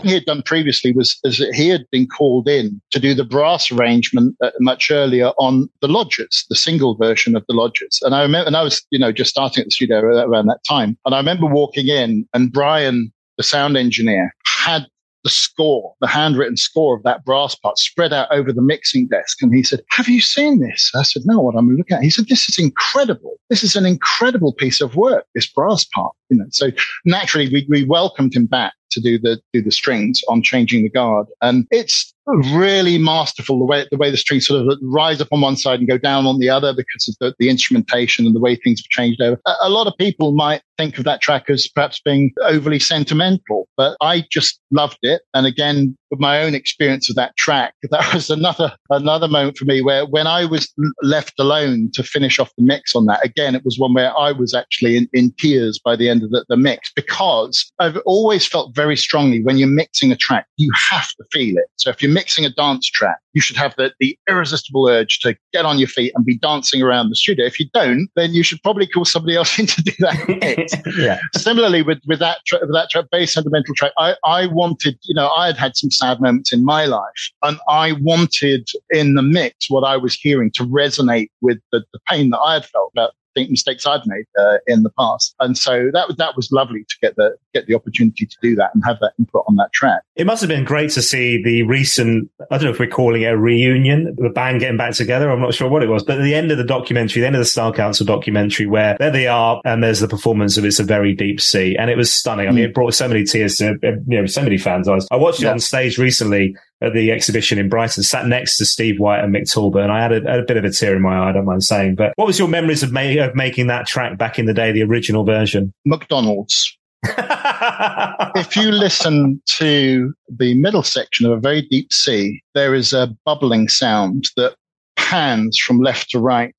He 0.04 0.14
had 0.14 0.26
done 0.26 0.44
previously 0.44 0.92
was 0.92 1.20
is 1.24 1.40
that 1.40 1.56
he 1.56 1.70
had 1.70 1.90
been 1.92 2.06
called 2.06 2.48
in 2.48 2.80
to 2.92 3.00
do 3.00 3.16
the 3.16 3.26
brass 3.26 3.72
arrangement 3.72 4.36
uh, 4.44 4.52
much 4.60 4.92
earlier 4.92 5.30
on 5.40 5.68
the 5.82 5.88
Lodgers, 5.88 6.46
the 6.52 6.56
single 6.56 6.96
version 6.96 7.36
of 7.36 7.44
the 7.48 7.56
Lodgers. 7.56 8.00
And 8.04 8.14
I 8.14 8.22
remember, 8.22 8.46
and 8.46 8.56
I 8.56 8.62
was, 8.62 8.86
you 8.92 9.00
know, 9.00 9.12
just 9.12 9.32
starting 9.32 9.62
at 9.62 9.66
the 9.66 9.72
studio 9.72 9.98
around 9.98 10.46
that 10.46 10.64
time. 10.68 11.00
And 11.04 11.16
I 11.16 11.18
remember 11.18 11.48
walking 11.48 11.88
in 11.88 12.30
and 12.32 12.54
Brian 12.54 13.12
the 13.38 13.44
sound 13.44 13.78
engineer, 13.78 14.36
had 14.68 14.88
the 15.24 15.30
score, 15.30 15.94
the 16.00 16.08
handwritten 16.08 16.58
score 16.58 16.96
of 16.96 17.04
that 17.04 17.26
brass 17.26 17.56
part 17.56 17.78
spread 17.78 18.14
out 18.14 18.28
over 18.32 18.54
the 18.54 18.62
mixing 18.62 19.08
desk. 19.08 19.42
And 19.42 19.54
he 19.54 19.64
said, 19.64 19.82
Have 19.90 20.08
you 20.08 20.22
seen 20.22 20.60
this? 20.60 20.92
I 20.96 21.04
said, 21.04 21.24
No, 21.26 21.40
what 21.40 21.56
I'm 21.56 21.76
looking 21.76 21.98
at. 21.98 22.04
He 22.04 22.10
said, 22.10 22.28
This 22.28 22.48
is 22.48 22.58
incredible. 22.58 23.38
This 23.50 23.64
is 23.64 23.76
an 23.76 23.86
incredible 23.86 24.54
piece 24.54 24.82
of 24.82 24.96
work, 24.96 25.26
this 25.34 25.52
brass 25.52 25.86
part. 25.86 26.14
You 26.30 26.38
know, 26.38 26.46
so 26.52 26.70
naturally 27.06 27.50
we, 27.50 27.66
we 27.70 27.86
welcomed 27.86 28.36
him 28.36 28.46
back 28.46 28.74
to 28.98 29.02
do 29.02 29.20
the 29.20 29.40
do 29.54 29.62
the 29.62 29.72
strings 29.72 30.22
on 30.28 30.42
changing 30.42 30.84
the 30.84 30.90
guard. 30.90 31.28
And 31.42 31.68
it's 31.72 32.14
really 32.28 32.98
masterful 32.98 33.58
the 33.60 33.66
way 33.66 33.88
the 33.90 33.98
way 33.98 34.12
the 34.12 34.18
strings 34.18 34.48
sort 34.48 34.68
of 34.68 34.78
rise 34.82 35.22
up 35.22 35.30
on 35.32 35.42
one 35.42 35.56
side 35.56 35.80
and 35.80 35.88
go 35.88 35.98
down 35.98 36.26
on 36.26 36.40
the 36.40 36.50
other 36.50 36.74
because 36.74 37.08
of 37.08 37.16
the, 37.20 37.36
the 37.40 37.50
instrumentation 37.50 38.26
and 38.26 38.36
the 38.36 38.40
way 38.40 38.56
things 38.56 38.82
have 38.82 38.90
changed 38.90 39.22
over. 39.22 39.40
A, 39.46 39.54
a, 39.64 39.70
lot 39.70 39.88
of 39.88 39.94
people 39.98 40.34
might 40.34 40.62
think 40.78 40.98
of 40.98 41.06
that 41.06 41.22
track 41.22 41.50
as 41.50 41.68
perhaps 41.68 42.02
being 42.04 42.32
overly 42.44 42.80
sentimental, 42.80 43.68
but 43.78 43.96
I 44.02 44.26
just 44.30 44.60
loved 44.72 45.00
it. 45.04 45.22
And 45.34 45.46
again, 45.46 45.96
with 46.10 46.20
my 46.20 46.42
own 46.42 46.56
experience 46.56 47.10
of 47.10 47.16
that 47.16 47.36
track, 47.38 47.74
that 47.92 48.14
was 48.14 48.30
another 48.30 48.76
another 48.90 49.28
moment 49.28 49.58
for 49.58 49.66
me 49.66 49.82
where 49.82 50.06
when 50.06 50.28
I 50.28 50.46
was 50.46 50.74
left 51.04 51.40
alone 51.40 51.90
to 51.94 52.04
finish 52.04 52.40
off 52.40 52.52
the 52.58 52.64
mix 52.64 52.96
on 52.96 53.06
that, 53.06 53.24
again, 53.26 53.56
it 53.56 53.66
was 53.66 53.78
one 53.80 53.94
where 53.94 54.18
I 54.18 54.32
was 54.32 54.54
actually 54.54 54.98
in, 54.98 55.10
in 55.14 55.34
tears 55.40 55.80
by 55.84 55.96
the 55.96 56.10
end 56.10 56.24
of 56.24 56.32
the, 56.32 56.46
the 56.50 56.58
mix 56.58 56.92
because 56.96 57.72
I've 57.80 57.98
always 58.06 58.46
felt 58.46 58.76
very 58.76 58.98
strongly 58.98 59.44
when 59.44 59.58
you're 59.58 59.68
mixing 59.68 60.12
a 60.12 60.16
track, 60.16 60.48
you 60.58 60.72
have 60.90 61.08
to 61.18 61.24
feel 61.32 61.58
it. 61.58 61.66
So 61.78 61.90
if 61.90 62.02
you're 62.02 62.12
mixing 62.12 62.46
a 62.46 62.50
dance 62.50 62.90
track, 62.90 63.18
you 63.38 63.42
should 63.42 63.56
have 63.56 63.76
the, 63.78 63.94
the 64.00 64.18
irresistible 64.28 64.88
urge 64.88 65.20
to 65.20 65.38
get 65.54 65.64
on 65.64 65.78
your 65.78 65.88
feet 65.88 66.12
and 66.16 66.26
be 66.26 66.40
dancing 66.40 66.82
around 66.82 67.10
the 67.10 67.16
studio. 67.16 67.46
If 67.46 67.60
you 67.60 67.68
don't, 67.72 68.10
then 68.16 68.34
you 68.34 68.42
should 68.42 68.60
probably 68.64 68.88
call 68.88 69.06
somebody 69.06 69.36
else 69.36 69.60
in 69.60 69.68
to 69.68 69.82
do 69.84 69.92
that. 70.00 70.94
yeah. 70.98 71.20
Similarly, 71.36 71.84
with, 71.84 72.00
with 72.08 72.18
that, 72.18 72.40
tra- 72.48 72.62
with 72.62 72.74
that 72.74 72.90
track, 72.90 73.06
bass 73.12 73.36
sentimental 73.36 73.76
track, 73.76 73.92
I, 74.00 74.16
I 74.26 74.48
wanted, 74.48 74.98
you 75.04 75.14
know, 75.14 75.30
I 75.30 75.46
had 75.46 75.58
had 75.58 75.78
some 75.78 75.92
sad 75.92 76.20
moments 76.20 76.52
in 76.52 76.66
my 76.66 76.86
life 76.86 77.32
and 77.44 77.60
I 77.70 77.92
wanted 78.02 78.68
in 78.90 79.14
the 79.14 79.22
mix 79.22 79.70
what 79.70 79.84
I 79.84 79.98
was 79.98 80.16
hearing 80.16 80.50
to 80.56 80.64
resonate 80.64 81.30
with 81.42 81.60
the, 81.72 81.86
the 81.94 82.00
pain 82.10 82.32
that 82.32 82.40
I 82.40 82.56
had 82.56 82.66
felt 82.66 82.92
about 82.96 83.12
think 83.38 83.52
mistakes 83.52 83.86
I've 83.86 84.06
made 84.06 84.26
uh, 84.40 84.58
in 84.66 84.84
the 84.84 84.90
past. 84.98 85.36
And 85.40 85.58
so 85.58 85.90
that 85.94 86.16
that 86.18 86.36
was 86.36 86.52
lovely 86.52 86.84
to 86.84 86.96
get 87.02 87.16
the 87.16 87.36
get 87.54 87.68
the 87.68 87.76
opportunity 87.76 88.26
to 88.26 88.38
do 88.42 88.56
that 88.56 88.72
and 88.74 88.84
have 88.86 89.00
that 89.02 89.14
input 89.20 89.44
on 89.48 89.56
that 89.58 89.72
track. 89.74 90.02
It 90.16 90.26
must 90.26 90.42
have 90.42 90.50
been 90.50 90.64
great 90.64 90.92
to 90.92 91.02
see 91.02 91.42
the 91.42 91.64
recent. 91.64 92.30
I 92.50 92.58
don't 92.58 92.66
know 92.66 92.72
if 92.72 92.80
we're 92.80 92.88
calling 92.88 93.22
it 93.22 93.34
a 93.34 93.38
reunion, 93.38 94.16
the 94.18 94.30
band 94.30 94.60
getting 94.60 94.78
back 94.78 94.94
together. 94.94 95.30
I'm 95.30 95.42
not 95.42 95.54
sure 95.54 95.70
what 95.70 95.84
it 95.84 95.90
was, 95.90 96.04
but 96.04 96.18
at 96.18 96.24
the 96.24 96.34
end 96.34 96.52
of 96.52 96.58
the 96.58 96.64
documentary, 96.64 97.22
the 97.22 97.28
end 97.28 97.36
of 97.36 97.42
the 97.42 97.46
Style 97.46 97.74
Council 97.74 98.06
documentary, 98.06 98.66
where 98.66 98.98
there 99.00 99.12
they 99.12 99.28
are, 99.28 99.62
and 99.66 99.84
there's 99.84 100.00
the 100.00 100.08
performance 100.08 100.58
of 100.58 100.66
"It's 100.66 100.80
a 100.80 100.84
Very 100.84 101.14
Deep 101.14 101.40
Sea," 101.40 101.76
and 101.78 101.90
it 101.90 101.98
was 101.98 102.12
stunning. 102.12 102.48
I 102.48 102.52
mean, 102.52 102.66
mm. 102.66 102.70
it 102.70 102.74
brought 102.74 102.94
so 102.94 103.08
many 103.08 103.24
tears 103.24 103.58
to 103.58 103.78
you 103.84 104.22
know 104.22 104.26
so 104.26 104.42
many 104.42 104.58
fans. 104.58 104.88
I, 104.88 104.96
was, 104.96 105.08
I 105.12 105.18
watched 105.18 105.42
it 105.42 105.48
on 105.48 105.60
stage 105.60 105.98
recently 105.98 106.56
at 106.82 106.94
the 106.94 107.12
exhibition 107.12 107.58
in 107.58 107.70
Brighton, 107.70 108.04
sat 108.04 108.28
next 108.28 108.58
to 108.58 108.66
Steve 108.66 109.00
White 109.00 109.24
and 109.24 109.34
Mick 109.34 109.52
Talbot, 109.52 109.84
and 109.84 109.92
I 109.92 110.02
had 110.02 110.12
a, 110.12 110.40
a, 110.40 110.44
bit 110.44 110.58
of 110.58 110.64
a 110.64 110.70
tear 110.70 110.96
in 110.96 111.02
my 111.02 111.18
eye. 111.18 111.30
I 111.30 111.32
don't 111.32 111.46
mind 111.46 111.64
saying. 111.64 111.96
But 111.96 112.14
what 112.16 112.28
was 112.28 112.38
your 112.38 112.48
memories 112.48 112.84
of, 112.84 112.92
ma- 112.92 113.02
of 113.02 113.36
making 113.36 113.68
that 113.68 113.88
track 113.88 114.18
back 114.18 114.38
in 114.38 114.46
the 114.46 114.54
day, 114.54 114.72
the 114.72 114.84
original 114.84 115.24
version? 115.24 115.74
McDonald's. 115.86 116.78
if 117.04 118.56
you 118.56 118.72
listen 118.72 119.42
to 119.46 120.14
the 120.30 120.54
middle 120.56 120.84
section 120.84 121.26
of 121.26 121.32
a 121.32 121.40
very 121.40 121.62
deep 121.64 121.92
sea, 121.94 122.42
there 122.54 122.74
is 122.74 122.94
a 122.94 123.16
bubbling 123.26 123.70
sound 123.70 124.30
that 124.36 124.56
pans 124.96 125.58
from 125.58 125.80
left 125.80 126.10
to 126.12 126.20
right. 126.20 126.56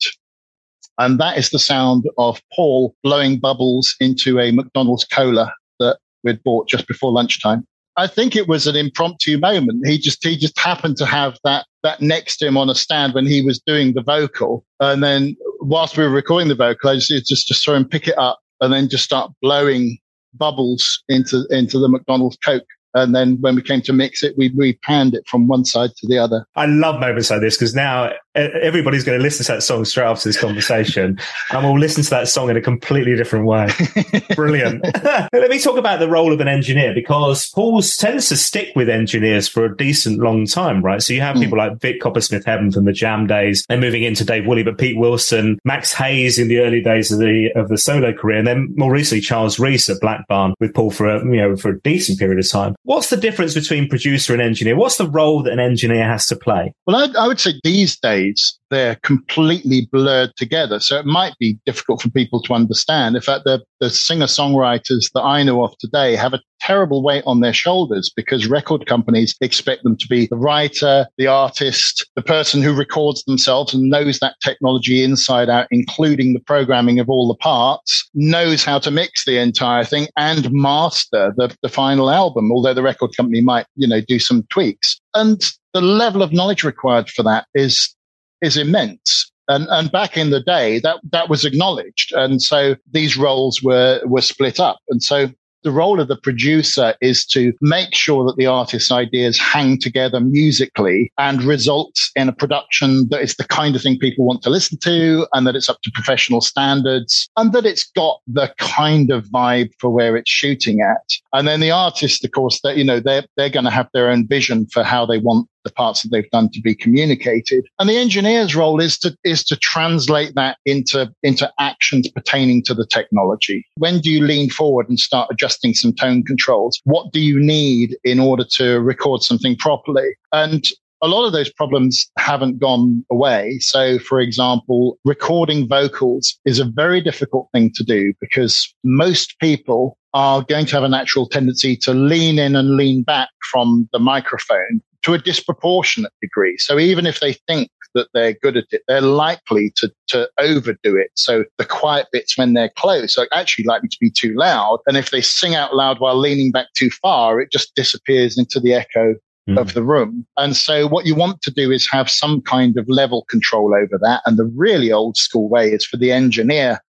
And 0.98 1.20
that 1.20 1.38
is 1.38 1.50
the 1.50 1.58
sound 1.58 2.04
of 2.18 2.40
Paul 2.54 2.94
blowing 3.04 3.38
bubbles 3.38 3.94
into 4.00 4.40
a 4.40 4.50
McDonald's 4.50 5.04
cola 5.04 5.52
that 5.78 5.98
we'd 6.24 6.42
bought 6.42 6.68
just 6.68 6.88
before 6.88 7.12
lunchtime. 7.12 7.64
I 7.98 8.06
think 8.06 8.36
it 8.36 8.46
was 8.46 8.68
an 8.68 8.76
impromptu 8.76 9.38
moment. 9.38 9.86
He 9.86 9.98
just 9.98 10.24
he 10.24 10.36
just 10.36 10.58
happened 10.58 10.96
to 10.98 11.06
have 11.06 11.36
that 11.42 11.66
that 11.82 12.00
next 12.00 12.36
to 12.38 12.46
him 12.46 12.56
on 12.56 12.70
a 12.70 12.74
stand 12.74 13.12
when 13.12 13.26
he 13.26 13.42
was 13.42 13.58
doing 13.58 13.92
the 13.94 14.02
vocal, 14.02 14.64
and 14.78 15.02
then 15.02 15.36
whilst 15.60 15.96
we 15.98 16.04
were 16.04 16.10
recording 16.10 16.48
the 16.48 16.54
vocal, 16.54 16.90
I 16.90 16.94
just 16.94 17.26
just, 17.26 17.48
just 17.48 17.62
saw 17.62 17.74
him 17.74 17.84
pick 17.84 18.06
it 18.06 18.16
up 18.16 18.38
and 18.60 18.72
then 18.72 18.88
just 18.88 19.04
start 19.04 19.32
blowing 19.42 19.98
bubbles 20.34 21.02
into 21.08 21.44
into 21.50 21.80
the 21.80 21.88
McDonald's 21.88 22.38
Coke 22.44 22.66
and 22.94 23.14
then 23.14 23.36
when 23.40 23.54
we 23.54 23.62
came 23.62 23.82
to 23.82 23.92
mix 23.92 24.22
it, 24.22 24.34
we, 24.36 24.50
we 24.56 24.74
panned 24.74 25.14
it 25.14 25.26
from 25.28 25.46
one 25.46 25.64
side 25.64 25.90
to 25.96 26.06
the 26.06 26.18
other. 26.18 26.46
I 26.56 26.66
love 26.66 27.00
moments 27.00 27.30
like 27.30 27.40
this 27.40 27.56
because 27.56 27.74
now 27.74 28.12
everybody's 28.38 29.04
going 29.04 29.18
to 29.18 29.22
listen 29.22 29.44
to 29.46 29.52
that 29.52 29.62
song 29.62 29.84
straight 29.84 30.06
after 30.06 30.28
this 30.28 30.40
conversation 30.40 31.18
and 31.50 31.64
we'll 31.64 31.78
listen 31.78 32.02
to 32.02 32.10
that 32.10 32.28
song 32.28 32.50
in 32.50 32.56
a 32.56 32.60
completely 32.60 33.16
different 33.16 33.46
way. 33.46 33.68
Brilliant. 34.34 34.84
Let 35.04 35.50
me 35.50 35.58
talk 35.58 35.76
about 35.76 36.00
the 36.00 36.08
role 36.08 36.32
of 36.32 36.40
an 36.40 36.48
engineer 36.48 36.94
because 36.94 37.50
Paul 37.50 37.82
tends 37.82 38.28
to 38.28 38.36
stick 38.36 38.72
with 38.74 38.88
engineers 38.88 39.48
for 39.48 39.64
a 39.64 39.76
decent 39.76 40.20
long 40.20 40.46
time, 40.46 40.82
right? 40.82 41.02
So 41.02 41.12
you 41.12 41.20
have 41.20 41.36
mm. 41.36 41.42
people 41.42 41.58
like 41.58 41.80
Vic 41.80 42.00
Coppersmith 42.00 42.44
Heaven 42.44 42.70
from 42.72 42.84
the 42.84 42.92
Jam 42.92 43.26
days 43.26 43.64
and 43.68 43.80
moving 43.80 44.02
into 44.02 44.24
Dave 44.24 44.46
Woolley, 44.46 44.62
but 44.62 44.78
Pete 44.78 44.98
Wilson, 44.98 45.58
Max 45.64 45.92
Hayes 45.92 46.38
in 46.38 46.48
the 46.48 46.58
early 46.58 46.80
days 46.80 47.12
of 47.12 47.18
the 47.18 47.50
of 47.54 47.68
the 47.68 47.78
solo 47.78 48.12
career, 48.12 48.38
and 48.38 48.46
then 48.46 48.74
more 48.76 48.92
recently 48.92 49.20
Charles 49.20 49.58
Rees 49.58 49.88
at 49.88 50.00
Black 50.00 50.26
Barn 50.28 50.54
with 50.60 50.74
Paul 50.74 50.90
for 50.90 51.06
a 51.06 51.24
you 51.24 51.36
know 51.36 51.56
for 51.56 51.70
a 51.70 51.80
decent 51.80 52.18
period 52.18 52.38
of 52.38 52.48
time. 52.50 52.74
What's 52.82 53.10
the 53.10 53.16
difference 53.16 53.54
between 53.54 53.88
producer 53.88 54.32
and 54.32 54.42
engineer? 54.42 54.76
What's 54.76 54.96
the 54.96 55.08
role 55.08 55.42
that 55.42 55.52
an 55.52 55.60
engineer 55.60 56.04
has 56.04 56.26
to 56.26 56.36
play? 56.36 56.72
Well, 56.86 56.96
I, 56.96 57.24
I 57.24 57.26
would 57.26 57.40
say 57.40 57.60
these 57.62 57.98
days 57.98 58.27
they're 58.70 58.96
completely 58.96 59.88
blurred 59.90 60.32
together. 60.36 60.80
So 60.80 60.98
it 60.98 61.06
might 61.06 61.34
be 61.38 61.58
difficult 61.64 62.02
for 62.02 62.10
people 62.10 62.42
to 62.42 62.54
understand. 62.54 63.16
In 63.16 63.22
fact, 63.22 63.44
the, 63.44 63.64
the 63.80 63.90
singer 63.90 64.26
songwriters 64.26 65.10
that 65.14 65.22
I 65.22 65.42
know 65.42 65.64
of 65.64 65.76
today 65.78 66.16
have 66.16 66.34
a 66.34 66.42
terrible 66.60 67.02
weight 67.02 67.22
on 67.26 67.40
their 67.40 67.52
shoulders 67.52 68.10
because 68.14 68.46
record 68.46 68.86
companies 68.86 69.34
expect 69.40 69.84
them 69.84 69.96
to 69.96 70.06
be 70.08 70.26
the 70.26 70.36
writer, 70.36 71.06
the 71.16 71.26
artist, 71.26 72.06
the 72.16 72.22
person 72.22 72.62
who 72.62 72.74
records 72.74 73.22
themselves 73.24 73.72
and 73.72 73.88
knows 73.88 74.18
that 74.18 74.34
technology 74.42 75.02
inside 75.02 75.48
out, 75.48 75.68
including 75.70 76.34
the 76.34 76.40
programming 76.40 76.98
of 76.98 77.08
all 77.08 77.28
the 77.28 77.36
parts, 77.36 78.08
knows 78.14 78.64
how 78.64 78.78
to 78.78 78.90
mix 78.90 79.24
the 79.24 79.38
entire 79.38 79.84
thing 79.84 80.08
and 80.16 80.50
master 80.52 81.32
the, 81.36 81.54
the 81.62 81.68
final 81.68 82.10
album, 82.10 82.50
although 82.52 82.74
the 82.74 82.82
record 82.82 83.10
company 83.16 83.40
might, 83.40 83.66
you 83.76 83.86
know, 83.86 84.00
do 84.00 84.18
some 84.18 84.44
tweaks. 84.50 85.00
And 85.14 85.40
the 85.74 85.80
level 85.80 86.22
of 86.22 86.32
knowledge 86.32 86.64
required 86.64 87.08
for 87.08 87.22
that 87.22 87.46
is 87.54 87.94
is 88.42 88.56
immense. 88.56 89.30
And, 89.48 89.66
and 89.70 89.90
back 89.90 90.16
in 90.16 90.30
the 90.30 90.42
day, 90.42 90.78
that, 90.80 91.00
that 91.10 91.30
was 91.30 91.44
acknowledged. 91.44 92.12
And 92.12 92.42
so 92.42 92.76
these 92.92 93.16
roles 93.16 93.62
were, 93.62 94.00
were 94.04 94.20
split 94.20 94.60
up. 94.60 94.78
And 94.90 95.02
so 95.02 95.28
the 95.64 95.72
role 95.72 96.00
of 96.00 96.08
the 96.08 96.16
producer 96.16 96.94
is 97.00 97.26
to 97.26 97.52
make 97.60 97.94
sure 97.94 98.24
that 98.24 98.36
the 98.36 98.46
artist's 98.46 98.92
ideas 98.92 99.38
hang 99.38 99.78
together 99.78 100.20
musically 100.20 101.12
and 101.18 101.42
results 101.42 102.10
in 102.14 102.28
a 102.28 102.32
production 102.32 103.08
that 103.08 103.22
is 103.22 103.34
the 103.36 103.44
kind 103.44 103.74
of 103.74 103.82
thing 103.82 103.98
people 103.98 104.24
want 104.24 104.42
to 104.42 104.50
listen 104.50 104.78
to 104.78 105.26
and 105.32 105.46
that 105.46 105.56
it's 105.56 105.68
up 105.68 105.80
to 105.82 105.90
professional 105.92 106.40
standards 106.40 107.28
and 107.36 107.52
that 107.52 107.66
it's 107.66 107.90
got 107.90 108.20
the 108.26 108.52
kind 108.58 109.10
of 109.10 109.24
vibe 109.26 109.70
for 109.78 109.90
where 109.90 110.16
it's 110.16 110.30
shooting 110.30 110.80
at. 110.80 111.12
And 111.32 111.48
then 111.48 111.60
the 111.60 111.72
artist, 111.72 112.24
of 112.24 112.30
course, 112.30 112.60
that, 112.62 112.76
you 112.76 112.84
know, 112.84 113.00
they're, 113.00 113.26
they're 113.36 113.50
going 113.50 113.64
to 113.64 113.70
have 113.70 113.88
their 113.92 114.08
own 114.10 114.26
vision 114.28 114.66
for 114.72 114.84
how 114.84 115.06
they 115.06 115.18
want 115.18 115.48
the 115.68 115.74
parts 115.74 116.02
that 116.02 116.10
they've 116.10 116.30
done 116.30 116.50
to 116.50 116.60
be 116.60 116.74
communicated. 116.74 117.66
And 117.78 117.88
the 117.88 117.96
engineer's 117.96 118.56
role 118.56 118.80
is 118.80 118.98
to, 118.98 119.16
is 119.24 119.44
to 119.44 119.56
translate 119.56 120.34
that 120.34 120.58
into, 120.64 121.12
into 121.22 121.50
actions 121.58 122.08
pertaining 122.08 122.62
to 122.64 122.74
the 122.74 122.86
technology. 122.86 123.66
When 123.76 124.00
do 124.00 124.10
you 124.10 124.24
lean 124.24 124.50
forward 124.50 124.88
and 124.88 124.98
start 124.98 125.28
adjusting 125.30 125.74
some 125.74 125.92
tone 125.92 126.24
controls? 126.24 126.80
What 126.84 127.12
do 127.12 127.20
you 127.20 127.38
need 127.38 127.96
in 128.04 128.18
order 128.18 128.44
to 128.56 128.80
record 128.80 129.22
something 129.22 129.56
properly? 129.56 130.08
And 130.32 130.64
a 131.00 131.08
lot 131.08 131.26
of 131.26 131.32
those 131.32 131.52
problems 131.52 132.10
haven't 132.18 132.58
gone 132.58 133.04
away. 133.10 133.58
So, 133.60 133.98
for 133.98 134.20
example, 134.20 134.98
recording 135.04 135.68
vocals 135.68 136.38
is 136.44 136.58
a 136.58 136.64
very 136.64 137.00
difficult 137.00 137.48
thing 137.52 137.70
to 137.76 137.84
do 137.84 138.12
because 138.20 138.74
most 138.82 139.38
people 139.38 139.96
are 140.14 140.42
going 140.42 140.66
to 140.66 140.74
have 140.74 140.84
a 140.84 140.88
natural 140.88 141.28
tendency 141.28 141.76
to 141.76 141.94
lean 141.94 142.38
in 142.38 142.56
and 142.56 142.76
lean 142.76 143.02
back 143.02 143.28
from 143.52 143.88
the 143.92 143.98
microphone 143.98 144.80
to 145.04 145.14
a 145.14 145.18
disproportionate 145.18 146.12
degree. 146.20 146.56
So 146.58 146.78
even 146.78 147.06
if 147.06 147.20
they 147.20 147.32
think 147.32 147.70
that 147.94 148.08
they're 148.14 148.34
good 148.34 148.56
at 148.56 148.64
it, 148.70 148.82
they're 148.88 149.00
likely 149.00 149.72
to, 149.76 149.90
to 150.08 150.28
overdo 150.38 150.96
it. 150.96 151.10
So 151.14 151.44
the 151.56 151.64
quiet 151.64 152.06
bits 152.12 152.36
when 152.36 152.54
they're 152.54 152.72
close 152.76 153.16
are 153.16 153.28
actually 153.32 153.64
likely 153.64 153.88
to 153.88 153.96
be 154.00 154.10
too 154.10 154.34
loud. 154.34 154.80
And 154.86 154.96
if 154.96 155.10
they 155.10 155.20
sing 155.20 155.54
out 155.54 155.74
loud 155.74 156.00
while 156.00 156.16
leaning 156.16 156.50
back 156.50 156.66
too 156.76 156.90
far, 156.90 157.40
it 157.40 157.50
just 157.50 157.74
disappears 157.74 158.38
into 158.38 158.60
the 158.60 158.74
echo 158.74 159.14
mm. 159.48 159.58
of 159.58 159.74
the 159.74 159.82
room. 159.82 160.26
And 160.36 160.56
so 160.56 160.86
what 160.86 161.06
you 161.06 161.14
want 161.14 161.42
to 161.42 161.50
do 161.50 161.70
is 161.70 161.88
have 161.90 162.10
some 162.10 162.40
kind 162.42 162.76
of 162.76 162.88
level 162.88 163.24
control 163.30 163.74
over 163.74 163.98
that. 164.02 164.22
And 164.26 164.38
the 164.38 164.52
really 164.56 164.92
old 164.92 165.16
school 165.16 165.48
way 165.48 165.72
is 165.72 165.84
for 165.84 165.96
the 165.96 166.12
engineer 166.12 166.80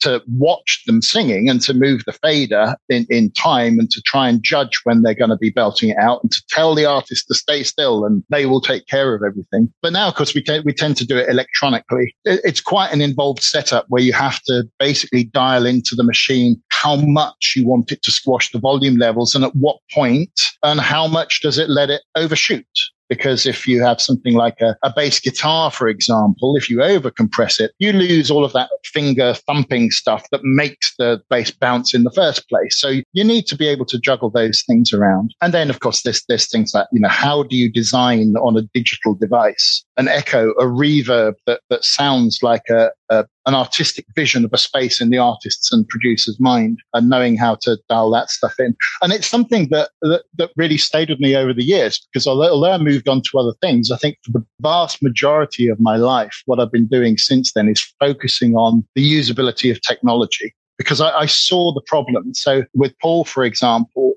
to 0.00 0.22
watch 0.28 0.82
them 0.86 1.02
singing 1.02 1.48
and 1.48 1.60
to 1.62 1.74
move 1.74 2.02
the 2.06 2.12
fader 2.12 2.76
in, 2.88 3.06
in 3.10 3.30
time 3.32 3.78
and 3.78 3.90
to 3.90 4.02
try 4.02 4.28
and 4.28 4.42
judge 4.42 4.80
when 4.84 5.02
they're 5.02 5.14
going 5.14 5.30
to 5.30 5.36
be 5.36 5.50
belting 5.50 5.90
it 5.90 5.96
out 5.98 6.22
and 6.22 6.32
to 6.32 6.42
tell 6.48 6.74
the 6.74 6.84
artist 6.84 7.26
to 7.28 7.34
stay 7.34 7.62
still 7.62 8.04
and 8.04 8.22
they 8.30 8.46
will 8.46 8.60
take 8.60 8.86
care 8.86 9.14
of 9.14 9.22
everything. 9.22 9.72
But 9.82 9.92
now, 9.92 10.08
of 10.08 10.14
course, 10.14 10.34
we, 10.34 10.42
t- 10.42 10.62
we 10.64 10.72
tend 10.72 10.96
to 10.98 11.06
do 11.06 11.16
it 11.16 11.28
electronically. 11.28 12.14
It's 12.24 12.60
quite 12.60 12.92
an 12.92 13.00
involved 13.00 13.42
setup 13.42 13.86
where 13.88 14.02
you 14.02 14.12
have 14.12 14.40
to 14.42 14.64
basically 14.78 15.24
dial 15.24 15.66
into 15.66 15.94
the 15.94 16.04
machine 16.04 16.62
how 16.70 16.96
much 16.96 17.54
you 17.56 17.66
want 17.66 17.92
it 17.92 18.02
to 18.02 18.10
squash 18.10 18.50
the 18.50 18.58
volume 18.58 18.96
levels 18.96 19.34
and 19.34 19.44
at 19.44 19.54
what 19.56 19.78
point 19.92 20.40
and 20.62 20.80
how 20.80 21.06
much 21.06 21.40
does 21.42 21.58
it 21.58 21.68
let 21.68 21.90
it 21.90 22.02
overshoot. 22.14 22.66
Because 23.08 23.46
if 23.46 23.66
you 23.66 23.82
have 23.82 24.00
something 24.00 24.34
like 24.34 24.60
a, 24.60 24.76
a 24.82 24.92
bass 24.94 25.20
guitar, 25.20 25.70
for 25.70 25.88
example, 25.88 26.56
if 26.56 26.68
you 26.68 26.78
overcompress 26.78 27.60
it, 27.60 27.72
you 27.78 27.92
lose 27.92 28.30
all 28.30 28.44
of 28.44 28.52
that 28.52 28.70
finger 28.84 29.34
thumping 29.46 29.90
stuff 29.90 30.24
that 30.30 30.42
makes 30.42 30.94
the 30.98 31.20
bass 31.30 31.50
bounce 31.50 31.94
in 31.94 32.04
the 32.04 32.10
first 32.10 32.48
place. 32.48 32.80
So 32.80 33.00
you 33.12 33.24
need 33.24 33.46
to 33.46 33.56
be 33.56 33.68
able 33.68 33.86
to 33.86 33.98
juggle 33.98 34.30
those 34.30 34.62
things 34.66 34.92
around. 34.92 35.34
And 35.40 35.54
then, 35.54 35.70
of 35.70 35.80
course, 35.80 36.02
there's, 36.02 36.24
there's 36.28 36.50
things 36.50 36.72
like, 36.74 36.86
you 36.92 37.00
know, 37.00 37.08
how 37.08 37.42
do 37.44 37.56
you 37.56 37.70
design 37.70 38.34
on 38.36 38.56
a 38.56 38.62
digital 38.74 39.14
device 39.14 39.84
an 39.96 40.08
echo, 40.08 40.50
a 40.52 40.64
reverb 40.64 41.34
that, 41.46 41.60
that 41.70 41.84
sounds 41.84 42.40
like 42.42 42.68
a, 42.70 42.90
an 43.10 43.54
artistic 43.54 44.04
vision 44.14 44.44
of 44.44 44.52
a 44.52 44.58
space 44.58 45.00
in 45.00 45.10
the 45.10 45.18
artist's 45.18 45.72
and 45.72 45.88
producer's 45.88 46.38
mind 46.40 46.80
and 46.92 47.08
knowing 47.08 47.36
how 47.36 47.54
to 47.62 47.78
dial 47.88 48.10
that 48.10 48.30
stuff 48.30 48.54
in. 48.58 48.76
And 49.02 49.12
it's 49.12 49.28
something 49.28 49.68
that, 49.70 49.90
that, 50.02 50.24
that 50.36 50.50
really 50.56 50.78
stayed 50.78 51.10
with 51.10 51.20
me 51.20 51.36
over 51.36 51.52
the 51.52 51.64
years 51.64 52.06
because 52.12 52.26
although, 52.26 52.50
although 52.50 52.72
I 52.72 52.78
moved 52.78 53.08
on 53.08 53.22
to 53.22 53.38
other 53.38 53.54
things, 53.60 53.90
I 53.90 53.96
think 53.96 54.18
for 54.24 54.32
the 54.32 54.44
vast 54.60 55.02
majority 55.02 55.68
of 55.68 55.80
my 55.80 55.96
life, 55.96 56.42
what 56.46 56.58
I've 56.58 56.72
been 56.72 56.88
doing 56.88 57.16
since 57.18 57.52
then 57.52 57.68
is 57.68 57.80
focusing 58.00 58.54
on 58.54 58.86
the 58.94 59.08
usability 59.08 59.70
of 59.70 59.80
technology 59.80 60.54
because 60.78 61.00
I, 61.00 61.10
I 61.10 61.26
saw 61.26 61.72
the 61.72 61.82
problem. 61.86 62.34
So 62.34 62.64
with 62.74 62.92
Paul, 63.00 63.24
for 63.24 63.44
example, 63.44 64.14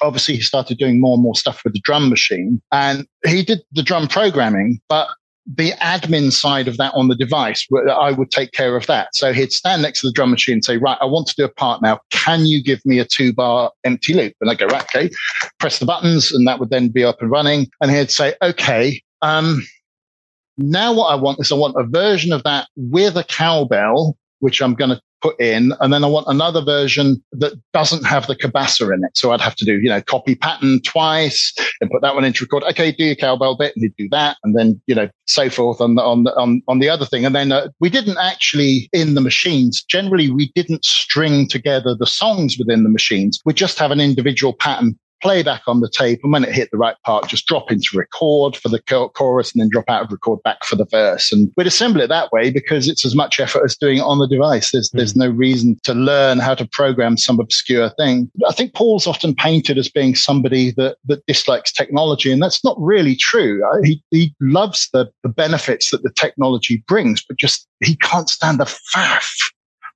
obviously 0.00 0.36
he 0.36 0.42
started 0.42 0.78
doing 0.78 1.00
more 1.00 1.14
and 1.14 1.22
more 1.22 1.34
stuff 1.34 1.62
with 1.64 1.72
the 1.72 1.80
drum 1.80 2.08
machine 2.08 2.62
and 2.72 3.06
he 3.26 3.42
did 3.42 3.60
the 3.72 3.82
drum 3.82 4.08
programming, 4.08 4.80
but 4.88 5.08
the 5.54 5.72
admin 5.80 6.30
side 6.30 6.68
of 6.68 6.76
that 6.76 6.92
on 6.94 7.08
the 7.08 7.14
device, 7.14 7.66
I 7.90 8.12
would 8.12 8.30
take 8.30 8.52
care 8.52 8.76
of 8.76 8.86
that. 8.86 9.14
So 9.14 9.32
he'd 9.32 9.52
stand 9.52 9.82
next 9.82 10.00
to 10.00 10.08
the 10.08 10.12
drum 10.12 10.30
machine 10.30 10.54
and 10.54 10.64
say, 10.64 10.76
right, 10.76 10.98
I 11.00 11.06
want 11.06 11.26
to 11.28 11.34
do 11.36 11.44
a 11.44 11.48
part 11.48 11.80
now. 11.80 12.00
Can 12.10 12.44
you 12.44 12.62
give 12.62 12.84
me 12.84 12.98
a 12.98 13.04
two 13.04 13.32
bar 13.32 13.72
empty 13.84 14.12
loop? 14.12 14.34
And 14.40 14.50
I'd 14.50 14.58
go, 14.58 14.66
right, 14.66 14.82
okay, 14.82 15.10
press 15.58 15.78
the 15.78 15.86
buttons 15.86 16.32
and 16.32 16.46
that 16.46 16.60
would 16.60 16.70
then 16.70 16.88
be 16.88 17.02
up 17.02 17.22
and 17.22 17.30
running. 17.30 17.68
And 17.80 17.90
he'd 17.90 18.10
say, 18.10 18.34
okay, 18.42 19.02
um, 19.22 19.66
now 20.58 20.92
what 20.92 21.06
I 21.06 21.14
want 21.14 21.40
is 21.40 21.50
I 21.50 21.54
want 21.54 21.76
a 21.78 21.84
version 21.84 22.32
of 22.32 22.42
that 22.42 22.68
with 22.76 23.16
a 23.16 23.24
cowbell, 23.24 24.18
which 24.40 24.60
I'm 24.62 24.74
going 24.74 24.90
to 24.90 25.00
put 25.20 25.40
in. 25.40 25.72
And 25.80 25.92
then 25.92 26.04
I 26.04 26.06
want 26.06 26.26
another 26.28 26.62
version 26.62 27.22
that 27.32 27.52
doesn't 27.72 28.06
have 28.06 28.26
the 28.26 28.36
cabasa 28.36 28.92
in 28.94 29.04
it. 29.04 29.16
So 29.16 29.32
I'd 29.32 29.40
have 29.40 29.56
to 29.56 29.64
do, 29.64 29.80
you 29.80 29.88
know, 29.88 30.00
copy 30.00 30.34
pattern 30.34 30.80
twice 30.82 31.52
and 31.80 31.90
put 31.90 32.02
that 32.02 32.14
one 32.14 32.24
into 32.24 32.44
record. 32.44 32.62
Okay, 32.70 32.92
do 32.92 33.04
your 33.04 33.16
cowbell 33.16 33.56
bit 33.56 33.74
and 33.74 33.82
he'd 33.82 33.96
do 33.96 34.08
that. 34.10 34.36
And 34.44 34.56
then, 34.56 34.80
you 34.86 34.94
know, 34.94 35.08
so 35.26 35.50
forth 35.50 35.80
on 35.80 35.96
the, 35.96 36.02
on 36.02 36.24
the, 36.24 36.34
on, 36.36 36.62
on 36.68 36.78
the 36.78 36.88
other 36.88 37.04
thing. 37.04 37.26
And 37.26 37.34
then 37.34 37.52
uh, 37.52 37.68
we 37.80 37.90
didn't 37.90 38.18
actually 38.18 38.88
in 38.92 39.14
the 39.14 39.20
machines. 39.20 39.82
Generally, 39.82 40.30
we 40.30 40.52
didn't 40.54 40.84
string 40.84 41.48
together 41.48 41.94
the 41.98 42.06
songs 42.06 42.56
within 42.58 42.84
the 42.84 42.90
machines. 42.90 43.40
We 43.44 43.54
just 43.54 43.78
have 43.78 43.90
an 43.90 44.00
individual 44.00 44.52
pattern 44.52 44.98
playback 45.20 45.62
on 45.66 45.80
the 45.80 45.88
tape. 45.88 46.20
And 46.22 46.32
when 46.32 46.44
it 46.44 46.54
hit 46.54 46.70
the 46.70 46.78
right 46.78 46.96
part, 47.04 47.28
just 47.28 47.46
drop 47.46 47.70
into 47.70 47.96
record 47.96 48.56
for 48.56 48.68
the 48.68 48.80
chorus 49.14 49.52
and 49.52 49.60
then 49.60 49.68
drop 49.70 49.84
out 49.88 50.04
of 50.04 50.12
record 50.12 50.42
back 50.42 50.64
for 50.64 50.76
the 50.76 50.86
verse. 50.86 51.32
And 51.32 51.52
we'd 51.56 51.66
assemble 51.66 52.00
it 52.00 52.08
that 52.08 52.32
way 52.32 52.50
because 52.50 52.88
it's 52.88 53.04
as 53.04 53.14
much 53.14 53.40
effort 53.40 53.64
as 53.64 53.76
doing 53.76 53.98
it 53.98 54.02
on 54.02 54.18
the 54.18 54.28
device. 54.28 54.70
There's, 54.72 54.90
there's 54.90 55.12
hmm. 55.12 55.20
no 55.20 55.30
reason 55.30 55.78
to 55.84 55.94
learn 55.94 56.38
how 56.38 56.54
to 56.54 56.66
program 56.66 57.16
some 57.16 57.40
obscure 57.40 57.90
thing. 57.90 58.30
I 58.48 58.52
think 58.52 58.74
Paul's 58.74 59.06
often 59.06 59.34
painted 59.34 59.78
as 59.78 59.88
being 59.88 60.14
somebody 60.14 60.72
that, 60.72 60.96
that 61.06 61.24
dislikes 61.26 61.72
technology. 61.72 62.32
And 62.32 62.42
that's 62.42 62.64
not 62.64 62.76
really 62.78 63.16
true. 63.16 63.62
He, 63.84 64.02
he 64.10 64.34
loves 64.40 64.88
the, 64.92 65.10
the 65.22 65.28
benefits 65.28 65.90
that 65.90 66.02
the 66.02 66.12
technology 66.12 66.82
brings, 66.86 67.24
but 67.26 67.38
just 67.38 67.66
he 67.84 67.96
can't 67.96 68.28
stand 68.28 68.58
the 68.58 68.64
faff 68.64 69.28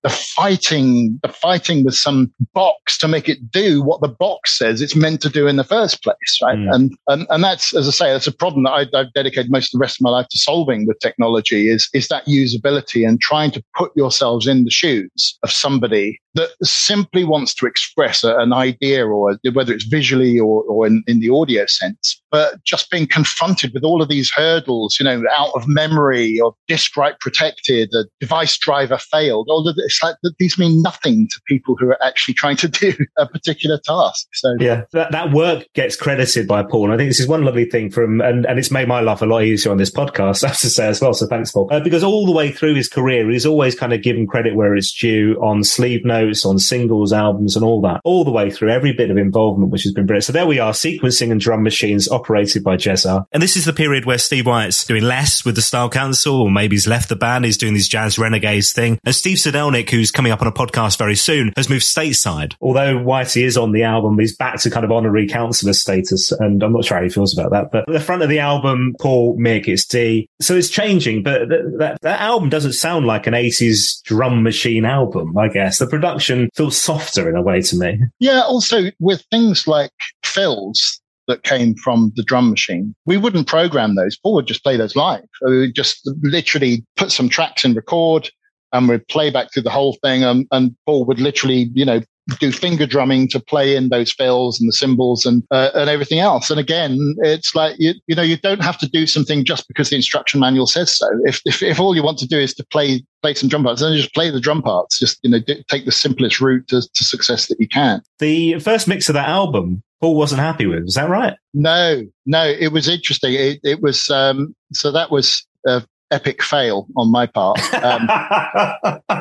the 0.03 0.11
fighting, 0.11 1.19
the 1.23 1.29
fighting 1.29 1.85
with 1.85 1.95
some 1.95 2.33
box 2.55 2.99
to 2.99 3.09
make 3.09 3.29
it 3.29 3.51
do 3.51 3.83
what 3.83 4.01
the 4.01 4.09
box 4.09 4.59
says 4.59 4.81
it's 4.81 4.97
meant 4.97 5.21
to 5.23 5.29
do 5.29 5.47
in 5.47 5.57
the 5.57 5.65
first 5.65 6.03
place, 6.03 6.39
right? 6.43 6.59
Mm. 6.59 6.75
And, 6.75 6.93
and 7.09 7.27
and 7.31 7.45
that's, 7.45 7.75
as 7.75 7.87
I 7.89 7.91
say, 7.93 8.13
that's 8.13 8.27
a 8.27 8.33
problem 8.33 8.65
that 8.65 8.71
I, 8.71 8.99
I've 8.99 9.13
dedicated 9.13 9.51
most 9.51 9.73
of 9.73 9.79
the 9.79 9.83
rest 9.83 9.97
of 9.97 10.03
my 10.03 10.11
life 10.11 10.27
to 10.31 10.39
solving 10.39 10.87
with 10.87 10.99
technology 10.99 11.69
is 11.69 11.89
is 11.95 12.09
that 12.09 12.27
usability 12.27 13.07
and 13.07 13.21
trying 13.21 13.51
to 13.53 13.65
put 13.77 13.93
yourselves 13.97 14.47
in 14.47 14.65
the 14.65 14.71
shoes 14.71 15.39
of 15.43 15.51
somebody 15.51 16.21
that 16.35 16.51
simply 16.63 17.25
wants 17.25 17.55
to 17.55 17.67
express 17.67 18.25
a, 18.25 18.37
an 18.37 18.53
idea 18.53 19.07
or 19.07 19.39
whether 19.53 19.73
it's 19.73 19.85
visually 19.85 20.39
or, 20.39 20.63
or 20.65 20.87
in, 20.87 21.03
in 21.07 21.21
the 21.21 21.31
audio 21.31 21.67
sense, 21.67 22.21
but 22.31 22.63
just 22.65 22.91
being 22.91 23.07
confronted 23.07 23.73
with 23.75 23.85
all 23.85 24.01
of 24.01 24.09
these 24.09 24.31
hurdles, 24.31 24.97
you 24.99 25.05
know, 25.05 25.23
out 25.37 25.51
of 25.55 25.69
memory 25.69 26.41
or 26.41 26.55
disk 26.69 26.97
write 26.97 27.21
protected, 27.21 27.93
a 27.95 28.05
device 28.21 28.57
driver 28.57 28.97
failed, 28.99 29.49
all 29.51 29.69
of 29.69 29.75
it's 29.79 30.03
like 30.03 30.17
these 30.39 30.59
mean 30.59 30.81
nothing 30.81 31.29
to 31.29 31.41
people 31.47 31.77
who 31.79 31.89
are 31.89 32.03
actually 32.03 32.35
trying 32.35 32.57
to 32.57 32.69
do 32.83 32.95
a 33.19 33.27
particular 33.27 33.79
task. 33.85 34.27
So 34.33 34.57
yeah, 34.59 34.85
that, 34.93 35.13
that 35.13 35.33
work 35.33 35.67
gets 35.75 35.97
credited 35.97 36.49
by 36.49 36.63
Paul. 36.63 36.85
And 36.85 36.95
I 36.95 36.97
think 36.97 37.11
this 37.11 37.21
is 37.21 37.29
one 37.29 37.45
lovely 37.45 37.67
thing 37.67 37.91
from, 37.91 38.23
and, 38.23 38.47
and 38.47 38.59
it's 38.59 38.71
made 38.71 38.89
my 38.89 39.01
life 39.01 39.21
a 39.21 39.27
lot 39.27 39.43
easier 39.43 39.71
on 39.71 39.79
this 39.79 39.91
podcast, 39.91 40.45
I 40.45 40.49
have 40.49 40.59
to 40.61 40.71
say 40.71 40.89
as 40.89 41.01
well. 41.01 41.13
So 41.13 41.27
thanks, 41.27 41.53
Paul. 41.53 41.69
Uh, 41.71 41.81
because 41.81 42.03
all 42.03 42.25
the 42.25 42.33
way 42.33 42.51
through 42.51 42.75
his 42.75 42.89
career, 42.89 43.31
he's 43.31 43.45
always 43.45 43.75
kind 43.75 43.93
of 43.93 44.03
given 44.03 44.27
credit 44.27 44.55
where 44.55 44.75
it's 44.75 44.99
due 44.99 45.35
on 45.43 45.65
sleeve 45.65 46.05
notes 46.07 46.22
notes 46.23 46.45
on 46.45 46.59
singles, 46.59 47.13
albums, 47.13 47.57
and 47.57 47.65
all 47.65 47.81
that, 47.83 48.01
all 48.05 48.25
the 48.25 48.31
way 48.31 48.51
through 48.51 48.71
every 48.71 48.93
bit 48.93 49.11
of 49.11 49.17
involvement, 49.17 49.71
which 49.71 49.83
has 49.83 49.93
been 49.93 50.07
brilliant. 50.07 50.25
So 50.25 50.33
there 50.33 50.47
we 50.47 50.59
are, 50.59 50.73
sequencing 50.73 51.31
and 51.31 51.41
drum 51.41 51.63
machines 51.63 52.09
operated 52.09 52.65
by 52.65 52.77
Jezza. 52.77 53.25
And 53.33 53.43
this 53.43 53.57
is 53.57 53.65
the 53.65 53.73
period 53.73 54.05
where 54.05 54.19
Steve 54.19 54.47
White's 54.47 54.85
doing 54.85 55.03
less 55.03 55.45
with 55.45 55.57
the 55.57 55.63
Style 55.63 55.89
Council, 55.89 56.41
or 56.43 56.51
maybe 56.51 56.77
he's 56.77 56.87
left 56.87 57.09
the 57.09 57.17
band, 57.17 57.45
he's 57.45 57.57
doing 57.57 57.75
this 57.75 57.89
Jazz 57.89 58.19
Renegades 58.19 58.73
thing. 58.73 58.99
And 59.05 59.15
Steve 59.15 59.39
Sidelnyk, 59.39 59.91
who's 59.91 60.11
coming 60.11 60.33
up 60.33 60.41
on 60.41 60.49
a 60.49 60.53
podcast 60.53 60.99
very 60.99 61.17
soon, 61.17 61.53
has 61.57 61.69
moved 61.69 61.85
stateside. 61.85 62.55
Although 62.61 62.97
Whitey 62.97 63.45
is 63.45 63.57
on 63.57 63.73
the 63.73 63.83
album, 63.83 64.19
he's 64.19 64.37
back 64.37 64.61
to 64.61 64.71
kind 64.71 64.85
of 64.85 64.93
honorary 64.93 65.27
councillor 65.27 65.73
status, 65.73 66.33
and 66.33 66.63
I'm 66.63 66.73
not 66.73 66.85
sure 66.85 66.99
how 66.99 67.03
he 67.03 67.09
feels 67.09 67.37
about 67.37 67.51
that. 67.53 67.71
But 67.73 67.93
the 67.93 68.01
front 68.01 68.23
of 68.23 68.29
the 68.29 68.39
album, 68.39 68.95
Paul, 69.01 69.37
Mick, 69.39 69.69
it's 69.69 69.85
D. 69.85 70.29
So 70.41 70.55
it's 70.55 70.71
changing, 70.71 71.23
but 71.23 71.49
th- 71.49 71.63
that, 71.79 71.99
that 72.03 72.21
album 72.21 72.49
doesn't 72.49 72.73
sound 72.73 73.07
like 73.07 73.27
an 73.27 73.35
80s 73.35 74.03
drum 74.03 74.43
machine 74.43 74.85
album, 74.85 75.37
I 75.37 75.49
guess. 75.49 75.79
The 75.79 75.87
production 75.87 76.12
production 76.13 76.51
feels 76.55 76.77
softer 76.77 77.29
in 77.29 77.37
a 77.37 77.43
way 77.43 77.61
to 77.63 77.77
me. 77.77 77.99
Yeah. 78.19 78.43
Also 78.43 78.91
with 79.01 79.25
things 79.31 79.67
like 79.67 79.91
fills 80.23 81.01
that 81.29 81.43
came 81.43 81.75
from 81.77 82.13
the 82.17 82.23
drum 82.23 82.51
machine, 82.51 82.95
we 83.07 83.17
wouldn't 83.17 83.47
program 83.47 83.95
those. 83.95 84.19
Paul 84.19 84.35
would 84.35 84.47
just 84.47 84.63
play 84.63 84.77
those 84.77 84.97
live. 84.97 85.25
We 85.43 85.61
would 85.61 85.75
just 85.75 86.09
literally 86.23 86.85
put 86.97 87.13
some 87.13 87.29
tracks 87.29 87.65
in 87.65 87.75
record 87.75 88.31
and 88.73 88.89
we'd 88.89 89.07
play 89.09 89.31
back 89.31 89.53
through 89.53 89.63
the 89.63 89.71
whole 89.71 89.97
thing. 90.03 90.25
And, 90.25 90.47
and 90.51 90.77
Paul 90.87 91.05
would 91.07 91.21
literally, 91.21 91.71
you 91.75 91.85
know, 91.85 92.01
do 92.39 92.53
finger 92.53 92.87
drumming 92.87 93.29
to 93.29 93.41
play 93.41 93.75
in 93.77 93.89
those 93.89 94.13
fills 94.13 94.61
and 94.61 94.69
the 94.69 94.73
cymbals 94.73 95.27
and 95.27 95.43
uh, 95.51 95.71
and 95.75 95.91
everything 95.91 96.19
else. 96.19 96.51
And 96.51 96.61
again, 96.61 97.15
it's 97.19 97.55
like 97.55 97.77
you 97.79 97.95
you 98.07 98.15
know 98.15 98.23
you 98.23 98.37
don't 98.37 98.63
have 98.63 98.79
to 98.79 98.89
do 98.89 99.07
something 99.07 99.45
just 99.45 99.67
because 99.69 99.91
the 99.91 99.97
instruction 99.97 100.41
manual 100.41 100.67
says 100.67 100.97
so. 100.97 101.07
If 101.25 101.41
if, 101.45 101.63
if 101.63 101.81
all 101.81 101.97
you 101.97 102.03
want 102.03 102.19
to 102.19 102.27
do 102.27 102.39
is 102.39 102.55
to 102.55 102.67
play 102.67 103.05
play 103.23 103.35
some 103.35 103.49
drum 103.49 103.65
parts, 103.65 103.81
then 103.81 103.97
just 103.97 104.15
play 104.15 104.31
the 104.31 104.41
drum 104.41 104.63
parts. 104.63 104.99
Just 104.99 105.19
you 105.23 105.31
know 105.31 105.41
take 105.69 105.85
the 105.85 105.93
simplest 105.93 106.41
route 106.41 106.67
to, 106.69 106.83
to 106.83 107.05
success 107.05 107.47
that 107.49 107.59
you 107.61 107.69
can. 107.69 108.03
The 108.19 108.59
first 108.61 108.87
mix 108.87 109.09
of 109.09 109.15
that 109.15 109.29
album, 109.29 109.83
Paul 110.01 110.17
wasn't 110.17 110.41
happy 110.41 110.67
with. 110.67 110.85
Is 110.87 110.95
that 110.95 111.09
right? 111.09 111.37
No, 111.55 112.03
no. 112.27 112.45
It 112.47 112.73
was 112.73 112.89
interesting. 112.89 113.35
It, 113.35 113.61
it 113.65 113.83
was 113.83 114.11
um, 114.11 114.55
so 114.73 114.93
that 114.93 115.11
was 115.11 115.45
a 115.67 115.83
epic 116.13 116.43
fail 116.43 116.87
on 116.97 117.11
my 117.11 117.27
part. 117.27 117.59
Um, 117.75 118.09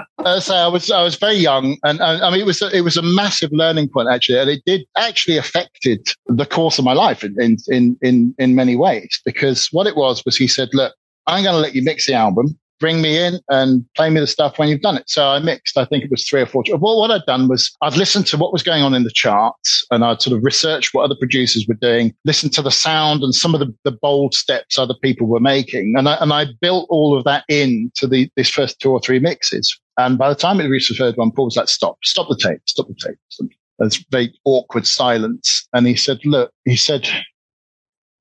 uh, 0.26 0.40
so 0.40 0.56
I 0.56 0.68
was 0.68 0.90
I 0.92 1.04
was 1.04 1.16
very 1.16 1.36
young, 1.36 1.78
and, 1.84 2.00
and, 2.00 2.24
I 2.24 2.30
mean 2.30 2.42
it 2.42 2.46
was 2.46 2.62
a, 2.62 2.70
it 2.76 2.82
was 2.82 2.98
a 2.98 3.02
massive 3.02 3.52
learning 3.52 3.90
point 3.90 4.10
actually, 4.12 4.40
and 4.40 4.50
it 4.50 4.62
did 4.66 4.86
actually 4.98 5.38
affected 5.38 6.08
the 6.28 6.46
course 6.46 6.80
of 6.80 6.86
my 6.86 6.94
life 6.94 7.24
in 7.24 7.58
in 7.68 7.98
in 8.02 8.36
in 8.38 8.56
many 8.56 8.76
ways 8.76 9.22
because 9.26 9.68
what 9.72 9.88
it 9.88 9.96
was 9.96 10.24
was 10.26 10.38
he 10.38 10.48
said, 10.48 10.70
look, 10.74 10.94
I'm 11.28 11.44
going 11.44 11.56
to 11.56 11.62
let 11.62 11.76
you 11.76 11.84
mix 11.84 12.08
the 12.08 12.14
album 12.14 12.58
bring 12.82 13.02
me 13.02 13.18
in 13.18 13.40
and 13.48 13.86
play 13.96 14.10
me 14.10 14.20
the 14.20 14.28
stuff 14.28 14.60
when 14.60 14.68
you've 14.68 14.82
done 14.82 14.98
it. 14.98 15.10
So 15.10 15.28
I 15.28 15.40
mixed, 15.40 15.78
I 15.78 15.86
think 15.86 16.04
it 16.04 16.12
was 16.12 16.28
three 16.28 16.42
or 16.42 16.48
four. 16.48 16.64
Well, 16.68 17.00
what 17.00 17.12
I'd 17.12 17.26
done 17.26 17.48
was 17.48 17.72
I'd 17.82 17.96
listened 17.96 18.26
to 18.28 18.38
what 18.38 18.52
was 18.52 18.64
going 18.64 18.84
on 18.84 18.94
in 18.94 19.04
the 19.04 19.12
charts 19.12 19.86
and 19.92 20.04
I'd 20.04 20.22
sort 20.22 20.36
of 20.36 20.44
researched 20.44 20.94
what 20.94 21.04
other 21.04 21.16
producers 21.16 21.66
were 21.68 21.76
doing, 21.76 22.14
listened 22.26 22.52
to 22.54 22.62
the 22.62 22.72
sound 22.72 23.22
and 23.22 23.34
some 23.34 23.54
of 23.54 23.62
the, 23.62 23.74
the 23.86 23.92
bold 23.92 24.34
steps 24.34 24.78
other 24.78 24.96
people 25.02 25.28
were 25.28 25.40
making. 25.40 25.94
And 25.96 26.10
I, 26.10 26.16
and 26.16 26.34
I 26.34 26.48
built 26.60 26.88
all 26.90 27.16
of 27.16 27.24
that 27.24 27.46
into 27.48 28.08
the, 28.08 28.30
this 28.36 28.50
first 28.50 28.80
two 28.80 28.92
or 28.92 29.00
three 29.00 29.20
mixes. 29.20 29.80
And 30.06 30.18
by 30.18 30.30
the 30.30 30.36
time 30.36 30.60
it 30.60 30.68
reached 30.68 30.90
the 30.90 30.96
third 30.96 31.18
one, 31.18 31.32
Paul 31.32 31.46
was 31.46 31.58
like, 31.58 31.70
stop, 31.70 31.98
stop 32.04 32.28
the 32.28 32.36
tape, 32.36 32.62
stop 32.66 32.88
the 32.88 32.96
tape. 32.96 33.52
There's 33.80 34.04
very 34.10 34.34
awkward 34.46 34.88
silence. 34.88 35.68
And 35.74 35.88
he 35.88 35.96
said, 35.96 36.20
look, 36.26 36.52
he 36.66 36.76
said, 36.76 37.08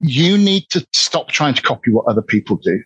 you 0.00 0.38
need 0.38 0.68
to 0.70 0.86
stop 0.92 1.28
trying 1.28 1.54
to 1.54 1.62
copy 1.62 1.90
what 1.90 2.06
other 2.06 2.22
people 2.22 2.56
do. 2.56 2.82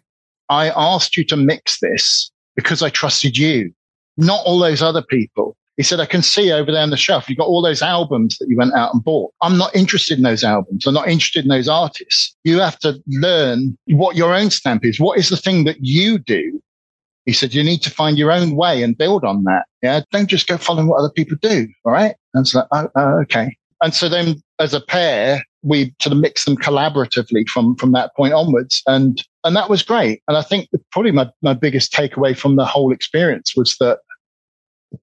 I 0.48 0.70
asked 0.70 1.16
you 1.16 1.24
to 1.26 1.36
mix 1.36 1.80
this 1.80 2.30
because 2.56 2.82
I 2.82 2.90
trusted 2.90 3.36
you, 3.36 3.72
not 4.16 4.44
all 4.44 4.58
those 4.58 4.82
other 4.82 5.02
people. 5.02 5.56
He 5.76 5.82
said, 5.82 5.98
I 5.98 6.06
can 6.06 6.22
see 6.22 6.52
over 6.52 6.70
there 6.70 6.82
on 6.82 6.90
the 6.90 6.96
shelf, 6.96 7.28
you've 7.28 7.38
got 7.38 7.48
all 7.48 7.62
those 7.62 7.82
albums 7.82 8.38
that 8.38 8.48
you 8.48 8.56
went 8.56 8.74
out 8.74 8.94
and 8.94 9.02
bought. 9.02 9.32
I'm 9.42 9.58
not 9.58 9.74
interested 9.74 10.18
in 10.18 10.22
those 10.22 10.44
albums. 10.44 10.86
I'm 10.86 10.94
not 10.94 11.08
interested 11.08 11.44
in 11.44 11.48
those 11.48 11.68
artists. 11.68 12.36
You 12.44 12.60
have 12.60 12.78
to 12.80 13.02
learn 13.08 13.76
what 13.86 14.14
your 14.14 14.34
own 14.34 14.50
stamp 14.50 14.84
is. 14.84 15.00
What 15.00 15.18
is 15.18 15.30
the 15.30 15.36
thing 15.36 15.64
that 15.64 15.78
you 15.80 16.18
do? 16.18 16.62
He 17.26 17.32
said, 17.32 17.54
you 17.54 17.62
need 17.62 17.82
to 17.82 17.90
find 17.90 18.18
your 18.18 18.30
own 18.30 18.54
way 18.54 18.82
and 18.82 18.96
build 18.96 19.24
on 19.24 19.44
that. 19.44 19.64
Yeah. 19.82 20.02
Don't 20.12 20.28
just 20.28 20.46
go 20.46 20.56
following 20.58 20.88
what 20.88 20.98
other 20.98 21.10
people 21.10 21.36
do. 21.40 21.68
All 21.84 21.92
right. 21.92 22.14
And 22.34 22.42
it's 22.42 22.54
like, 22.54 22.66
oh, 22.72 22.88
oh, 22.96 23.20
okay. 23.22 23.56
And 23.82 23.94
so 23.94 24.08
then 24.08 24.36
as 24.58 24.74
a 24.74 24.80
pair, 24.80 25.44
we 25.62 25.94
sort 26.00 26.12
of 26.12 26.18
mixed 26.18 26.44
them 26.44 26.56
collaboratively 26.56 27.48
from, 27.48 27.76
from 27.76 27.92
that 27.92 28.14
point 28.16 28.34
onwards. 28.34 28.82
And, 28.86 29.22
and 29.44 29.56
that 29.56 29.70
was 29.70 29.82
great. 29.82 30.22
And 30.28 30.36
I 30.36 30.42
think 30.42 30.68
probably 30.92 31.12
my, 31.12 31.30
my 31.42 31.54
biggest 31.54 31.92
takeaway 31.92 32.36
from 32.36 32.56
the 32.56 32.64
whole 32.64 32.92
experience 32.92 33.54
was 33.56 33.76
that 33.80 33.98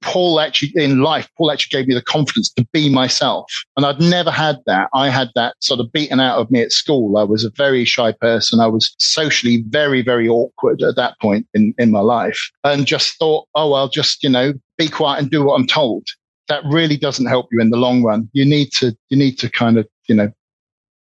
Paul 0.01 0.39
actually 0.39 0.71
in 0.75 1.01
life, 1.01 1.27
Paul 1.37 1.51
actually 1.51 1.79
gave 1.79 1.87
me 1.87 1.93
the 1.93 2.01
confidence 2.01 2.51
to 2.53 2.67
be 2.71 2.89
myself. 2.89 3.51
And 3.77 3.85
I'd 3.85 3.99
never 3.99 4.31
had 4.31 4.57
that. 4.65 4.89
I 4.93 5.09
had 5.09 5.29
that 5.35 5.55
sort 5.59 5.79
of 5.79 5.91
beaten 5.91 6.19
out 6.19 6.37
of 6.39 6.51
me 6.51 6.61
at 6.61 6.71
school. 6.71 7.17
I 7.17 7.23
was 7.23 7.43
a 7.43 7.51
very 7.51 7.85
shy 7.85 8.11
person. 8.11 8.59
I 8.59 8.67
was 8.67 8.93
socially 8.99 9.63
very, 9.67 10.01
very 10.01 10.27
awkward 10.27 10.81
at 10.81 10.95
that 10.95 11.19
point 11.19 11.47
in, 11.53 11.73
in 11.77 11.91
my 11.91 11.99
life 12.01 12.51
and 12.63 12.85
just 12.85 13.17
thought, 13.17 13.47
oh, 13.55 13.73
I'll 13.73 13.89
just, 13.89 14.23
you 14.23 14.29
know, 14.29 14.53
be 14.77 14.87
quiet 14.87 15.21
and 15.21 15.31
do 15.31 15.45
what 15.45 15.55
I'm 15.55 15.67
told. 15.67 16.07
That 16.47 16.63
really 16.65 16.97
doesn't 16.97 17.27
help 17.27 17.47
you 17.51 17.61
in 17.61 17.69
the 17.69 17.77
long 17.77 18.03
run. 18.03 18.29
You 18.33 18.45
need 18.45 18.71
to, 18.73 18.95
you 19.09 19.17
need 19.17 19.37
to 19.39 19.49
kind 19.49 19.77
of, 19.77 19.87
you 20.07 20.15
know, 20.15 20.31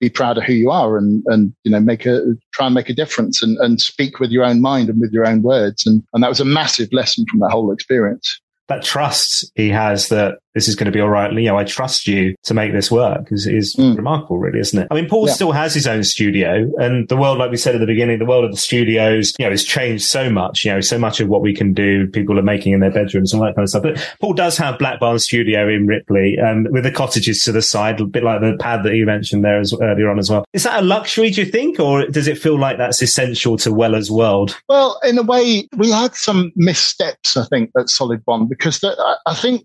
be 0.00 0.08
proud 0.08 0.38
of 0.38 0.44
who 0.44 0.54
you 0.54 0.70
are 0.70 0.96
and, 0.96 1.22
and, 1.26 1.54
you 1.62 1.70
know, 1.70 1.80
make 1.80 2.06
a, 2.06 2.22
try 2.54 2.66
and 2.66 2.74
make 2.74 2.88
a 2.88 2.94
difference 2.94 3.42
and, 3.42 3.58
and 3.58 3.80
speak 3.80 4.18
with 4.18 4.30
your 4.30 4.44
own 4.44 4.60
mind 4.60 4.88
and 4.88 4.98
with 5.00 5.12
your 5.12 5.26
own 5.26 5.42
words. 5.42 5.86
And, 5.86 6.02
and 6.14 6.22
that 6.22 6.28
was 6.28 6.40
a 6.40 6.44
massive 6.44 6.90
lesson 6.92 7.26
from 7.30 7.40
that 7.40 7.50
whole 7.50 7.70
experience. 7.70 8.40
That 8.70 8.84
trust 8.84 9.50
he 9.56 9.70
has 9.70 10.08
that 10.10 10.38
this 10.54 10.68
is 10.68 10.74
going 10.74 10.86
to 10.86 10.92
be 10.92 11.00
all 11.00 11.08
right. 11.08 11.32
Leo, 11.32 11.56
I 11.56 11.64
trust 11.64 12.06
you 12.06 12.34
to 12.44 12.54
make 12.54 12.72
this 12.72 12.90
work 12.90 13.30
is, 13.30 13.46
is 13.46 13.76
mm. 13.76 13.96
remarkable, 13.96 14.38
really, 14.38 14.60
isn't 14.60 14.78
it? 14.78 14.88
I 14.90 14.94
mean, 14.94 15.08
Paul 15.08 15.26
yeah. 15.28 15.34
still 15.34 15.52
has 15.52 15.74
his 15.74 15.86
own 15.86 16.04
studio 16.04 16.70
and 16.78 17.08
the 17.08 17.16
world, 17.16 17.38
like 17.38 17.50
we 17.50 17.56
said 17.56 17.74
at 17.74 17.80
the 17.80 17.86
beginning, 17.86 18.18
the 18.18 18.26
world 18.26 18.44
of 18.44 18.50
the 18.50 18.56
studios, 18.56 19.32
you 19.38 19.44
know, 19.44 19.50
has 19.50 19.64
changed 19.64 20.04
so 20.04 20.30
much, 20.30 20.64
you 20.64 20.72
know, 20.72 20.80
so 20.80 20.98
much 20.98 21.20
of 21.20 21.28
what 21.28 21.42
we 21.42 21.54
can 21.54 21.72
do, 21.72 22.06
people 22.08 22.38
are 22.38 22.42
making 22.42 22.72
in 22.72 22.80
their 22.80 22.90
bedrooms 22.90 23.32
and 23.32 23.40
all 23.40 23.46
that 23.46 23.54
kind 23.54 23.64
of 23.64 23.70
stuff. 23.70 23.82
But 23.82 24.16
Paul 24.20 24.34
does 24.34 24.56
have 24.58 24.78
Black 24.78 25.00
Barn 25.00 25.18
Studio 25.18 25.68
in 25.68 25.86
Ripley, 25.86 26.38
um, 26.38 26.66
with 26.70 26.84
the 26.84 26.92
cottages 26.92 27.44
to 27.44 27.52
the 27.52 27.62
side, 27.62 28.00
a 28.00 28.04
bit 28.04 28.24
like 28.24 28.40
the 28.40 28.56
pad 28.58 28.82
that 28.84 28.94
you 28.94 29.06
mentioned 29.06 29.44
there 29.44 29.60
as 29.60 29.74
earlier 29.80 30.10
on 30.10 30.18
as 30.18 30.30
well. 30.30 30.44
Is 30.52 30.64
that 30.64 30.80
a 30.80 30.84
luxury, 30.84 31.30
do 31.30 31.42
you 31.42 31.50
think, 31.50 31.78
or 31.78 32.06
does 32.06 32.26
it 32.26 32.38
feel 32.38 32.58
like 32.58 32.78
that's 32.78 33.02
essential 33.02 33.56
to 33.58 33.72
Weller's 33.72 34.10
world? 34.10 34.60
Well, 34.68 34.98
in 35.04 35.18
a 35.18 35.22
way, 35.22 35.68
we 35.76 35.90
had 35.90 36.14
some 36.14 36.52
missteps, 36.56 37.36
I 37.36 37.44
think, 37.46 37.70
at 37.78 37.88
Solid 37.88 38.24
Bond 38.24 38.48
because 38.48 38.80
the, 38.80 38.96
I 39.26 39.34
think 39.34 39.64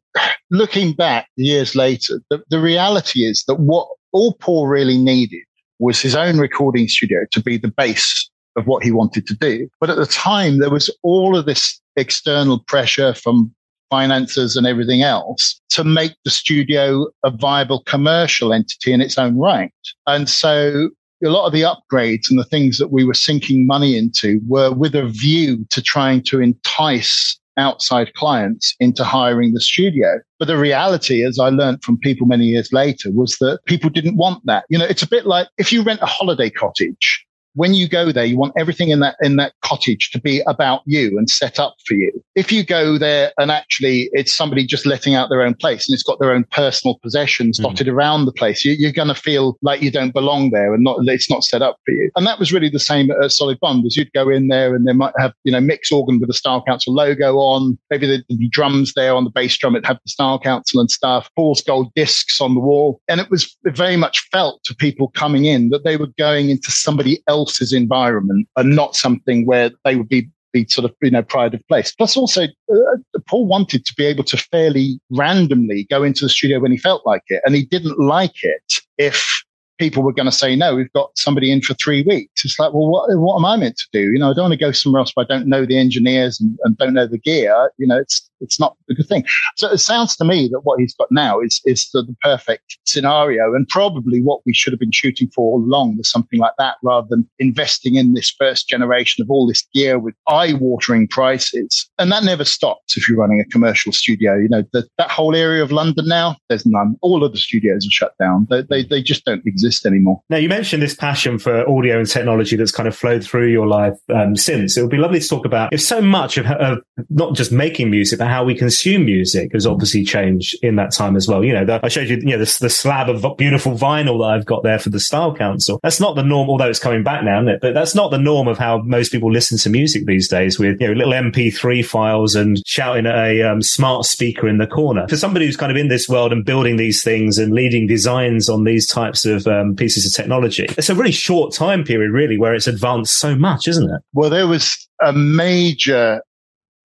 looking 0.51 0.74
back 0.93 1.27
years 1.35 1.75
later, 1.75 2.21
the, 2.29 2.43
the 2.49 2.59
reality 2.59 3.21
is 3.21 3.43
that 3.47 3.55
what 3.55 3.87
all 4.11 4.33
Paul 4.39 4.67
really 4.67 4.97
needed 4.97 5.43
was 5.79 6.01
his 6.01 6.15
own 6.15 6.37
recording 6.37 6.87
studio 6.87 7.25
to 7.31 7.41
be 7.41 7.57
the 7.57 7.73
base 7.75 8.29
of 8.55 8.65
what 8.65 8.83
he 8.83 8.91
wanted 8.91 9.27
to 9.27 9.35
do. 9.35 9.67
But 9.79 9.89
at 9.89 9.97
the 9.97 10.05
time, 10.05 10.59
there 10.59 10.69
was 10.69 10.89
all 11.03 11.37
of 11.37 11.45
this 11.45 11.79
external 11.95 12.59
pressure 12.59 13.13
from 13.13 13.53
finances 13.89 14.55
and 14.55 14.65
everything 14.65 15.03
else 15.03 15.59
to 15.69 15.83
make 15.83 16.13
the 16.23 16.31
studio 16.31 17.07
a 17.23 17.29
viable 17.29 17.83
commercial 17.83 18.53
entity 18.53 18.93
in 18.93 19.01
its 19.01 19.17
own 19.17 19.37
right. 19.37 19.71
And 20.07 20.29
so 20.29 20.89
a 21.23 21.29
lot 21.29 21.47
of 21.47 21.53
the 21.53 21.61
upgrades 21.61 22.29
and 22.29 22.39
the 22.39 22.45
things 22.45 22.77
that 22.77 22.91
we 22.91 23.03
were 23.03 23.13
sinking 23.13 23.65
money 23.67 23.97
into 23.97 24.41
were 24.47 24.71
with 24.71 24.95
a 24.95 25.07
view 25.07 25.65
to 25.71 25.81
trying 25.81 26.21
to 26.23 26.41
entice 26.41 27.39
outside 27.57 28.13
clients 28.13 28.75
into 28.79 29.03
hiring 29.03 29.53
the 29.53 29.61
studio. 29.61 30.19
But 30.39 30.47
the 30.47 30.57
reality, 30.57 31.23
as 31.23 31.39
I 31.39 31.49
learned 31.49 31.83
from 31.83 31.97
people 31.97 32.27
many 32.27 32.45
years 32.45 32.71
later, 32.73 33.11
was 33.11 33.37
that 33.39 33.59
people 33.65 33.89
didn't 33.89 34.17
want 34.17 34.45
that. 34.45 34.65
You 34.69 34.77
know, 34.77 34.85
it's 34.85 35.03
a 35.03 35.07
bit 35.07 35.25
like 35.25 35.47
if 35.57 35.71
you 35.71 35.81
rent 35.81 36.01
a 36.01 36.05
holiday 36.05 36.49
cottage 36.49 37.24
when 37.55 37.73
you 37.73 37.87
go 37.87 38.11
there, 38.11 38.25
you 38.25 38.37
want 38.37 38.53
everything 38.57 38.89
in 38.89 38.99
that, 38.99 39.15
in 39.21 39.37
that 39.37 39.53
cottage 39.61 40.11
to 40.11 40.21
be 40.21 40.41
about 40.45 40.81
you 40.85 41.17
and 41.17 41.29
set 41.29 41.59
up 41.59 41.75
for 41.87 41.95
you. 41.95 42.11
If 42.35 42.51
you 42.51 42.63
go 42.63 42.97
there 42.97 43.31
and 43.39 43.49
actually 43.49 44.09
it's 44.13 44.35
somebody 44.35 44.65
just 44.65 44.85
letting 44.85 45.15
out 45.15 45.29
their 45.29 45.41
own 45.41 45.55
place 45.55 45.87
and 45.87 45.93
it's 45.93 46.03
got 46.03 46.19
their 46.19 46.31
own 46.31 46.45
personal 46.51 46.99
possessions 47.01 47.59
mm 47.59 47.65
dotted 47.65 47.87
around 47.87 48.25
the 48.25 48.31
place, 48.31 48.63
you, 48.63 48.87
are 48.87 48.91
going 48.91 49.07
to 49.07 49.15
feel 49.15 49.57
like 49.63 49.81
you 49.81 49.89
don't 49.89 50.13
belong 50.13 50.51
there 50.51 50.75
and 50.75 50.83
not, 50.83 50.97
it's 51.01 51.31
not 51.31 51.43
set 51.43 51.63
up 51.63 51.77
for 51.83 51.93
you. 51.93 52.11
And 52.15 52.27
that 52.27 52.37
was 52.37 52.53
really 52.53 52.69
the 52.69 52.79
same 52.79 53.09
at 53.09 53.31
Solid 53.31 53.59
Bond 53.59 53.83
as 53.87 53.97
you'd 53.97 54.13
go 54.13 54.29
in 54.29 54.49
there 54.49 54.75
and 54.75 54.87
they 54.87 54.93
might 54.93 55.13
have, 55.17 55.33
you 55.45 55.51
know, 55.51 55.59
mix 55.59 55.91
organ 55.91 56.19
with 56.19 56.29
the 56.29 56.33
Style 56.33 56.63
Council 56.63 56.93
logo 56.93 57.37
on, 57.37 57.75
maybe 57.89 58.05
the, 58.05 58.23
the 58.29 58.47
drums 58.49 58.93
there 58.93 59.15
on 59.15 59.23
the 59.23 59.31
bass 59.31 59.57
drum, 59.57 59.75
it 59.75 59.83
had 59.83 59.97
the 60.05 60.09
Style 60.09 60.37
Council 60.37 60.79
and 60.79 60.91
stuff, 60.91 61.27
Paul's 61.35 61.63
gold 61.63 61.91
discs 61.95 62.39
on 62.39 62.53
the 62.53 62.59
wall. 62.59 63.01
And 63.07 63.19
it 63.19 63.31
was 63.31 63.57
very 63.63 63.97
much 63.97 64.27
felt 64.31 64.63
to 64.65 64.75
people 64.75 65.07
coming 65.15 65.45
in 65.45 65.69
that 65.69 65.83
they 65.83 65.97
were 65.97 66.09
going 66.19 66.51
into 66.51 66.69
somebody 66.69 67.23
else 67.27 67.44
environment 67.73 68.47
and 68.55 68.75
not 68.75 68.95
something 68.95 69.45
where 69.45 69.71
they 69.83 69.95
would 69.95 70.09
be 70.09 70.29
be 70.55 70.65
sort 70.69 70.85
of 70.85 70.95
you 71.01 71.11
know 71.11 71.21
pride 71.21 71.53
of 71.53 71.61
place. 71.67 71.93
Plus, 71.93 72.15
also 72.15 72.43
uh, 72.43 73.19
Paul 73.27 73.45
wanted 73.45 73.85
to 73.85 73.93
be 73.95 74.05
able 74.05 74.23
to 74.23 74.37
fairly 74.37 74.99
randomly 75.09 75.85
go 75.89 76.01
into 76.01 76.23
the 76.23 76.29
studio 76.29 76.59
when 76.59 76.71
he 76.71 76.77
felt 76.77 77.05
like 77.05 77.23
it, 77.27 77.41
and 77.45 77.55
he 77.55 77.65
didn't 77.65 77.99
like 77.99 78.43
it 78.43 78.73
if 78.97 79.43
people 79.77 80.03
were 80.03 80.13
going 80.13 80.25
to 80.25 80.31
say 80.31 80.55
no. 80.55 80.75
We've 80.75 80.91
got 80.93 81.11
somebody 81.17 81.51
in 81.51 81.61
for 81.61 81.73
three 81.73 82.03
weeks. 82.03 82.45
It's 82.45 82.59
like, 82.59 82.73
well, 82.73 82.89
what 82.89 83.09
what 83.19 83.37
am 83.37 83.45
I 83.45 83.57
meant 83.57 83.77
to 83.77 83.87
do? 83.91 84.11
You 84.11 84.19
know, 84.19 84.31
I 84.31 84.33
don't 84.33 84.49
want 84.49 84.53
to 84.53 84.65
go 84.65 84.71
somewhere 84.71 84.99
else, 84.99 85.13
but 85.15 85.29
I 85.29 85.35
don't 85.35 85.47
know 85.47 85.65
the 85.65 85.77
engineers 85.77 86.39
and, 86.39 86.57
and 86.63 86.77
don't 86.77 86.93
know 86.93 87.07
the 87.07 87.17
gear. 87.17 87.71
You 87.77 87.87
know, 87.87 87.97
it's 87.97 88.29
it's 88.41 88.59
not 88.59 88.75
a 88.89 88.93
good 88.93 89.07
thing. 89.07 89.25
So 89.55 89.71
it 89.71 89.77
sounds 89.77 90.15
to 90.17 90.25
me 90.25 90.49
that 90.51 90.61
what 90.61 90.79
he's 90.79 90.93
got 90.95 91.07
now 91.11 91.39
is 91.39 91.61
is 91.65 91.89
the, 91.93 92.03
the 92.03 92.15
perfect 92.21 92.77
scenario, 92.85 93.53
and 93.53 93.67
probably 93.67 94.21
what 94.21 94.41
we 94.45 94.53
should 94.53 94.73
have 94.73 94.79
been 94.79 94.91
shooting 94.91 95.29
for 95.29 95.53
all 95.53 95.63
along 95.63 95.97
was 95.97 96.09
something 96.09 96.39
like 96.39 96.53
that, 96.57 96.75
rather 96.83 97.07
than 97.09 97.27
investing 97.39 97.95
in 97.95 98.13
this 98.13 98.29
first 98.37 98.67
generation 98.67 99.21
of 99.21 99.29
all 99.29 99.47
this 99.47 99.67
gear 99.73 99.99
with 99.99 100.15
eye-watering 100.27 101.07
prices. 101.07 101.89
And 101.97 102.11
that 102.11 102.23
never 102.23 102.45
stops 102.45 102.97
if 102.97 103.07
you're 103.07 103.17
running 103.17 103.39
a 103.39 103.45
commercial 103.45 103.91
studio. 103.91 104.35
You 104.35 104.49
know, 104.49 104.63
the, 104.73 104.87
that 104.97 105.11
whole 105.11 105.35
area 105.35 105.63
of 105.63 105.71
London 105.71 106.07
now, 106.07 106.37
there's 106.49 106.65
none. 106.65 106.95
All 107.01 107.23
of 107.23 107.31
the 107.31 107.37
studios 107.37 107.85
are 107.85 107.91
shut 107.91 108.13
down. 108.19 108.47
They, 108.49 108.61
they, 108.63 108.83
they 108.83 109.01
just 109.01 109.25
don't 109.25 109.45
exist 109.45 109.64
exist 109.65 109.85
anymore. 109.85 110.21
Now, 110.29 110.37
you 110.37 110.49
mentioned 110.49 110.81
this 110.81 110.95
passion 110.95 111.39
for 111.39 111.67
audio 111.69 111.99
and 111.99 112.07
technology 112.07 112.55
that's 112.55 112.71
kind 112.71 112.87
of 112.87 112.95
flowed 112.95 113.23
through 113.23 113.47
your 113.47 113.67
life 113.67 113.97
um, 114.13 114.35
since. 114.35 114.77
It 114.77 114.81
would 114.81 114.91
be 114.91 114.97
lovely 114.97 115.19
to 115.19 115.27
talk 115.27 115.45
about 115.45 115.73
if 115.73 115.81
so 115.81 116.01
much 116.01 116.37
of, 116.37 116.45
of, 116.45 116.79
not 117.09 117.35
just 117.35 117.51
making 117.51 117.89
music, 117.89 118.19
but 118.19 118.27
how 118.27 118.43
we 118.43 118.55
consume 118.55 119.05
music 119.05 119.51
has 119.53 119.65
obviously 119.65 120.03
changed 120.03 120.57
in 120.63 120.75
that 120.75 120.91
time 120.91 121.15
as 121.15 121.27
well. 121.27 121.43
You 121.43 121.53
know, 121.53 121.65
the, 121.65 121.79
I 121.83 121.89
showed 121.89 122.09
you, 122.09 122.17
you 122.17 122.37
know, 122.37 122.37
the, 122.37 122.57
the, 122.61 122.69
slab 122.75 123.09
of 123.09 123.37
beautiful 123.37 123.73
vinyl 123.73 124.19
that 124.19 124.35
I've 124.35 124.45
got 124.45 124.63
there 124.63 124.79
for 124.79 124.89
the 124.89 124.99
Style 124.99 125.35
Council. 125.35 125.79
That's 125.81 125.99
not 125.99 126.15
the 126.15 126.23
norm, 126.23 126.49
although 126.49 126.69
it's 126.69 126.79
coming 126.79 127.03
back 127.03 127.23
now, 127.23 127.39
isn't 127.39 127.49
it? 127.49 127.61
But 127.61 127.73
that's 127.73 127.95
not 127.95 128.11
the 128.11 128.17
norm 128.17 128.47
of 128.47 128.57
how 128.57 128.79
most 128.79 129.11
people 129.11 129.31
listen 129.31 129.57
to 129.59 129.69
music 129.69 130.05
these 130.05 130.27
days 130.27 130.59
with, 130.59 130.79
you 130.79 130.87
know, 130.87 130.93
little 130.93 131.13
MP3 131.13 131.85
files 131.85 132.35
and 132.35 132.61
shouting 132.65 133.05
at 133.05 133.15
a 133.15 133.41
um, 133.43 133.61
smart 133.61 134.05
speaker 134.05 134.47
in 134.47 134.57
the 134.57 134.67
corner. 134.67 135.07
For 135.07 135.17
somebody 135.17 135.45
who's 135.45 135.57
kind 135.57 135.71
of 135.71 135.77
in 135.77 135.87
this 135.87 136.07
world 136.09 136.31
and 136.31 136.45
building 136.45 136.75
these 136.75 137.03
things 137.03 137.37
and 137.37 137.53
leading 137.53 137.87
designs 137.87 138.49
on 138.49 138.63
these 138.63 138.87
types 138.87 139.25
of 139.25 139.47
um, 139.55 139.75
pieces 139.75 140.05
of 140.05 140.13
technology, 140.13 140.65
it's 140.77 140.89
a 140.89 140.95
really 140.95 141.11
short 141.11 141.53
time 141.53 141.83
period, 141.83 142.11
really, 142.11 142.37
where 142.37 142.53
it's 142.53 142.67
advanced 142.67 143.17
so 143.17 143.35
much, 143.35 143.67
isn't 143.67 143.89
it? 143.89 144.01
Well, 144.13 144.29
there 144.29 144.47
was 144.47 144.87
a 145.01 145.13
major 145.13 146.21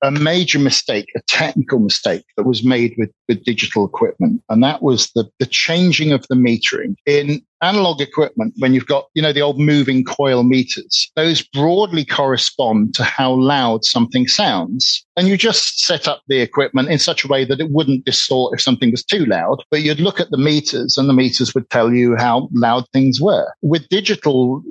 a 0.02 0.10
major 0.10 0.58
mistake, 0.58 1.06
a 1.16 1.20
technical 1.28 1.78
mistake 1.78 2.24
that 2.36 2.44
was 2.44 2.64
made 2.64 2.94
with, 2.98 3.10
with 3.28 3.44
digital 3.44 3.84
equipment. 3.84 4.42
And 4.48 4.62
that 4.62 4.82
was 4.82 5.10
the, 5.14 5.28
the 5.38 5.46
changing 5.46 6.12
of 6.12 6.26
the 6.28 6.36
metering. 6.36 6.94
In 7.06 7.42
analog 7.62 8.00
equipment, 8.00 8.54
when 8.58 8.72
you've 8.72 8.86
got, 8.86 9.06
you 9.14 9.22
know, 9.22 9.32
the 9.32 9.42
old 9.42 9.58
moving 9.58 10.04
coil 10.04 10.42
meters, 10.42 11.10
those 11.16 11.42
broadly 11.42 12.04
correspond 12.04 12.94
to 12.94 13.04
how 13.04 13.32
loud 13.32 13.84
something 13.84 14.26
sounds. 14.26 15.04
And 15.16 15.28
you 15.28 15.36
just 15.36 15.80
set 15.80 16.08
up 16.08 16.22
the 16.28 16.40
equipment 16.40 16.88
in 16.88 16.98
such 16.98 17.24
a 17.24 17.28
way 17.28 17.44
that 17.44 17.60
it 17.60 17.70
wouldn't 17.70 18.04
distort 18.04 18.54
if 18.54 18.62
something 18.62 18.90
was 18.90 19.04
too 19.04 19.26
loud, 19.26 19.62
but 19.70 19.82
you'd 19.82 20.00
look 20.00 20.20
at 20.20 20.30
the 20.30 20.38
meters 20.38 20.96
and 20.96 21.08
the 21.08 21.14
meters 21.14 21.54
would 21.54 21.68
tell 21.70 21.92
you 21.92 22.16
how 22.16 22.48
loud 22.52 22.84
things 22.92 23.20
were. 23.20 23.52
With 23.62 23.88
digital, 23.88 24.62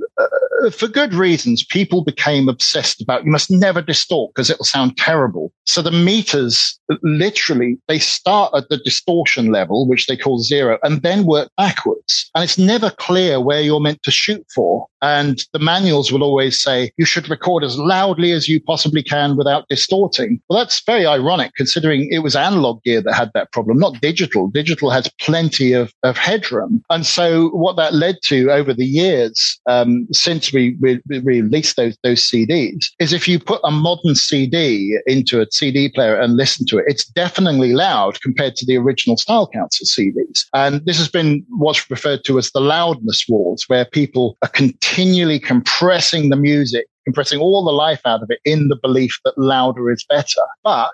for 0.71 0.87
good 0.87 1.13
reasons, 1.13 1.63
people 1.63 2.03
became 2.03 2.49
obsessed 2.49 3.01
about 3.01 3.25
you 3.25 3.31
must 3.31 3.51
never 3.51 3.81
distort 3.81 4.31
because 4.33 4.49
it'll 4.49 4.65
sound 4.65 4.97
terrible. 4.97 5.51
So 5.65 5.81
the 5.81 5.91
meters 5.91 6.79
literally, 7.03 7.77
they 7.87 7.99
start 7.99 8.51
at 8.55 8.69
the 8.69 8.77
distortion 8.77 9.51
level, 9.51 9.87
which 9.87 10.07
they 10.07 10.17
call 10.17 10.39
zero, 10.39 10.79
and 10.83 11.01
then 11.01 11.25
work 11.25 11.49
backwards. 11.57 12.29
And 12.33 12.43
it's 12.43 12.57
never 12.57 12.89
clear 12.89 13.39
where 13.39 13.61
you're 13.61 13.79
meant 13.79 14.03
to 14.03 14.11
shoot 14.11 14.45
for. 14.53 14.87
And 15.01 15.45
the 15.53 15.59
manuals 15.59 16.11
will 16.11 16.23
always 16.23 16.61
say 16.61 16.91
you 16.97 17.05
should 17.05 17.29
record 17.29 17.63
as 17.63 17.77
loudly 17.77 18.31
as 18.31 18.49
you 18.49 18.59
possibly 18.61 19.03
can 19.03 19.37
without 19.37 19.67
distorting. 19.69 20.41
Well, 20.49 20.59
that's 20.59 20.83
very 20.83 21.05
ironic 21.05 21.53
considering 21.55 22.11
it 22.11 22.19
was 22.19 22.35
analog 22.35 22.83
gear 22.83 23.01
that 23.01 23.13
had 23.13 23.31
that 23.33 23.51
problem, 23.51 23.77
not 23.77 24.01
digital. 24.01 24.49
Digital 24.49 24.89
has 24.89 25.09
plenty 25.21 25.73
of, 25.73 25.93
of 26.03 26.17
headroom. 26.17 26.83
And 26.89 27.05
so 27.05 27.49
what 27.49 27.77
that 27.77 27.93
led 27.93 28.17
to 28.23 28.51
over 28.51 28.73
the 28.73 28.85
years, 28.85 29.59
um, 29.67 30.07
since 30.11 30.48
we, 30.53 30.77
released 31.07 31.75
those, 31.75 31.97
those 32.03 32.21
CDs 32.21 32.85
is 32.99 33.13
if 33.13 33.27
you 33.27 33.39
put 33.39 33.61
a 33.63 33.71
modern 33.71 34.15
CD 34.15 34.97
into 35.05 35.41
a 35.41 35.47
CD 35.51 35.89
player 35.89 36.15
and 36.15 36.35
listen 36.35 36.65
to 36.67 36.77
it, 36.77 36.85
it's 36.87 37.05
deafeningly 37.05 37.73
loud 37.73 38.21
compared 38.21 38.55
to 38.57 38.65
the 38.65 38.77
original 38.77 39.17
Style 39.17 39.47
Council 39.47 39.85
CDs. 39.85 40.45
And 40.53 40.85
this 40.85 40.97
has 40.97 41.09
been 41.09 41.45
what's 41.49 41.89
referred 41.89 42.23
to 42.25 42.37
as 42.37 42.51
the 42.51 42.61
loudness 42.61 43.25
wars, 43.27 43.65
where 43.67 43.85
people 43.85 44.37
are 44.41 44.49
continually 44.49 45.39
compressing 45.39 46.29
the 46.29 46.35
music, 46.35 46.85
compressing 47.05 47.39
all 47.39 47.63
the 47.63 47.71
life 47.71 48.01
out 48.05 48.23
of 48.23 48.29
it 48.29 48.39
in 48.45 48.67
the 48.67 48.77
belief 48.81 49.19
that 49.25 49.37
louder 49.37 49.91
is 49.91 50.05
better. 50.09 50.41
But 50.63 50.91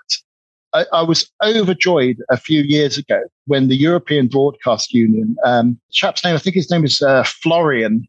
I, 0.76 0.84
I 0.92 1.02
was 1.02 1.30
overjoyed 1.42 2.18
a 2.30 2.36
few 2.36 2.62
years 2.62 2.98
ago 2.98 3.22
when 3.46 3.68
the 3.68 3.76
European 3.76 4.28
Broadcast 4.28 4.92
Union, 4.92 5.36
um, 5.44 5.78
chap's 5.90 6.22
name, 6.24 6.34
I 6.34 6.38
think 6.38 6.56
his 6.56 6.70
name 6.70 6.84
is 6.84 7.00
uh, 7.00 7.24
Florian, 7.24 8.06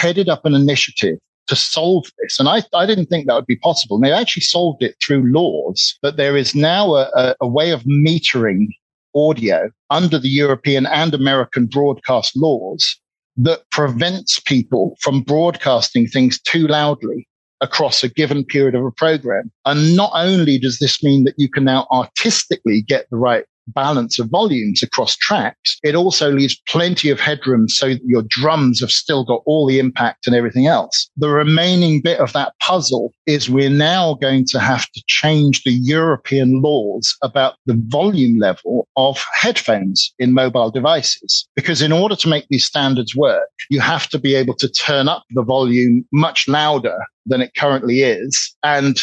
headed 0.00 0.28
up 0.28 0.44
an 0.44 0.54
initiative 0.54 1.18
to 1.48 1.56
solve 1.56 2.04
this. 2.22 2.38
And 2.38 2.48
I, 2.48 2.62
I 2.74 2.86
didn't 2.86 3.06
think 3.06 3.26
that 3.26 3.34
would 3.34 3.46
be 3.46 3.56
possible. 3.56 3.96
And 3.96 4.04
they 4.04 4.12
actually 4.12 4.42
solved 4.42 4.82
it 4.82 4.94
through 5.02 5.32
laws, 5.32 5.98
but 6.02 6.16
there 6.16 6.36
is 6.36 6.54
now 6.54 6.94
a, 6.94 7.10
a, 7.14 7.34
a 7.40 7.48
way 7.48 7.70
of 7.70 7.82
metering 7.84 8.68
audio 9.14 9.70
under 9.90 10.18
the 10.18 10.28
European 10.28 10.86
and 10.86 11.14
American 11.14 11.66
broadcast 11.66 12.36
laws 12.36 12.96
that 13.38 13.68
prevents 13.70 14.38
people 14.40 14.96
from 15.00 15.22
broadcasting 15.22 16.06
things 16.06 16.40
too 16.40 16.66
loudly 16.66 17.26
across 17.60 18.04
a 18.04 18.08
given 18.08 18.44
period 18.44 18.74
of 18.74 18.84
a 18.84 18.92
program. 18.92 19.50
And 19.64 19.96
not 19.96 20.12
only 20.14 20.58
does 20.58 20.78
this 20.78 21.02
mean 21.02 21.24
that 21.24 21.34
you 21.38 21.48
can 21.48 21.64
now 21.64 21.86
artistically 21.90 22.82
get 22.82 23.06
the 23.10 23.16
right 23.16 23.44
balance 23.74 24.18
of 24.18 24.28
volumes 24.28 24.82
across 24.82 25.16
tracks, 25.16 25.78
it 25.82 25.94
also 25.94 26.32
leaves 26.32 26.60
plenty 26.68 27.10
of 27.10 27.20
headroom 27.20 27.68
so 27.68 27.90
that 27.90 28.04
your 28.04 28.22
drums 28.28 28.80
have 28.80 28.90
still 28.90 29.24
got 29.24 29.42
all 29.46 29.66
the 29.66 29.78
impact 29.78 30.26
and 30.26 30.34
everything 30.34 30.66
else. 30.66 31.10
The 31.16 31.28
remaining 31.28 32.00
bit 32.00 32.20
of 32.20 32.32
that 32.32 32.52
puzzle 32.60 33.12
is 33.26 33.50
we're 33.50 33.70
now 33.70 34.14
going 34.14 34.46
to 34.46 34.58
have 34.58 34.90
to 34.92 35.02
change 35.06 35.62
the 35.62 35.72
European 35.72 36.60
laws 36.62 37.16
about 37.22 37.54
the 37.66 37.80
volume 37.88 38.38
level 38.38 38.88
of 38.96 39.22
headphones 39.40 40.12
in 40.18 40.32
mobile 40.32 40.70
devices. 40.70 41.48
Because 41.56 41.82
in 41.82 41.92
order 41.92 42.16
to 42.16 42.28
make 42.28 42.46
these 42.48 42.66
standards 42.66 43.14
work, 43.14 43.48
you 43.70 43.80
have 43.80 44.08
to 44.08 44.18
be 44.18 44.34
able 44.34 44.54
to 44.54 44.68
turn 44.68 45.08
up 45.08 45.24
the 45.30 45.42
volume 45.42 46.04
much 46.12 46.48
louder 46.48 46.98
than 47.26 47.40
it 47.40 47.54
currently 47.56 48.00
is 48.00 48.56
and 48.62 48.98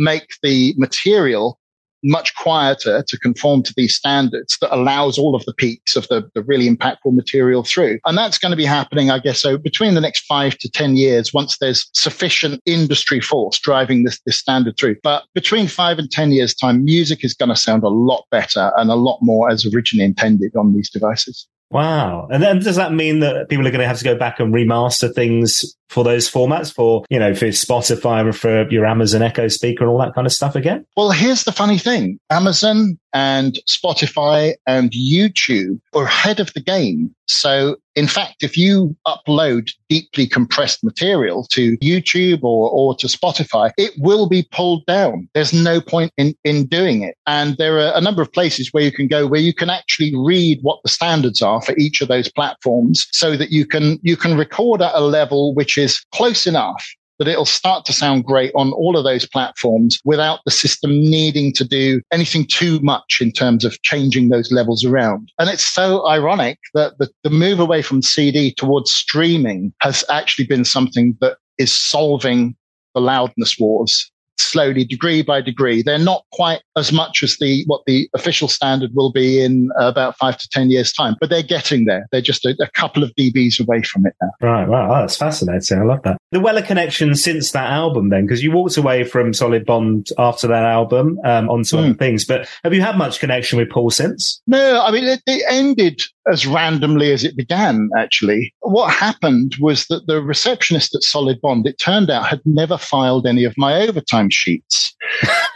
make 0.00 0.28
the 0.42 0.74
material 0.76 1.59
much 2.02 2.34
quieter 2.36 3.04
to 3.06 3.18
conform 3.18 3.62
to 3.62 3.74
these 3.76 3.94
standards 3.94 4.56
that 4.60 4.74
allows 4.74 5.18
all 5.18 5.34
of 5.34 5.44
the 5.44 5.54
peaks 5.54 5.96
of 5.96 6.08
the, 6.08 6.28
the 6.34 6.42
really 6.42 6.68
impactful 6.68 7.12
material 7.12 7.62
through. 7.64 7.98
And 8.06 8.16
that's 8.16 8.38
going 8.38 8.50
to 8.50 8.56
be 8.56 8.64
happening, 8.64 9.10
I 9.10 9.18
guess, 9.18 9.40
so 9.40 9.58
between 9.58 9.94
the 9.94 10.00
next 10.00 10.24
five 10.26 10.56
to 10.58 10.70
10 10.70 10.96
years, 10.96 11.32
once 11.32 11.58
there's 11.58 11.90
sufficient 11.94 12.60
industry 12.66 13.20
force 13.20 13.58
driving 13.58 14.04
this, 14.04 14.20
this 14.26 14.38
standard 14.38 14.76
through. 14.78 14.96
But 15.02 15.24
between 15.34 15.66
five 15.66 15.98
and 15.98 16.10
10 16.10 16.32
years 16.32 16.54
time, 16.54 16.84
music 16.84 17.24
is 17.24 17.34
going 17.34 17.50
to 17.50 17.56
sound 17.56 17.82
a 17.82 17.88
lot 17.88 18.24
better 18.30 18.72
and 18.76 18.90
a 18.90 18.94
lot 18.94 19.18
more 19.20 19.50
as 19.50 19.66
originally 19.66 20.04
intended 20.04 20.56
on 20.56 20.74
these 20.74 20.90
devices. 20.90 21.46
Wow. 21.70 22.26
And 22.30 22.42
then 22.42 22.58
does 22.58 22.76
that 22.76 22.92
mean 22.92 23.20
that 23.20 23.48
people 23.48 23.66
are 23.66 23.70
going 23.70 23.80
to 23.80 23.86
have 23.86 23.98
to 23.98 24.04
go 24.04 24.16
back 24.16 24.40
and 24.40 24.52
remaster 24.52 25.12
things 25.14 25.76
for 25.88 26.02
those 26.02 26.30
formats 26.30 26.72
for, 26.72 27.04
you 27.10 27.18
know, 27.18 27.34
for 27.34 27.46
Spotify 27.46 28.20
and 28.20 28.36
for 28.36 28.68
your 28.70 28.86
Amazon 28.86 29.22
Echo 29.22 29.48
speaker 29.48 29.84
and 29.84 29.90
all 29.90 29.98
that 29.98 30.14
kind 30.14 30.26
of 30.26 30.32
stuff 30.32 30.56
again? 30.56 30.84
Well, 30.96 31.10
here's 31.10 31.44
the 31.44 31.52
funny 31.52 31.78
thing. 31.78 32.18
Amazon 32.30 32.98
and 33.12 33.58
Spotify 33.68 34.54
and 34.66 34.90
YouTube 34.90 35.80
are 35.94 36.04
ahead 36.04 36.40
of 36.40 36.52
the 36.54 36.60
game. 36.60 37.14
So 37.26 37.76
in 37.96 38.06
fact, 38.06 38.42
if 38.42 38.56
you 38.56 38.96
upload 39.06 39.70
deeply 39.88 40.26
compressed 40.26 40.84
material 40.84 41.46
to 41.50 41.76
YouTube 41.78 42.42
or, 42.42 42.70
or 42.70 42.94
to 42.96 43.06
Spotify, 43.06 43.72
it 43.76 43.92
will 43.98 44.28
be 44.28 44.46
pulled 44.52 44.86
down. 44.86 45.28
There's 45.34 45.52
no 45.52 45.80
point 45.80 46.12
in, 46.16 46.34
in 46.44 46.66
doing 46.66 47.02
it. 47.02 47.16
And 47.26 47.56
there 47.56 47.78
are 47.78 47.92
a 47.94 48.00
number 48.00 48.22
of 48.22 48.32
places 48.32 48.68
where 48.72 48.84
you 48.84 48.92
can 48.92 49.08
go 49.08 49.26
where 49.26 49.40
you 49.40 49.54
can 49.54 49.70
actually 49.70 50.14
read 50.16 50.60
what 50.62 50.80
the 50.82 50.88
standards 50.88 51.42
are 51.42 51.60
for 51.60 51.76
each 51.76 52.00
of 52.00 52.08
those 52.08 52.30
platforms 52.30 53.06
so 53.12 53.36
that 53.36 53.50
you 53.50 53.66
can, 53.66 53.98
you 54.02 54.16
can 54.16 54.36
record 54.36 54.82
at 54.82 54.94
a 54.94 55.00
level 55.00 55.54
which 55.54 55.76
is 55.76 56.04
close 56.12 56.46
enough 56.46 56.86
that 57.20 57.28
it'll 57.28 57.44
start 57.44 57.84
to 57.84 57.92
sound 57.92 58.24
great 58.24 58.50
on 58.56 58.72
all 58.72 58.96
of 58.96 59.04
those 59.04 59.28
platforms 59.28 60.00
without 60.04 60.40
the 60.46 60.50
system 60.50 60.90
needing 60.90 61.52
to 61.52 61.64
do 61.64 62.00
anything 62.12 62.46
too 62.46 62.80
much 62.80 63.18
in 63.20 63.30
terms 63.30 63.62
of 63.62 63.80
changing 63.82 64.30
those 64.30 64.50
levels 64.50 64.84
around. 64.84 65.30
And 65.38 65.50
it's 65.50 65.64
so 65.64 66.08
ironic 66.08 66.58
that 66.72 66.98
the, 66.98 67.10
the 67.22 67.30
move 67.30 67.60
away 67.60 67.82
from 67.82 68.00
CD 68.00 68.54
towards 68.54 68.90
streaming 68.90 69.72
has 69.82 70.02
actually 70.10 70.46
been 70.46 70.64
something 70.64 71.16
that 71.20 71.36
is 71.58 71.72
solving 71.72 72.56
the 72.94 73.02
loudness 73.02 73.58
wars 73.60 74.10
slowly, 74.40 74.84
degree 74.84 75.22
by 75.22 75.40
degree. 75.40 75.82
They're 75.82 75.98
not 75.98 76.24
quite 76.32 76.62
as 76.76 76.92
much 76.92 77.22
as 77.22 77.36
the 77.38 77.64
what 77.66 77.82
the 77.86 78.08
official 78.14 78.48
standard 78.48 78.90
will 78.94 79.12
be 79.12 79.42
in 79.42 79.70
about 79.78 80.16
five 80.16 80.38
to 80.38 80.48
ten 80.48 80.70
years' 80.70 80.92
time, 80.92 81.16
but 81.20 81.30
they're 81.30 81.42
getting 81.42 81.84
there. 81.84 82.06
They're 82.12 82.20
just 82.20 82.44
a, 82.44 82.56
a 82.60 82.70
couple 82.72 83.02
of 83.02 83.12
dBs 83.18 83.60
away 83.60 83.82
from 83.82 84.06
it 84.06 84.14
now. 84.20 84.30
Right, 84.40 84.68
wow, 84.68 85.00
that's 85.00 85.16
fascinating. 85.16 85.78
I 85.78 85.84
love 85.84 86.02
that. 86.04 86.16
The 86.32 86.40
Weller 86.40 86.62
connection 86.62 87.14
since 87.14 87.52
that 87.52 87.70
album, 87.70 88.10
then, 88.10 88.26
because 88.26 88.42
you 88.42 88.52
walked 88.52 88.76
away 88.76 89.04
from 89.04 89.34
Solid 89.34 89.64
Bond 89.64 90.08
after 90.18 90.46
that 90.48 90.64
album 90.64 91.18
um, 91.24 91.48
onto 91.48 91.76
mm. 91.76 91.78
other 91.78 91.94
things, 91.94 92.24
but 92.24 92.48
have 92.64 92.74
you 92.74 92.82
had 92.82 92.96
much 92.96 93.20
connection 93.20 93.58
with 93.58 93.70
Paul 93.70 93.90
since? 93.90 94.40
No, 94.46 94.82
I 94.82 94.90
mean 94.90 95.04
it, 95.04 95.22
it 95.26 95.44
ended 95.48 96.00
as 96.30 96.46
randomly 96.46 97.12
as 97.12 97.24
it 97.24 97.36
began, 97.36 97.88
actually. 97.96 98.54
What 98.60 98.92
happened 98.92 99.56
was 99.60 99.86
that 99.86 100.06
the 100.06 100.22
receptionist 100.22 100.94
at 100.94 101.02
Solid 101.02 101.40
Bond, 101.40 101.66
it 101.66 101.78
turned 101.78 102.10
out, 102.10 102.26
had 102.26 102.40
never 102.44 102.78
filed 102.78 103.26
any 103.26 103.44
of 103.44 103.54
my 103.56 103.82
overtime 103.82 104.29
sheets. 104.30 104.94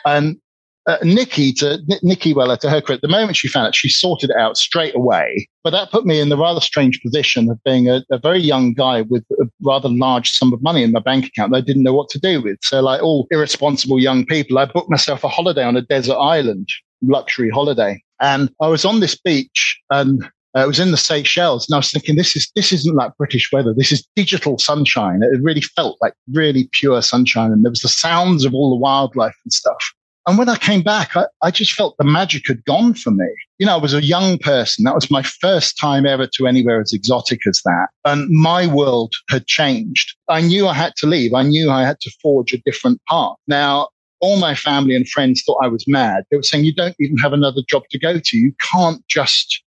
and 0.04 0.36
uh, 0.86 0.98
Nikki 1.02 1.52
to 1.52 1.78
Nikki 2.02 2.34
Weller 2.34 2.56
to 2.58 2.70
her 2.70 2.80
credit, 2.80 3.02
the 3.02 3.08
moment 3.08 3.36
she 3.36 3.48
found 3.48 3.68
it, 3.68 3.74
she 3.74 3.88
sorted 3.88 4.30
it 4.30 4.36
out 4.36 4.56
straight 4.56 4.94
away. 4.94 5.48
But 5.62 5.70
that 5.70 5.90
put 5.90 6.04
me 6.04 6.20
in 6.20 6.28
the 6.28 6.36
rather 6.36 6.60
strange 6.60 7.00
position 7.00 7.50
of 7.50 7.62
being 7.64 7.88
a, 7.88 8.02
a, 8.10 8.18
very 8.18 8.40
young 8.40 8.74
guy 8.74 9.02
with 9.02 9.24
a 9.40 9.46
rather 9.62 9.88
large 9.88 10.30
sum 10.30 10.52
of 10.52 10.62
money 10.62 10.82
in 10.82 10.92
my 10.92 11.00
bank 11.00 11.26
account 11.26 11.52
that 11.52 11.58
I 11.58 11.62
didn't 11.62 11.84
know 11.84 11.94
what 11.94 12.10
to 12.10 12.18
do 12.18 12.42
with. 12.42 12.58
So, 12.62 12.80
like 12.80 13.02
all 13.02 13.26
irresponsible 13.30 13.98
young 13.98 14.26
people, 14.26 14.58
I 14.58 14.66
booked 14.66 14.90
myself 14.90 15.24
a 15.24 15.28
holiday 15.28 15.64
on 15.64 15.76
a 15.76 15.82
desert 15.82 16.16
island, 16.16 16.68
luxury 17.02 17.50
holiday, 17.50 18.02
and 18.20 18.50
I 18.60 18.68
was 18.68 18.84
on 18.84 19.00
this 19.00 19.18
beach 19.18 19.80
and 19.90 20.28
Uh, 20.56 20.62
it 20.62 20.66
was 20.66 20.78
in 20.78 20.92
the 20.92 20.96
Seychelles, 20.96 21.68
and 21.68 21.74
I 21.74 21.78
was 21.78 21.90
thinking, 21.90 22.16
this 22.16 22.36
is 22.36 22.50
this 22.54 22.72
isn't 22.72 22.94
like 22.94 23.16
British 23.16 23.50
weather. 23.52 23.74
This 23.74 23.90
is 23.90 24.06
digital 24.14 24.58
sunshine. 24.58 25.22
It 25.22 25.42
really 25.42 25.60
felt 25.60 25.98
like 26.00 26.14
really 26.32 26.68
pure 26.72 27.02
sunshine, 27.02 27.50
and 27.52 27.64
there 27.64 27.70
was 27.70 27.80
the 27.80 27.88
sounds 27.88 28.44
of 28.44 28.54
all 28.54 28.70
the 28.70 28.80
wildlife 28.80 29.36
and 29.44 29.52
stuff. 29.52 29.92
And 30.26 30.38
when 30.38 30.48
I 30.48 30.56
came 30.56 30.82
back, 30.82 31.16
I, 31.16 31.26
I 31.42 31.50
just 31.50 31.72
felt 31.72 31.96
the 31.98 32.04
magic 32.04 32.44
had 32.46 32.64
gone 32.64 32.94
for 32.94 33.10
me. 33.10 33.26
You 33.58 33.66
know, 33.66 33.74
I 33.74 33.80
was 33.80 33.92
a 33.92 34.02
young 34.02 34.38
person. 34.38 34.84
That 34.84 34.94
was 34.94 35.10
my 35.10 35.22
first 35.22 35.78
time 35.78 36.06
ever 36.06 36.26
to 36.26 36.46
anywhere 36.46 36.80
as 36.80 36.94
exotic 36.94 37.40
as 37.46 37.60
that. 37.64 37.88
And 38.06 38.30
my 38.30 38.66
world 38.66 39.12
had 39.28 39.46
changed. 39.46 40.16
I 40.28 40.40
knew 40.40 40.66
I 40.66 40.72
had 40.72 40.94
to 40.96 41.06
leave. 41.06 41.34
I 41.34 41.42
knew 41.42 41.70
I 41.70 41.82
had 41.82 42.00
to 42.00 42.10
forge 42.22 42.54
a 42.54 42.62
different 42.64 43.02
path. 43.06 43.36
Now, 43.48 43.88
all 44.20 44.38
my 44.38 44.54
family 44.54 44.94
and 44.94 45.06
friends 45.06 45.42
thought 45.44 45.60
I 45.62 45.68
was 45.68 45.84
mad. 45.86 46.24
They 46.30 46.38
were 46.38 46.42
saying, 46.42 46.64
you 46.64 46.74
don't 46.74 46.96
even 46.98 47.18
have 47.18 47.34
another 47.34 47.60
job 47.68 47.82
to 47.90 47.98
go 47.98 48.18
to. 48.18 48.38
You 48.38 48.54
can't 48.72 49.06
just 49.08 49.62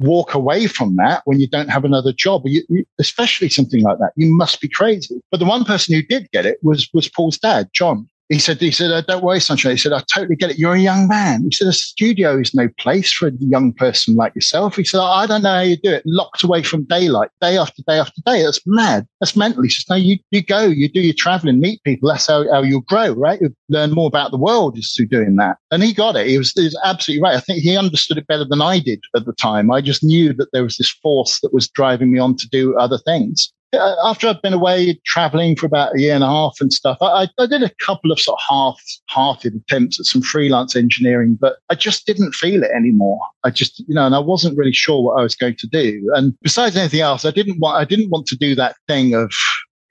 walk 0.00 0.34
away 0.34 0.66
from 0.66 0.96
that 0.96 1.22
when 1.24 1.40
you 1.40 1.48
don't 1.48 1.70
have 1.70 1.84
another 1.84 2.12
job, 2.12 2.42
you, 2.44 2.62
you, 2.68 2.84
especially 2.98 3.48
something 3.48 3.82
like 3.82 3.98
that. 3.98 4.12
You 4.16 4.34
must 4.34 4.60
be 4.60 4.68
crazy. 4.68 5.20
But 5.30 5.38
the 5.38 5.46
one 5.46 5.64
person 5.64 5.94
who 5.94 6.02
did 6.02 6.30
get 6.32 6.46
it 6.46 6.58
was, 6.62 6.88
was 6.92 7.08
Paul's 7.08 7.38
dad, 7.38 7.68
John 7.72 8.08
he 8.30 8.38
said, 8.38 8.58
he 8.58 8.70
said, 8.70 8.90
uh, 8.90 9.02
don't 9.02 9.22
worry, 9.22 9.40
sunshine. 9.40 9.72
He 9.72 9.78
said, 9.78 9.92
I 9.92 10.02
totally 10.12 10.36
get 10.36 10.50
it. 10.50 10.58
You're 10.58 10.74
a 10.74 10.78
young 10.80 11.08
man. 11.08 11.44
He 11.44 11.52
said, 11.52 11.68
a 11.68 11.72
studio 11.72 12.38
is 12.38 12.54
no 12.54 12.68
place 12.78 13.12
for 13.12 13.28
a 13.28 13.32
young 13.38 13.72
person 13.74 14.14
like 14.16 14.34
yourself. 14.34 14.76
He 14.76 14.84
said, 14.84 15.00
I 15.00 15.26
don't 15.26 15.42
know 15.42 15.54
how 15.54 15.60
you 15.60 15.76
do 15.76 15.90
it. 15.90 16.02
Locked 16.06 16.42
away 16.42 16.62
from 16.62 16.84
daylight, 16.84 17.28
day 17.42 17.58
after 17.58 17.82
day 17.86 17.98
after 17.98 18.22
day. 18.24 18.42
That's 18.42 18.60
mad. 18.66 19.06
That's 19.20 19.36
mental. 19.36 19.62
He 19.62 19.68
says, 19.68 19.84
no, 19.90 19.96
you, 19.96 20.16
you 20.30 20.42
go, 20.42 20.64
you 20.64 20.88
do 20.88 21.00
your 21.00 21.14
traveling, 21.16 21.60
meet 21.60 21.82
people. 21.84 22.08
That's 22.08 22.26
how, 22.26 22.50
how 22.50 22.62
you'll 22.62 22.80
grow, 22.80 23.12
right? 23.12 23.40
You 23.42 23.54
learn 23.68 23.90
more 23.90 24.06
about 24.08 24.30
the 24.30 24.38
world 24.38 24.76
just 24.76 24.96
through 24.96 25.06
doing 25.06 25.36
that. 25.36 25.58
And 25.70 25.82
he 25.82 25.92
got 25.92 26.16
it. 26.16 26.26
He 26.26 26.38
was, 26.38 26.52
he 26.52 26.64
was 26.64 26.80
absolutely 26.82 27.22
right. 27.22 27.36
I 27.36 27.40
think 27.40 27.60
he 27.60 27.76
understood 27.76 28.16
it 28.16 28.26
better 28.26 28.46
than 28.46 28.62
I 28.62 28.78
did 28.78 29.00
at 29.14 29.26
the 29.26 29.34
time. 29.34 29.70
I 29.70 29.82
just 29.82 30.02
knew 30.02 30.32
that 30.32 30.48
there 30.52 30.62
was 30.62 30.76
this 30.76 30.90
force 31.02 31.40
that 31.40 31.52
was 31.52 31.68
driving 31.68 32.10
me 32.10 32.18
on 32.18 32.36
to 32.36 32.48
do 32.48 32.74
other 32.78 32.98
things. 32.98 33.52
Uh, 33.76 33.96
after 34.04 34.28
I'd 34.28 34.42
been 34.42 34.52
away 34.52 35.00
traveling 35.04 35.56
for 35.56 35.66
about 35.66 35.94
a 35.94 36.00
year 36.00 36.14
and 36.14 36.24
a 36.24 36.28
half 36.28 36.56
and 36.60 36.72
stuff, 36.72 36.98
I, 37.00 37.28
I 37.38 37.46
did 37.46 37.62
a 37.62 37.70
couple 37.80 38.12
of 38.12 38.20
sort 38.20 38.38
of 38.38 38.44
half-hearted 38.48 39.54
attempts 39.54 40.00
at 40.00 40.06
some 40.06 40.22
freelance 40.22 40.76
engineering, 40.76 41.36
but 41.40 41.56
I 41.70 41.74
just 41.74 42.06
didn't 42.06 42.34
feel 42.34 42.62
it 42.62 42.70
anymore. 42.70 43.20
I 43.44 43.50
just, 43.50 43.80
you 43.80 43.94
know, 43.94 44.06
and 44.06 44.14
I 44.14 44.20
wasn't 44.20 44.56
really 44.56 44.72
sure 44.72 45.02
what 45.02 45.18
I 45.18 45.22
was 45.22 45.34
going 45.34 45.56
to 45.56 45.66
do. 45.66 46.10
And 46.14 46.34
besides 46.42 46.76
anything 46.76 47.00
else, 47.00 47.24
I 47.24 47.30
didn't 47.30 47.58
want, 47.58 47.76
I 47.76 47.84
didn't 47.84 48.10
want 48.10 48.26
to 48.26 48.36
do 48.36 48.54
that 48.54 48.76
thing 48.88 49.14
of, 49.14 49.32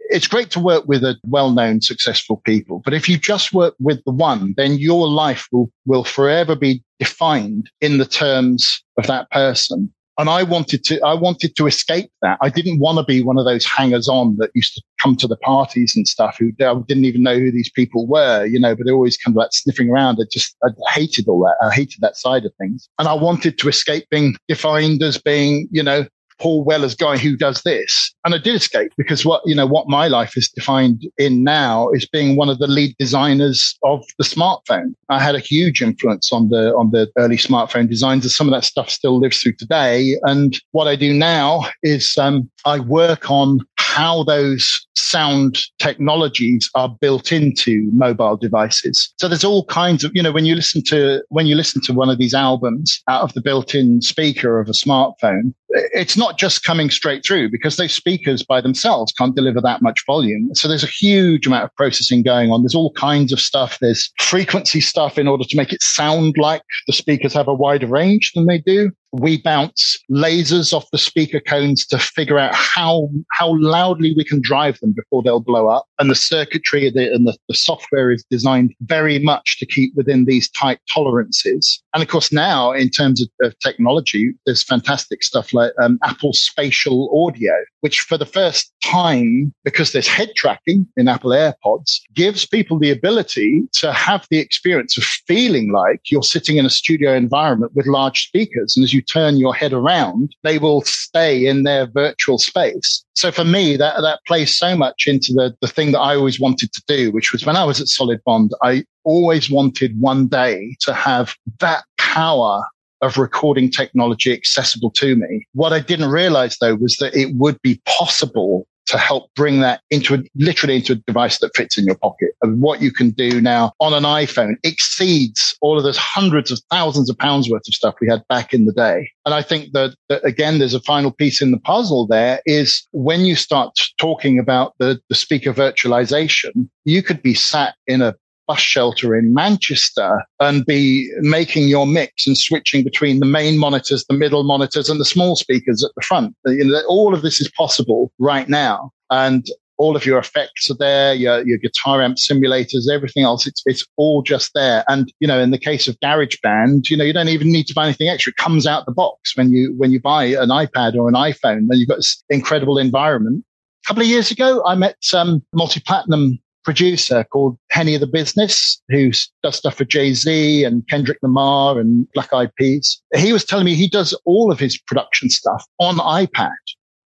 it's 0.10 0.28
great 0.28 0.52
to 0.52 0.60
work 0.60 0.86
with 0.86 1.04
a 1.04 1.18
well-known 1.28 1.82
successful 1.82 2.42
people, 2.46 2.82
but 2.84 2.94
if 2.94 3.08
you 3.08 3.18
just 3.18 3.54
work 3.54 3.74
with 3.80 4.04
the 4.06 4.12
one, 4.12 4.54
then 4.58 4.74
your 4.74 5.08
life 5.08 5.48
will, 5.52 5.72
will 5.86 6.04
forever 6.04 6.56
be 6.56 6.84
defined 7.00 7.70
in 7.80 7.98
the 7.98 8.06
terms 8.06 8.84
of 8.98 9.08
that 9.08 9.30
person 9.32 9.92
and 10.18 10.30
I 10.30 10.44
wanted 10.44 10.84
to, 10.86 11.02
I 11.02 11.14
wanted 11.14 11.56
to 11.56 11.68
escape 11.68 12.12
that. 12.22 12.38
I 12.42 12.50
didn't 12.50 12.80
want 12.80 12.98
to 13.00 13.04
be 13.04 13.24
one 13.24 13.38
of 13.38 13.46
those 13.46 13.66
hangers 13.66 14.08
on 14.08 14.38
that 14.38 14.52
used 14.54 14.76
to 14.76 14.82
come 15.02 15.16
to 15.18 15.28
the 15.28 15.38
parties 15.38 15.94
and 15.96 16.08
stuff 16.08 16.38
who 16.38 16.52
didn't 16.52 17.06
even 17.06 17.24
know 17.24 17.38
who 17.38 17.52
these 17.52 17.72
people 17.72 18.08
were, 18.08 18.46
you 18.46 18.60
know, 18.60 18.76
but 18.76 18.86
they 18.86 18.92
always 18.92 19.18
kind 19.18 19.34
of 19.34 19.38
like 19.38 19.50
sniffing 19.52 19.90
around. 19.90 20.20
I 20.22 20.26
just, 20.32 20.56
I 20.64 20.70
hated 20.92 21.28
all 21.28 21.40
that. 21.42 21.56
I 21.66 21.74
hated 21.74 22.02
that 22.02 22.16
side 22.16 22.46
of 22.46 22.54
things. 22.60 22.90
And 23.00 23.08
I 23.08 23.14
wanted 23.14 23.58
to 23.58 23.70
escape 23.70 24.08
being 24.10 24.36
defined 24.48 25.02
as 25.02 25.18
being, 25.18 25.68
you 25.72 25.84
know, 25.84 26.06
Paul 26.40 26.64
Weller's 26.64 26.96
guy 26.96 27.18
who 27.18 27.36
does 27.36 27.62
this. 27.64 28.14
And 28.26 28.34
I 28.34 28.38
did 28.38 28.56
escape 28.56 28.92
because 28.98 29.26
what, 29.26 29.42
you 29.46 29.56
know, 29.56 29.68
what 29.68 29.88
my 29.88 30.08
life 30.08 30.38
is 30.38 30.50
defined 30.50 31.04
in 31.18 31.44
now 31.44 31.90
is 31.90 32.08
being 32.08 32.36
one 32.36 32.50
of 32.50 32.60
the 32.60 32.68
lead 32.68 32.96
designers 32.98 33.78
of 33.84 34.04
the 34.18 34.24
smartphone. 34.24 34.94
I 35.10 35.20
had 35.20 35.36
a 35.36 35.40
huge 35.40 35.82
influence 35.82 36.32
on 36.32 36.50
the, 36.50 36.74
on 36.76 36.92
the 36.92 37.12
early 37.18 37.38
smartphone 37.38 37.90
designs 37.90 38.24
and 38.24 38.32
some 38.32 38.48
of 38.48 38.54
that 38.54 38.66
stuff 38.66 38.90
still 38.90 39.20
lives 39.20 39.40
through 39.40 39.54
today. 39.54 40.18
And 40.24 40.60
what 40.72 40.88
I 40.88 40.96
do 40.96 41.14
now 41.14 41.66
is, 41.82 42.18
um, 42.18 42.50
I 42.66 42.80
work 42.80 43.30
on 43.30 43.60
how 43.78 44.24
those 44.24 44.88
sound 44.96 45.60
technologies 45.78 46.70
are 46.74 46.90
built 46.90 47.32
into 47.32 47.90
mobile 47.94 48.36
devices. 48.36 49.14
So 49.20 49.28
there's 49.28 49.44
all 49.44 49.66
kinds 49.66 50.04
of, 50.04 50.12
you 50.16 50.24
know, 50.24 50.32
when 50.32 50.46
you 50.46 50.56
listen 50.56 50.82
to, 50.86 51.22
when 51.30 51.46
you 51.46 51.56
listen 51.56 51.82
to 51.84 51.94
one 51.94 52.10
of 52.10 52.18
these 52.18 52.34
albums 52.34 53.04
out 53.08 53.22
of 53.22 53.34
the 53.34 53.42
built-in 53.42 54.02
speaker 54.02 54.60
of 54.60 54.68
a 54.68 54.72
smartphone, 54.72 55.54
it's 55.74 56.16
not 56.16 56.38
just 56.38 56.64
coming 56.64 56.90
straight 56.90 57.26
through 57.26 57.50
because 57.50 57.78
those 57.78 57.94
speakers 57.94 58.44
by 58.44 58.62
themselves 58.62 59.12
can't 59.14 59.36
deliver 59.36 59.60
that 59.62 59.82
much 59.82 60.06
volume. 60.06 60.54
So 60.54 60.68
there's 60.68 60.84
a 60.84 60.88
huge 60.88 61.48
amount 61.48 61.66
of 61.66 61.76
processing 61.76 62.24
going 62.24 62.52
on. 62.52 62.62
There's 62.62 62.76
all 62.76 62.94
kinds 62.94 63.34
of 63.34 63.40
stuff. 63.40 63.78
There's 63.82 64.12
frequency 64.20 64.82
stuff 64.82 65.18
in 65.18 65.28
order 65.28 65.44
to 65.44 65.58
make 65.58 65.74
it 65.74 65.82
sound 65.82 66.36
like 66.38 66.62
the 66.88 66.94
speakers 66.94 67.34
have 67.34 67.48
a 67.48 67.54
wider 67.54 67.88
range 67.88 68.32
than 68.34 68.46
they 68.46 68.60
do 68.60 68.92
we 69.14 69.40
bounce 69.42 69.98
lasers 70.10 70.74
off 70.74 70.90
the 70.92 70.98
speaker 70.98 71.40
cones 71.40 71.86
to 71.86 72.00
figure 72.00 72.40
out 72.40 72.54
how 72.54 73.10
how 73.32 73.56
loudly 73.60 74.14
we 74.18 74.26
can 74.26 74.42
drive 74.42 74.80
them 74.80 74.92
before 74.92 75.22
they'll 75.22 75.40
blow 75.40 75.68
up. 75.68 75.86
And 76.00 76.10
the 76.10 76.16
circuitry 76.16 76.88
and 76.88 77.28
the, 77.28 77.38
the 77.48 77.56
software 77.56 78.12
is 78.12 78.26
designed 78.30 78.74
very 78.82 79.20
much 79.20 79.60
to 79.60 79.66
keep 79.68 79.94
within 79.96 80.26
these 80.26 80.50
tight 80.50 80.80
tolerances. 80.92 81.82
And 81.94 82.02
of 82.02 82.10
course, 82.10 82.32
now 82.32 82.72
in 82.72 82.90
terms 82.90 83.22
of, 83.22 83.30
of 83.42 83.58
technology, 83.60 84.34
there's 84.46 84.64
fantastic 84.64 85.24
stuff 85.24 85.54
like 85.54 85.63
um, 85.82 86.00
Apple 86.04 86.34
Spatial 86.34 87.28
Audio, 87.28 87.54
which 87.82 88.02
for 88.02 88.18
the 88.18 88.26
first 88.26 88.74
time, 88.84 89.54
because 89.64 89.92
there's 89.92 90.08
head 90.08 90.30
tracking 90.36 90.88
in 90.98 91.08
Apple 91.08 91.32
AirPods, 91.32 92.00
gives 92.14 92.46
people 92.46 92.80
the 92.80 92.92
ability 92.92 93.64
to 93.74 93.92
have 93.92 94.28
the 94.30 94.40
experience 94.40 94.98
of 94.98 95.04
feeling 95.04 95.72
like 95.72 96.12
you're 96.12 96.24
sitting 96.24 96.58
in 96.58 96.66
a 96.66 96.70
studio 96.70 97.14
environment 97.14 97.72
with 97.76 97.88
large 97.88 98.28
speakers. 98.28 98.76
And 98.76 98.84
as 98.84 98.94
you 98.94 99.02
turn 99.02 99.38
your 99.38 99.54
head 99.54 99.74
around, 99.74 100.36
they 100.44 100.58
will 100.58 100.82
stay 100.82 101.46
in 101.46 101.64
their 101.64 101.88
virtual 101.88 102.38
space. 102.38 103.04
So 103.16 103.32
for 103.32 103.46
me, 103.46 103.78
that, 103.78 104.02
that 104.02 104.20
plays 104.26 104.58
so 104.58 104.76
much 104.76 105.04
into 105.08 105.34
the, 105.34 105.56
the 105.62 105.68
thing 105.68 105.92
that 105.92 106.00
I 106.00 106.16
always 106.16 106.40
wanted 106.40 106.74
to 106.74 106.84
do, 106.88 107.12
which 107.12 107.32
was 107.32 107.46
when 107.46 107.56
I 107.56 107.64
was 107.64 107.80
at 107.80 107.88
Solid 107.88 108.22
Bond, 108.26 108.52
I 108.62 108.86
always 109.04 109.50
wanted 109.50 110.00
one 110.00 110.28
day 110.28 110.76
to 110.82 110.94
have 110.94 111.36
that 111.60 111.84
power 111.98 112.66
of 113.04 113.18
recording 113.18 113.70
technology 113.70 114.34
accessible 114.34 114.90
to 114.92 115.16
me. 115.16 115.46
What 115.54 115.74
I 115.74 115.80
didn't 115.80 116.10
realize 116.10 116.58
though 116.60 116.76
was 116.76 116.96
that 117.00 117.16
it 117.16 117.36
would 117.36 117.62
be 117.62 117.82
possible 117.86 118.68
to 118.86 118.98
help 118.98 119.34
bring 119.36 119.62
that 119.62 119.82
into 119.90 120.16
a, 120.16 120.20
literally 120.36 120.76
into 120.76 120.94
a 120.94 120.96
device 120.96 121.40
that 121.40 121.56
fits 121.56 121.78
in 121.78 121.86
your 121.86 121.98
pocket. 121.98 122.30
And 122.42 122.62
what 122.62 122.82
you 122.82 122.92
can 122.92 123.12
do 123.12 123.40
now 123.40 123.72
on 123.80 123.94
an 123.94 124.04
iPhone 124.04 124.56
exceeds 124.64 125.56
all 125.62 125.78
of 125.78 125.84
those 125.84 125.98
hundreds 125.98 126.52
of 126.52 126.60
thousands 126.70 127.10
of 127.10 127.18
pounds 127.18 127.50
worth 127.50 127.68
of 127.68 127.74
stuff 127.74 127.96
we 128.02 128.10
had 128.10 128.28
back 128.28 128.54
in 128.54 128.66
the 128.66 128.74
day. 128.74 129.10
And 129.26 129.34
I 129.34 129.42
think 129.42 129.72
that, 129.74 129.96
that 130.10 130.26
again, 130.26 130.60
there's 130.60 130.74
a 130.74 130.82
final 130.82 131.12
piece 131.12 131.42
in 131.42 131.52
the 131.52 131.60
puzzle 131.60 132.08
there 132.08 132.42
is 132.46 132.86
when 132.92 133.22
you 133.22 133.36
start 133.36 133.80
talking 133.98 134.38
about 134.38 134.74
the, 134.80 135.00
the 135.10 135.16
speaker 135.16 135.54
virtualization, 135.54 136.70
you 136.86 137.02
could 137.02 137.22
be 137.22 137.34
sat 137.34 137.76
in 137.88 138.02
a 138.02 138.16
bus 138.48 138.60
shelter 138.60 139.16
in 139.16 139.34
Manchester 139.34 140.24
and 140.40 140.66
be 140.66 141.10
making 141.22 141.68
your 141.68 141.88
mix 141.88 142.28
and 142.28 142.38
switching 142.38 142.84
between 142.84 143.20
the 143.20 143.26
main 143.26 143.58
monitors, 143.58 144.06
the 144.10 144.16
middle 144.16 144.44
monitors, 144.44 144.90
and 144.90 145.00
the 145.00 145.06
small 145.06 145.36
speakers 145.36 145.84
at 145.84 145.92
the 145.96 146.02
front. 146.02 146.36
You 146.46 146.66
know, 146.66 146.82
all 146.88 147.14
of 147.14 147.22
this 147.22 147.40
is 147.40 147.52
possible 147.52 148.12
right 148.20 148.50
now. 148.50 148.92
And 149.10 149.46
all 149.78 149.96
of 149.96 150.06
your 150.06 150.20
effects 150.20 150.70
are 150.70 150.78
there, 150.78 151.14
your, 151.14 151.46
your 151.46 151.58
guitar 151.58 152.02
amp 152.02 152.18
simulators, 152.18 152.90
everything 152.92 153.24
else. 153.24 153.48
It's, 153.48 153.64
it's 153.66 153.86
all 153.98 154.22
just 154.22 154.52
there. 154.54 154.84
And, 154.88 155.12
you 155.20 155.28
know, 155.28 155.40
in 155.40 155.52
the 155.52 155.58
case 155.58 155.88
of 155.88 156.00
GarageBand, 156.00 156.90
you 156.90 156.98
know, 156.98 157.04
you 157.04 157.14
don't 157.14 157.30
even 157.30 157.52
need 157.52 157.68
to 157.68 157.74
buy 157.74 157.86
anything 157.86 158.08
extra. 158.08 158.32
It 158.32 158.38
comes 158.38 158.68
out 158.68 158.86
the 158.86 158.92
box 158.92 159.36
when 159.36 159.52
you, 159.52 159.74
when 159.78 159.92
you 159.92 160.00
buy 160.00 160.26
an 160.26 160.50
iPad 160.50 160.96
or 160.96 161.08
an 161.08 161.16
iPhone, 161.16 161.68
then 161.70 161.80
you've 161.80 161.90
got 161.90 161.98
this 161.98 162.24
incredible 162.30 162.78
environment. 162.78 163.44
A 163.84 163.88
couple 163.88 164.04
of 164.04 164.08
years 164.08 164.32
ago, 164.32 164.64
I 164.66 164.76
met 164.76 164.92
um, 164.92 164.98
some 165.02 165.46
multi-platinum 165.54 166.40
producer 166.64 167.24
called 167.26 167.58
Henny 167.70 167.96
of 167.96 168.02
the 168.02 168.08
Business, 168.08 168.82
who 168.90 169.12
does 169.44 169.56
stuff 169.56 169.76
for 169.76 169.86
Jay 169.86 170.14
Z 170.14 170.64
and 170.64 170.88
Kendrick 170.88 171.20
Lamar 171.22 171.80
and 171.80 172.08
Black 172.14 172.34
Eyed 172.34 172.54
Peas. 172.56 173.02
He 173.16 173.34
was 173.34 173.46
telling 173.46 173.66
me 173.66 173.76
he 173.76 173.90
does 173.90 174.14
all 174.26 174.52
of 174.52 174.60
his 174.60 174.78
production 174.78 175.30
stuff 175.30 175.66
on 175.80 175.98
iPad. 175.98 176.52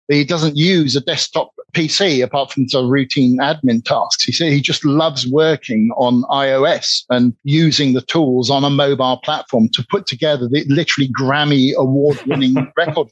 He 0.08 0.24
doesn't 0.24 0.56
use 0.56 0.94
a 0.94 1.00
desktop 1.00 1.50
PC 1.72 2.22
apart 2.22 2.52
from 2.52 2.68
some 2.68 2.88
routine 2.88 3.38
admin 3.38 3.84
tasks. 3.84 4.24
He 4.24 4.32
said 4.32 4.52
he 4.52 4.60
just 4.60 4.84
loves 4.84 5.26
working 5.26 5.90
on 5.96 6.22
iOS 6.30 7.02
and 7.10 7.34
using 7.42 7.92
the 7.92 8.02
tools 8.02 8.48
on 8.48 8.64
a 8.64 8.70
mobile 8.70 9.18
platform 9.18 9.68
to 9.74 9.84
put 9.90 10.06
together 10.06 10.48
the 10.48 10.64
literally 10.68 11.08
Grammy 11.08 11.74
award 11.74 12.18
winning 12.26 12.54
record. 12.76 13.08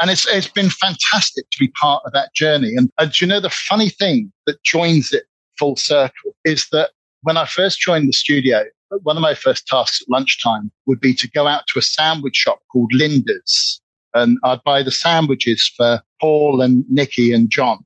And 0.00 0.10
it's, 0.10 0.26
it's 0.26 0.48
been 0.48 0.70
fantastic 0.70 1.48
to 1.50 1.58
be 1.60 1.68
part 1.68 2.02
of 2.06 2.12
that 2.12 2.34
journey. 2.34 2.74
And, 2.76 2.90
and 2.98 3.20
you 3.20 3.26
know, 3.26 3.40
the 3.40 3.50
funny 3.50 3.90
thing 3.90 4.32
that 4.46 4.62
joins 4.64 5.12
it 5.12 5.24
full 5.62 5.76
circle 5.76 6.34
is 6.44 6.66
that 6.72 6.90
when 7.20 7.36
I 7.36 7.46
first 7.46 7.78
joined 7.78 8.08
the 8.08 8.12
studio, 8.12 8.64
one 9.04 9.16
of 9.16 9.20
my 9.20 9.34
first 9.34 9.64
tasks 9.68 10.02
at 10.02 10.10
lunchtime 10.10 10.72
would 10.86 10.98
be 10.98 11.14
to 11.14 11.30
go 11.30 11.46
out 11.46 11.68
to 11.68 11.78
a 11.78 11.82
sandwich 11.82 12.34
shop 12.34 12.58
called 12.72 12.92
Linda's. 12.92 13.80
And 14.12 14.38
I'd 14.42 14.64
buy 14.64 14.82
the 14.82 14.90
sandwiches 14.90 15.72
for 15.76 16.02
Paul 16.20 16.60
and 16.60 16.84
Nikki 16.90 17.32
and 17.32 17.48
John. 17.48 17.78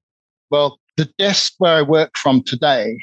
Well, 0.51 0.79
the 0.97 1.05
desk 1.19 1.53
where 1.59 1.75
I 1.75 1.83
work 1.83 2.13
from 2.17 2.43
today 2.45 2.97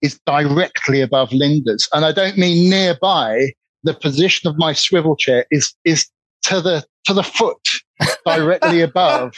is 0.00 0.18
directly 0.24 1.02
above 1.02 1.30
Linda's. 1.30 1.86
And 1.92 2.06
I 2.06 2.12
don't 2.12 2.38
mean 2.38 2.70
nearby. 2.70 3.50
The 3.82 3.92
position 3.92 4.48
of 4.48 4.56
my 4.56 4.72
swivel 4.72 5.16
chair 5.16 5.44
is, 5.50 5.74
is 5.84 6.08
to 6.44 6.62
the, 6.62 6.82
to 7.04 7.12
the 7.12 7.22
foot 7.22 7.68
directly 8.24 8.80
above 8.90 9.34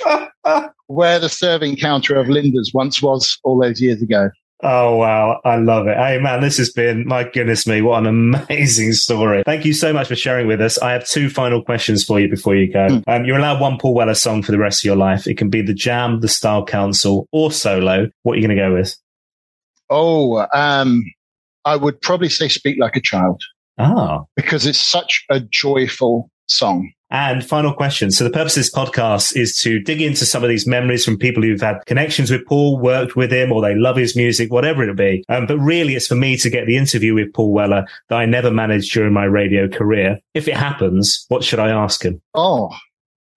where 0.87 1.19
the 1.19 1.29
serving 1.29 1.75
counter 1.75 2.15
of 2.15 2.29
Linda's 2.29 2.71
once 2.73 3.03
was 3.03 3.37
all 3.43 3.61
those 3.61 3.81
years 3.81 4.01
ago. 4.01 4.31
Oh 4.63 4.97
wow, 4.97 5.41
I 5.45 5.57
love 5.57 5.87
it. 5.87 5.97
Hey 5.99 6.19
man, 6.19 6.41
this 6.41 6.57
has 6.57 6.71
been 6.71 7.07
my 7.07 7.25
goodness 7.25 7.67
me, 7.67 7.83
what 7.83 7.99
an 7.99 8.07
amazing 8.07 8.93
story. 8.93 9.43
Thank 9.45 9.67
you 9.67 9.75
so 9.75 9.93
much 9.93 10.09
for 10.09 10.17
sharing 10.17 10.47
with 10.47 10.63
us. 10.63 10.79
I 10.79 10.93
have 10.93 11.07
two 11.07 11.29
final 11.29 11.63
questions 11.63 12.05
for 12.05 12.19
you 12.19 12.29
before 12.29 12.57
you 12.57 12.73
go. 12.73 12.87
Mm. 12.87 13.03
Um, 13.07 13.25
you're 13.27 13.39
allowed 13.39 13.61
one 13.61 13.79
Paul 13.79 13.95
Weller 13.95 14.15
song 14.15 14.43
for 14.43 14.53
the 14.53 14.59
rest 14.59 14.81
of 14.81 14.85
your 14.87 14.97
life. 14.97 15.27
It 15.27 15.37
can 15.37 15.51
be 15.51 15.61
the 15.61 15.75
Jam, 15.75 16.21
the 16.21 16.29
Style 16.29 16.65
Council, 16.65 17.29
or 17.33 17.53
solo. 17.53 18.09
What 18.23 18.33
are 18.33 18.37
you 18.37 18.47
going 18.47 18.57
to 18.57 18.63
go 18.63 18.75
with? 18.75 18.97
Oh, 19.91 20.47
um, 20.55 21.05
I 21.67 21.77
would 21.77 22.01
probably 22.01 22.31
say 22.31 22.49
"Speak 22.49 22.79
Like 22.81 22.97
a 22.97 23.03
Child." 23.03 23.43
Ah, 23.79 24.23
because 24.37 24.65
it's 24.65 24.81
such 24.81 25.25
a 25.29 25.41
joyful 25.41 26.31
song. 26.47 26.91
And 27.11 27.47
final 27.47 27.73
question. 27.73 28.11
So 28.11 28.25
the 28.25 28.31
purpose 28.31 28.57
of 28.57 28.61
this 28.61 28.75
podcast 28.75 29.37
is 29.37 29.57
to 29.59 29.79
dig 29.79 30.03
into 30.03 30.27
some 30.27 30.43
of 30.43 30.49
these 30.49 30.67
memories 30.67 31.05
from 31.05 31.17
people 31.17 31.43
who've 31.43 31.61
had 31.61 31.79
connections 31.87 32.31
with 32.31 32.45
Paul, 32.47 32.79
worked 32.79 33.15
with 33.15 33.33
him, 33.33 33.53
or 33.53 33.63
they 33.63 33.77
love 33.77 33.97
his 33.97 34.17
music, 34.17 34.51
whatever 34.51 34.83
it 34.83 34.89
will 34.89 34.95
be. 34.95 35.25
Um, 35.29 35.47
but 35.47 35.59
really 35.59 35.95
it's 35.95 36.09
for 36.09 36.17
me 36.17 36.37
to 36.39 36.51
get 36.51 36.67
the 36.67 36.77
interview 36.77 37.15
with 37.15 37.33
Paul 37.33 37.53
Weller 37.53 37.87
that 38.09 38.17
I 38.17 38.27
never 38.27 38.51
managed 38.51 38.93
during 38.93 39.13
my 39.13 39.25
radio 39.25 39.69
career. 39.69 40.19
If 40.35 40.49
it 40.49 40.57
happens, 40.57 41.25
what 41.29 41.45
should 41.45 41.61
I 41.61 41.71
ask 41.71 42.05
him? 42.05 42.21
Oh, 42.35 42.75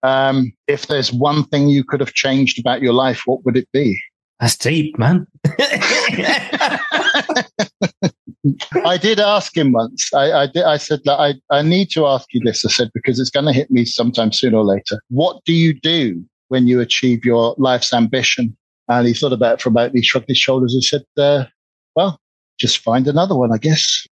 um, 0.02 0.52
if 0.66 0.88
there's 0.88 1.12
one 1.12 1.44
thing 1.44 1.68
you 1.68 1.84
could 1.84 2.00
have 2.00 2.14
changed 2.14 2.58
about 2.58 2.82
your 2.82 2.94
life, 2.94 3.22
what 3.26 3.44
would 3.44 3.56
it 3.56 3.68
be? 3.72 4.02
That's 4.40 4.56
deep, 4.56 4.98
man. 4.98 5.28
I 8.84 8.96
did 8.96 9.20
ask 9.20 9.56
him 9.56 9.72
once. 9.72 10.12
I, 10.14 10.32
I, 10.32 10.46
did, 10.46 10.64
I 10.64 10.76
said 10.78 11.00
that 11.04 11.18
I, 11.18 11.34
I 11.54 11.62
need 11.62 11.90
to 11.90 12.06
ask 12.06 12.32
you 12.32 12.40
this. 12.42 12.64
I 12.64 12.68
said 12.68 12.90
because 12.94 13.20
it's 13.20 13.30
going 13.30 13.46
to 13.46 13.52
hit 13.52 13.70
me 13.70 13.84
sometime 13.84 14.32
sooner 14.32 14.58
or 14.58 14.64
later. 14.64 15.00
What 15.08 15.44
do 15.44 15.52
you 15.52 15.78
do 15.78 16.24
when 16.48 16.66
you 16.66 16.80
achieve 16.80 17.24
your 17.24 17.54
life's 17.58 17.92
ambition? 17.92 18.56
And 18.88 19.06
he 19.06 19.14
thought 19.14 19.32
about 19.32 19.54
it 19.54 19.62
for 19.62 19.68
about. 19.68 19.92
He 19.92 20.02
shrugged 20.02 20.28
his 20.28 20.38
shoulders 20.38 20.74
and 20.74 20.82
said, 20.82 21.02
uh, 21.16 21.44
"Well, 21.94 22.18
just 22.58 22.78
find 22.78 23.06
another 23.06 23.36
one, 23.36 23.52
I 23.52 23.58
guess." 23.58 24.06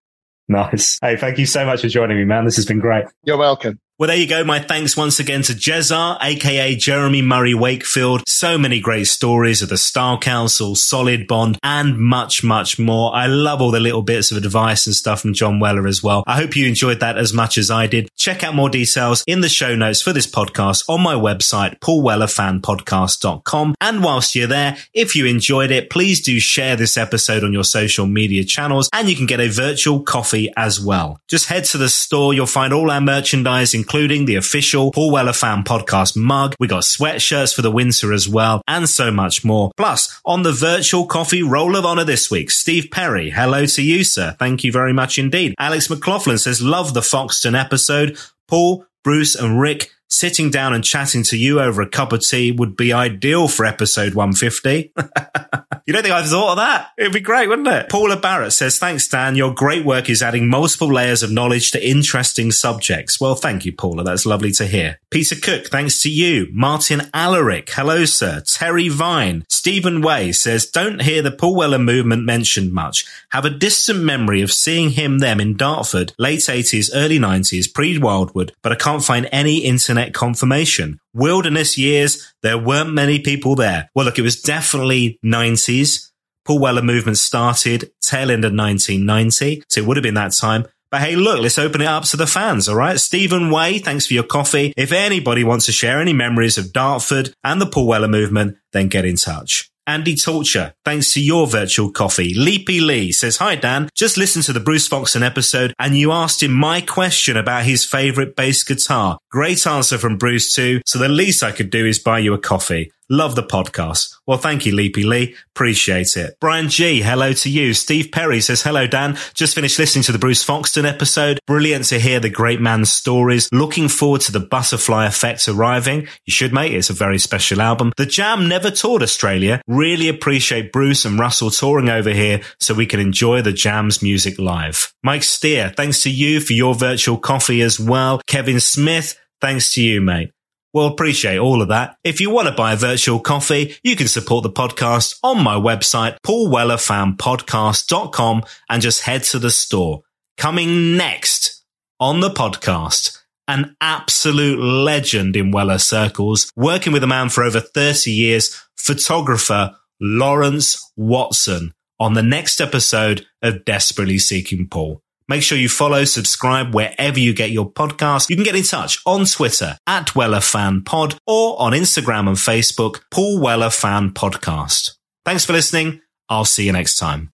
Nice. 0.47 0.99
Hey, 1.01 1.17
thank 1.17 1.39
you 1.39 1.47
so 1.47 1.65
much 1.65 1.81
for 1.81 1.87
joining 1.87 2.17
me, 2.17 2.25
man. 2.25 2.45
This 2.45 2.57
has 2.57 2.65
been 2.65 2.79
great. 2.79 3.05
You're 3.23 3.37
welcome. 3.37 3.79
Well, 3.99 4.09
there 4.09 4.17
you 4.17 4.27
go. 4.27 4.43
My 4.43 4.59
thanks 4.59 4.95
once 4.95 5.19
again 5.19 5.41
to 5.41 5.53
Jezar, 5.53 6.19
aka 6.21 6.75
Jeremy 6.75 7.23
Murray 7.23 7.55
Wakefield. 7.55 8.21
So 8.27 8.55
many 8.55 8.79
great 8.79 9.07
stories 9.07 9.63
of 9.63 9.69
the 9.69 9.77
Style 9.79 10.19
Council, 10.19 10.75
Solid 10.75 11.25
Bond, 11.25 11.57
and 11.63 11.97
much, 11.97 12.43
much 12.43 12.77
more. 12.77 13.15
I 13.15 13.25
love 13.25 13.59
all 13.59 13.71
the 13.71 13.79
little 13.79 14.03
bits 14.03 14.29
of 14.29 14.37
advice 14.37 14.85
and 14.85 14.95
stuff 14.95 15.21
from 15.21 15.33
John 15.33 15.59
Weller 15.59 15.87
as 15.87 16.03
well. 16.03 16.23
I 16.27 16.35
hope 16.35 16.55
you 16.55 16.67
enjoyed 16.67 16.99
that 16.99 17.17
as 17.17 17.33
much 17.33 17.57
as 17.57 17.71
I 17.71 17.87
did. 17.87 18.07
Check 18.15 18.43
out 18.43 18.53
more 18.53 18.69
details 18.69 19.23
in 19.25 19.41
the 19.41 19.49
show 19.49 19.75
notes 19.75 20.03
for 20.03 20.13
this 20.13 20.27
podcast 20.27 20.87
on 20.87 21.01
my 21.01 21.15
website, 21.15 21.79
paulwellerfanpodcast.com. 21.79 23.73
And 23.81 24.03
whilst 24.03 24.35
you're 24.35 24.45
there, 24.45 24.77
if 24.93 25.15
you 25.15 25.25
enjoyed 25.25 25.71
it, 25.71 25.89
please 25.89 26.21
do 26.21 26.39
share 26.39 26.75
this 26.75 26.97
episode 26.97 27.43
on 27.43 27.51
your 27.51 27.63
social 27.63 28.05
media 28.05 28.43
channels 28.43 28.91
and 28.93 29.09
you 29.09 29.15
can 29.15 29.25
get 29.25 29.39
a 29.39 29.49
virtual 29.49 30.01
coffee 30.01 30.53
as 30.55 30.79
well. 30.79 31.19
Just 31.27 31.47
head 31.47 31.65
to 31.65 31.79
the 31.79 31.89
store. 31.89 32.35
You'll 32.35 32.45
find 32.45 32.73
all 32.73 32.91
our 32.91 33.01
merchandise, 33.01 33.73
including 33.87 34.25
the 34.25 34.35
official 34.35 34.91
Paul 34.91 35.11
Weller 35.11 35.31
Fan 35.31 35.63
Podcast 35.63 36.17
mug. 36.17 36.55
We 36.59 36.67
got 36.67 36.83
sweatshirts 36.83 37.55
for 37.55 37.61
the 37.61 37.71
winter 37.71 38.11
as 38.11 38.27
well, 38.27 38.61
and 38.67 38.89
so 38.89 39.11
much 39.11 39.45
more. 39.45 39.71
Plus, 39.77 40.19
on 40.25 40.43
the 40.43 40.51
virtual 40.51 41.05
coffee 41.05 41.41
roll 41.41 41.77
of 41.77 41.85
honor 41.85 42.03
this 42.03 42.29
week, 42.29 42.51
Steve 42.51 42.89
Perry. 42.91 43.29
Hello 43.29 43.65
to 43.65 43.81
you, 43.81 44.03
sir. 44.03 44.35
Thank 44.39 44.65
you 44.65 44.73
very 44.73 44.91
much 44.91 45.17
indeed. 45.17 45.55
Alex 45.57 45.89
McLaughlin 45.89 46.37
says, 46.37 46.61
love 46.61 46.93
the 46.93 46.99
Foxton 46.99 47.57
episode. 47.57 48.17
Paul, 48.49 48.85
Bruce 49.05 49.35
and 49.35 49.61
Rick 49.61 49.89
sitting 50.09 50.49
down 50.49 50.73
and 50.73 50.83
chatting 50.83 51.23
to 51.23 51.37
you 51.37 51.61
over 51.61 51.81
a 51.81 51.87
cup 51.87 52.11
of 52.11 52.27
tea 52.27 52.51
would 52.51 52.75
be 52.75 52.91
ideal 52.91 53.47
for 53.47 53.65
episode 53.65 54.15
150. 54.15 54.91
you 55.87 55.93
don't 55.93 56.03
think 56.03 56.13
I've 56.13 56.27
thought 56.27 56.51
of 56.51 56.57
that? 56.57 56.89
It'd 56.97 57.13
be 57.13 57.21
great, 57.21 57.47
wouldn't 57.47 57.67
it? 57.69 57.89
Paula 57.89 58.17
Barrett 58.17 58.51
says, 58.51 58.77
thanks, 58.77 59.07
Dan. 59.07 59.37
Your 59.37 59.53
great 59.53 59.85
work 59.85 60.09
is 60.09 60.21
adding 60.21 60.49
multiple 60.49 60.91
layers 60.93 61.23
of 61.23 61.31
knowledge 61.31 61.71
to 61.71 61.89
interesting 61.89 62.51
subjects. 62.51 63.21
Well, 63.21 63.35
thank 63.35 63.65
you, 63.65 63.71
Paula. 63.71 64.03
That's 64.03 64.25
lovely 64.25 64.51
to 64.51 64.67
hear. 64.67 64.99
Peter 65.09 65.35
Cook, 65.35 65.67
thanks 65.67 66.01
to 66.01 66.11
you. 66.11 66.47
Martin 66.51 67.09
Alaric, 67.13 67.69
hello, 67.71 68.03
sir. 68.03 68.43
Terry 68.45 68.89
Vine. 68.89 69.45
Stephen 69.47 70.01
Way 70.01 70.33
says, 70.33 70.65
don't 70.65 71.01
hear 71.01 71.21
the 71.21 71.31
Paul 71.31 71.55
Weller 71.55 71.79
movement 71.79 72.25
mentioned 72.25 72.73
much. 72.73 73.05
Have 73.29 73.45
a 73.45 73.49
distant 73.49 74.03
memory 74.03 74.41
of 74.41 74.51
seeing 74.51 74.89
him, 74.89 75.19
them 75.19 75.39
in 75.39 75.55
Dartford, 75.55 76.11
late 76.19 76.39
80s, 76.39 76.89
early 76.93 77.17
90s, 77.17 77.73
pre-Wildwood, 77.73 78.51
but 78.61 78.73
I 78.73 78.75
can't 78.75 79.03
find 79.03 79.29
any 79.31 79.59
internet 79.59 80.13
confirmation. 80.13 80.99
Wilderness 81.13 81.77
years, 81.77 82.33
there 82.43 82.57
weren't 82.57 82.93
many 82.93 83.19
people 83.19 83.55
there. 83.55 83.89
Well, 83.95 84.05
look, 84.05 84.19
it 84.19 84.23
was 84.23 84.41
definitely 84.41 85.19
90s. 85.23 86.11
Paul 86.45 86.59
Weller 86.59 86.81
movement 86.81 87.17
started 87.17 87.91
tail 88.01 88.31
end 88.31 88.45
of 88.45 88.53
1990. 88.53 89.63
So 89.69 89.81
it 89.81 89.87
would 89.87 89.97
have 89.97 90.03
been 90.03 90.13
that 90.13 90.33
time. 90.33 90.65
But 90.89 91.01
hey, 91.01 91.17
look, 91.17 91.41
let's 91.41 91.59
open 91.59 91.81
it 91.81 91.87
up 91.87 92.05
to 92.05 92.17
the 92.17 92.27
fans, 92.27 92.69
all 92.69 92.77
right? 92.77 92.97
Stephen 92.97 93.51
Way, 93.51 93.79
thanks 93.79 94.07
for 94.07 94.13
your 94.13 94.23
coffee. 94.23 94.73
If 94.77 94.93
anybody 94.93 95.43
wants 95.43 95.65
to 95.65 95.73
share 95.73 95.99
any 95.99 96.13
memories 96.13 96.57
of 96.57 96.71
Dartford 96.71 97.33
and 97.43 97.59
the 97.59 97.65
Paul 97.65 97.87
Weller 97.87 98.07
movement, 98.07 98.57
then 98.71 98.87
get 98.87 99.03
in 99.03 99.17
touch. 99.17 99.69
Andy 99.87 100.15
Torture, 100.15 100.73
thanks 100.83 101.13
to 101.13 101.21
your 101.21 101.47
virtual 101.47 101.89
coffee. 101.91 102.33
Leapy 102.33 102.81
Lee 102.81 103.13
says, 103.13 103.37
Hi 103.37 103.55
Dan, 103.55 103.89
just 103.95 104.17
listen 104.17 104.41
to 104.43 104.51
the 104.51 104.59
Bruce 104.59 104.87
Foxton 104.87 105.25
episode 105.25 105.73
and 105.79 105.95
you 105.95 106.11
asked 106.11 106.43
him 106.43 106.51
my 106.51 106.81
question 106.81 107.37
about 107.37 107.63
his 107.63 107.85
favorite 107.85 108.35
bass 108.35 108.63
guitar. 108.63 109.17
Great 109.31 109.65
answer 109.65 109.97
from 109.97 110.17
Bruce 110.17 110.53
too. 110.53 110.81
So 110.85 110.99
the 110.99 111.07
least 111.07 111.41
I 111.41 111.53
could 111.53 111.69
do 111.69 111.85
is 111.85 111.99
buy 111.99 112.19
you 112.19 112.33
a 112.33 112.37
coffee. 112.37 112.91
Love 113.09 113.35
the 113.35 113.43
podcast. 113.43 114.15
Well, 114.25 114.37
thank 114.37 114.65
you, 114.65 114.73
Leapy 114.73 115.03
Lee. 115.03 115.35
Appreciate 115.55 116.17
it. 116.17 116.35
Brian 116.41 116.67
G, 116.67 117.01
hello 117.01 117.31
to 117.31 117.49
you. 117.49 117.73
Steve 117.73 118.11
Perry 118.11 118.41
says, 118.41 118.63
hello, 118.63 118.85
Dan. 118.85 119.17
Just 119.33 119.55
finished 119.55 119.79
listening 119.79 120.03
to 120.03 120.11
the 120.11 120.19
Bruce 120.19 120.43
Foxton 120.43 120.85
episode. 120.85 121.39
Brilliant 121.47 121.85
to 121.85 121.99
hear 121.99 122.19
the 122.19 122.29
great 122.29 122.59
man's 122.59 122.91
stories. 122.91 123.47
Looking 123.53 123.87
forward 123.87 124.21
to 124.21 124.31
the 124.31 124.41
butterfly 124.41 125.05
effect 125.05 125.47
arriving. 125.47 126.07
You 126.25 126.31
should, 126.31 126.53
mate. 126.53 126.73
It's 126.73 126.89
a 126.89 126.93
very 126.93 127.17
special 127.17 127.61
album. 127.61 127.93
The 127.95 128.05
Jam 128.05 128.49
never 128.49 128.71
toured 128.71 129.03
Australia. 129.03 129.61
Really 129.67 130.09
appreciate 130.09 130.73
Bruce 130.73 131.05
and 131.05 131.17
Russell 131.17 131.49
touring 131.49 131.89
over 131.89 132.11
here 132.11 132.41
so 132.59 132.73
we 132.73 132.85
can 132.85 132.99
enjoy 132.99 133.41
the 133.41 133.53
Jam's 133.53 134.03
music 134.03 134.37
live. 134.37 134.93
Mike 135.01 135.23
Steer, 135.23 135.73
thanks 135.75 136.03
to 136.03 136.09
you 136.09 136.41
for 136.41 136.53
your 136.53 136.75
virtual 136.75 137.17
coffee 137.17 137.61
as 137.61 137.79
well. 137.79 138.21
Kevin 138.27 138.59
Smith, 138.59 139.17
thanks 139.39 139.73
to 139.73 139.81
you, 139.81 140.01
mate. 140.01 140.31
We'll 140.77 140.85
appreciate 140.85 141.39
all 141.39 141.63
of 141.63 141.69
that. 141.69 141.97
If 142.03 142.21
you 142.21 142.29
want 142.29 142.49
to 142.49 142.53
buy 142.53 142.73
a 142.73 142.75
virtual 142.75 143.19
coffee, 143.19 143.75
you 143.81 143.95
can 143.95 144.07
support 144.07 144.43
the 144.43 144.51
podcast 144.51 145.17
on 145.23 145.43
my 145.43 145.55
website, 145.55 146.19
paulwellerfanpodcast.com 146.21 148.43
and 148.69 148.81
just 148.83 149.01
head 149.01 149.23
to 149.23 149.39
the 149.39 149.49
store. 149.49 150.03
Coming 150.37 150.95
next 150.95 151.63
on 151.99 152.19
the 152.19 152.29
podcast, 152.29 153.17
an 153.47 153.75
absolute 153.81 154.59
legend 154.59 155.35
in 155.35 155.49
Weller 155.49 155.79
circles, 155.79 156.51
working 156.55 156.93
with 156.93 157.03
a 157.03 157.07
man 157.07 157.29
for 157.29 157.43
over 157.43 157.59
30 157.59 158.11
years, 158.11 158.55
photographer 158.75 159.75
Lawrence 159.99 160.91
Watson 160.95 161.73
on 161.99 162.13
the 162.13 162.21
next 162.21 162.61
episode 162.61 163.25
of 163.41 163.65
Desperately 163.65 164.19
Seeking 164.19 164.67
Paul. 164.67 165.01
Make 165.27 165.43
sure 165.43 165.57
you 165.57 165.69
follow, 165.69 166.05
subscribe 166.05 166.73
wherever 166.73 167.19
you 167.19 167.33
get 167.33 167.51
your 167.51 167.69
podcast. 167.69 168.29
You 168.29 168.35
can 168.35 168.45
get 168.45 168.55
in 168.55 168.63
touch 168.63 168.99
on 169.05 169.25
Twitter 169.25 169.77
at 169.85 170.15
Weller 170.15 170.41
Fan 170.41 170.83
Pod 170.83 171.19
or 171.27 171.59
on 171.61 171.73
Instagram 171.73 172.27
and 172.27 172.37
Facebook, 172.37 173.01
Paul 173.11 173.39
Weller 173.39 173.69
Fan 173.69 174.11
Podcast. 174.11 174.91
Thanks 175.25 175.43
for 175.43 175.53
listening. 175.53 176.01
I'll 176.29 176.45
see 176.45 176.65
you 176.65 176.71
next 176.71 176.97
time. 176.97 177.31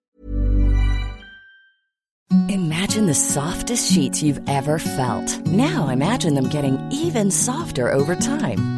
Imagine 2.51 3.07
the 3.07 3.15
softest 3.15 3.91
sheets 3.91 4.23
you've 4.23 4.47
ever 4.49 4.79
felt. 4.79 5.47
Now 5.47 5.89
imagine 5.89 6.35
them 6.35 6.51
getting 6.51 6.79
even 6.93 7.31
softer 7.31 7.91
over 7.91 8.15
time. 8.15 8.78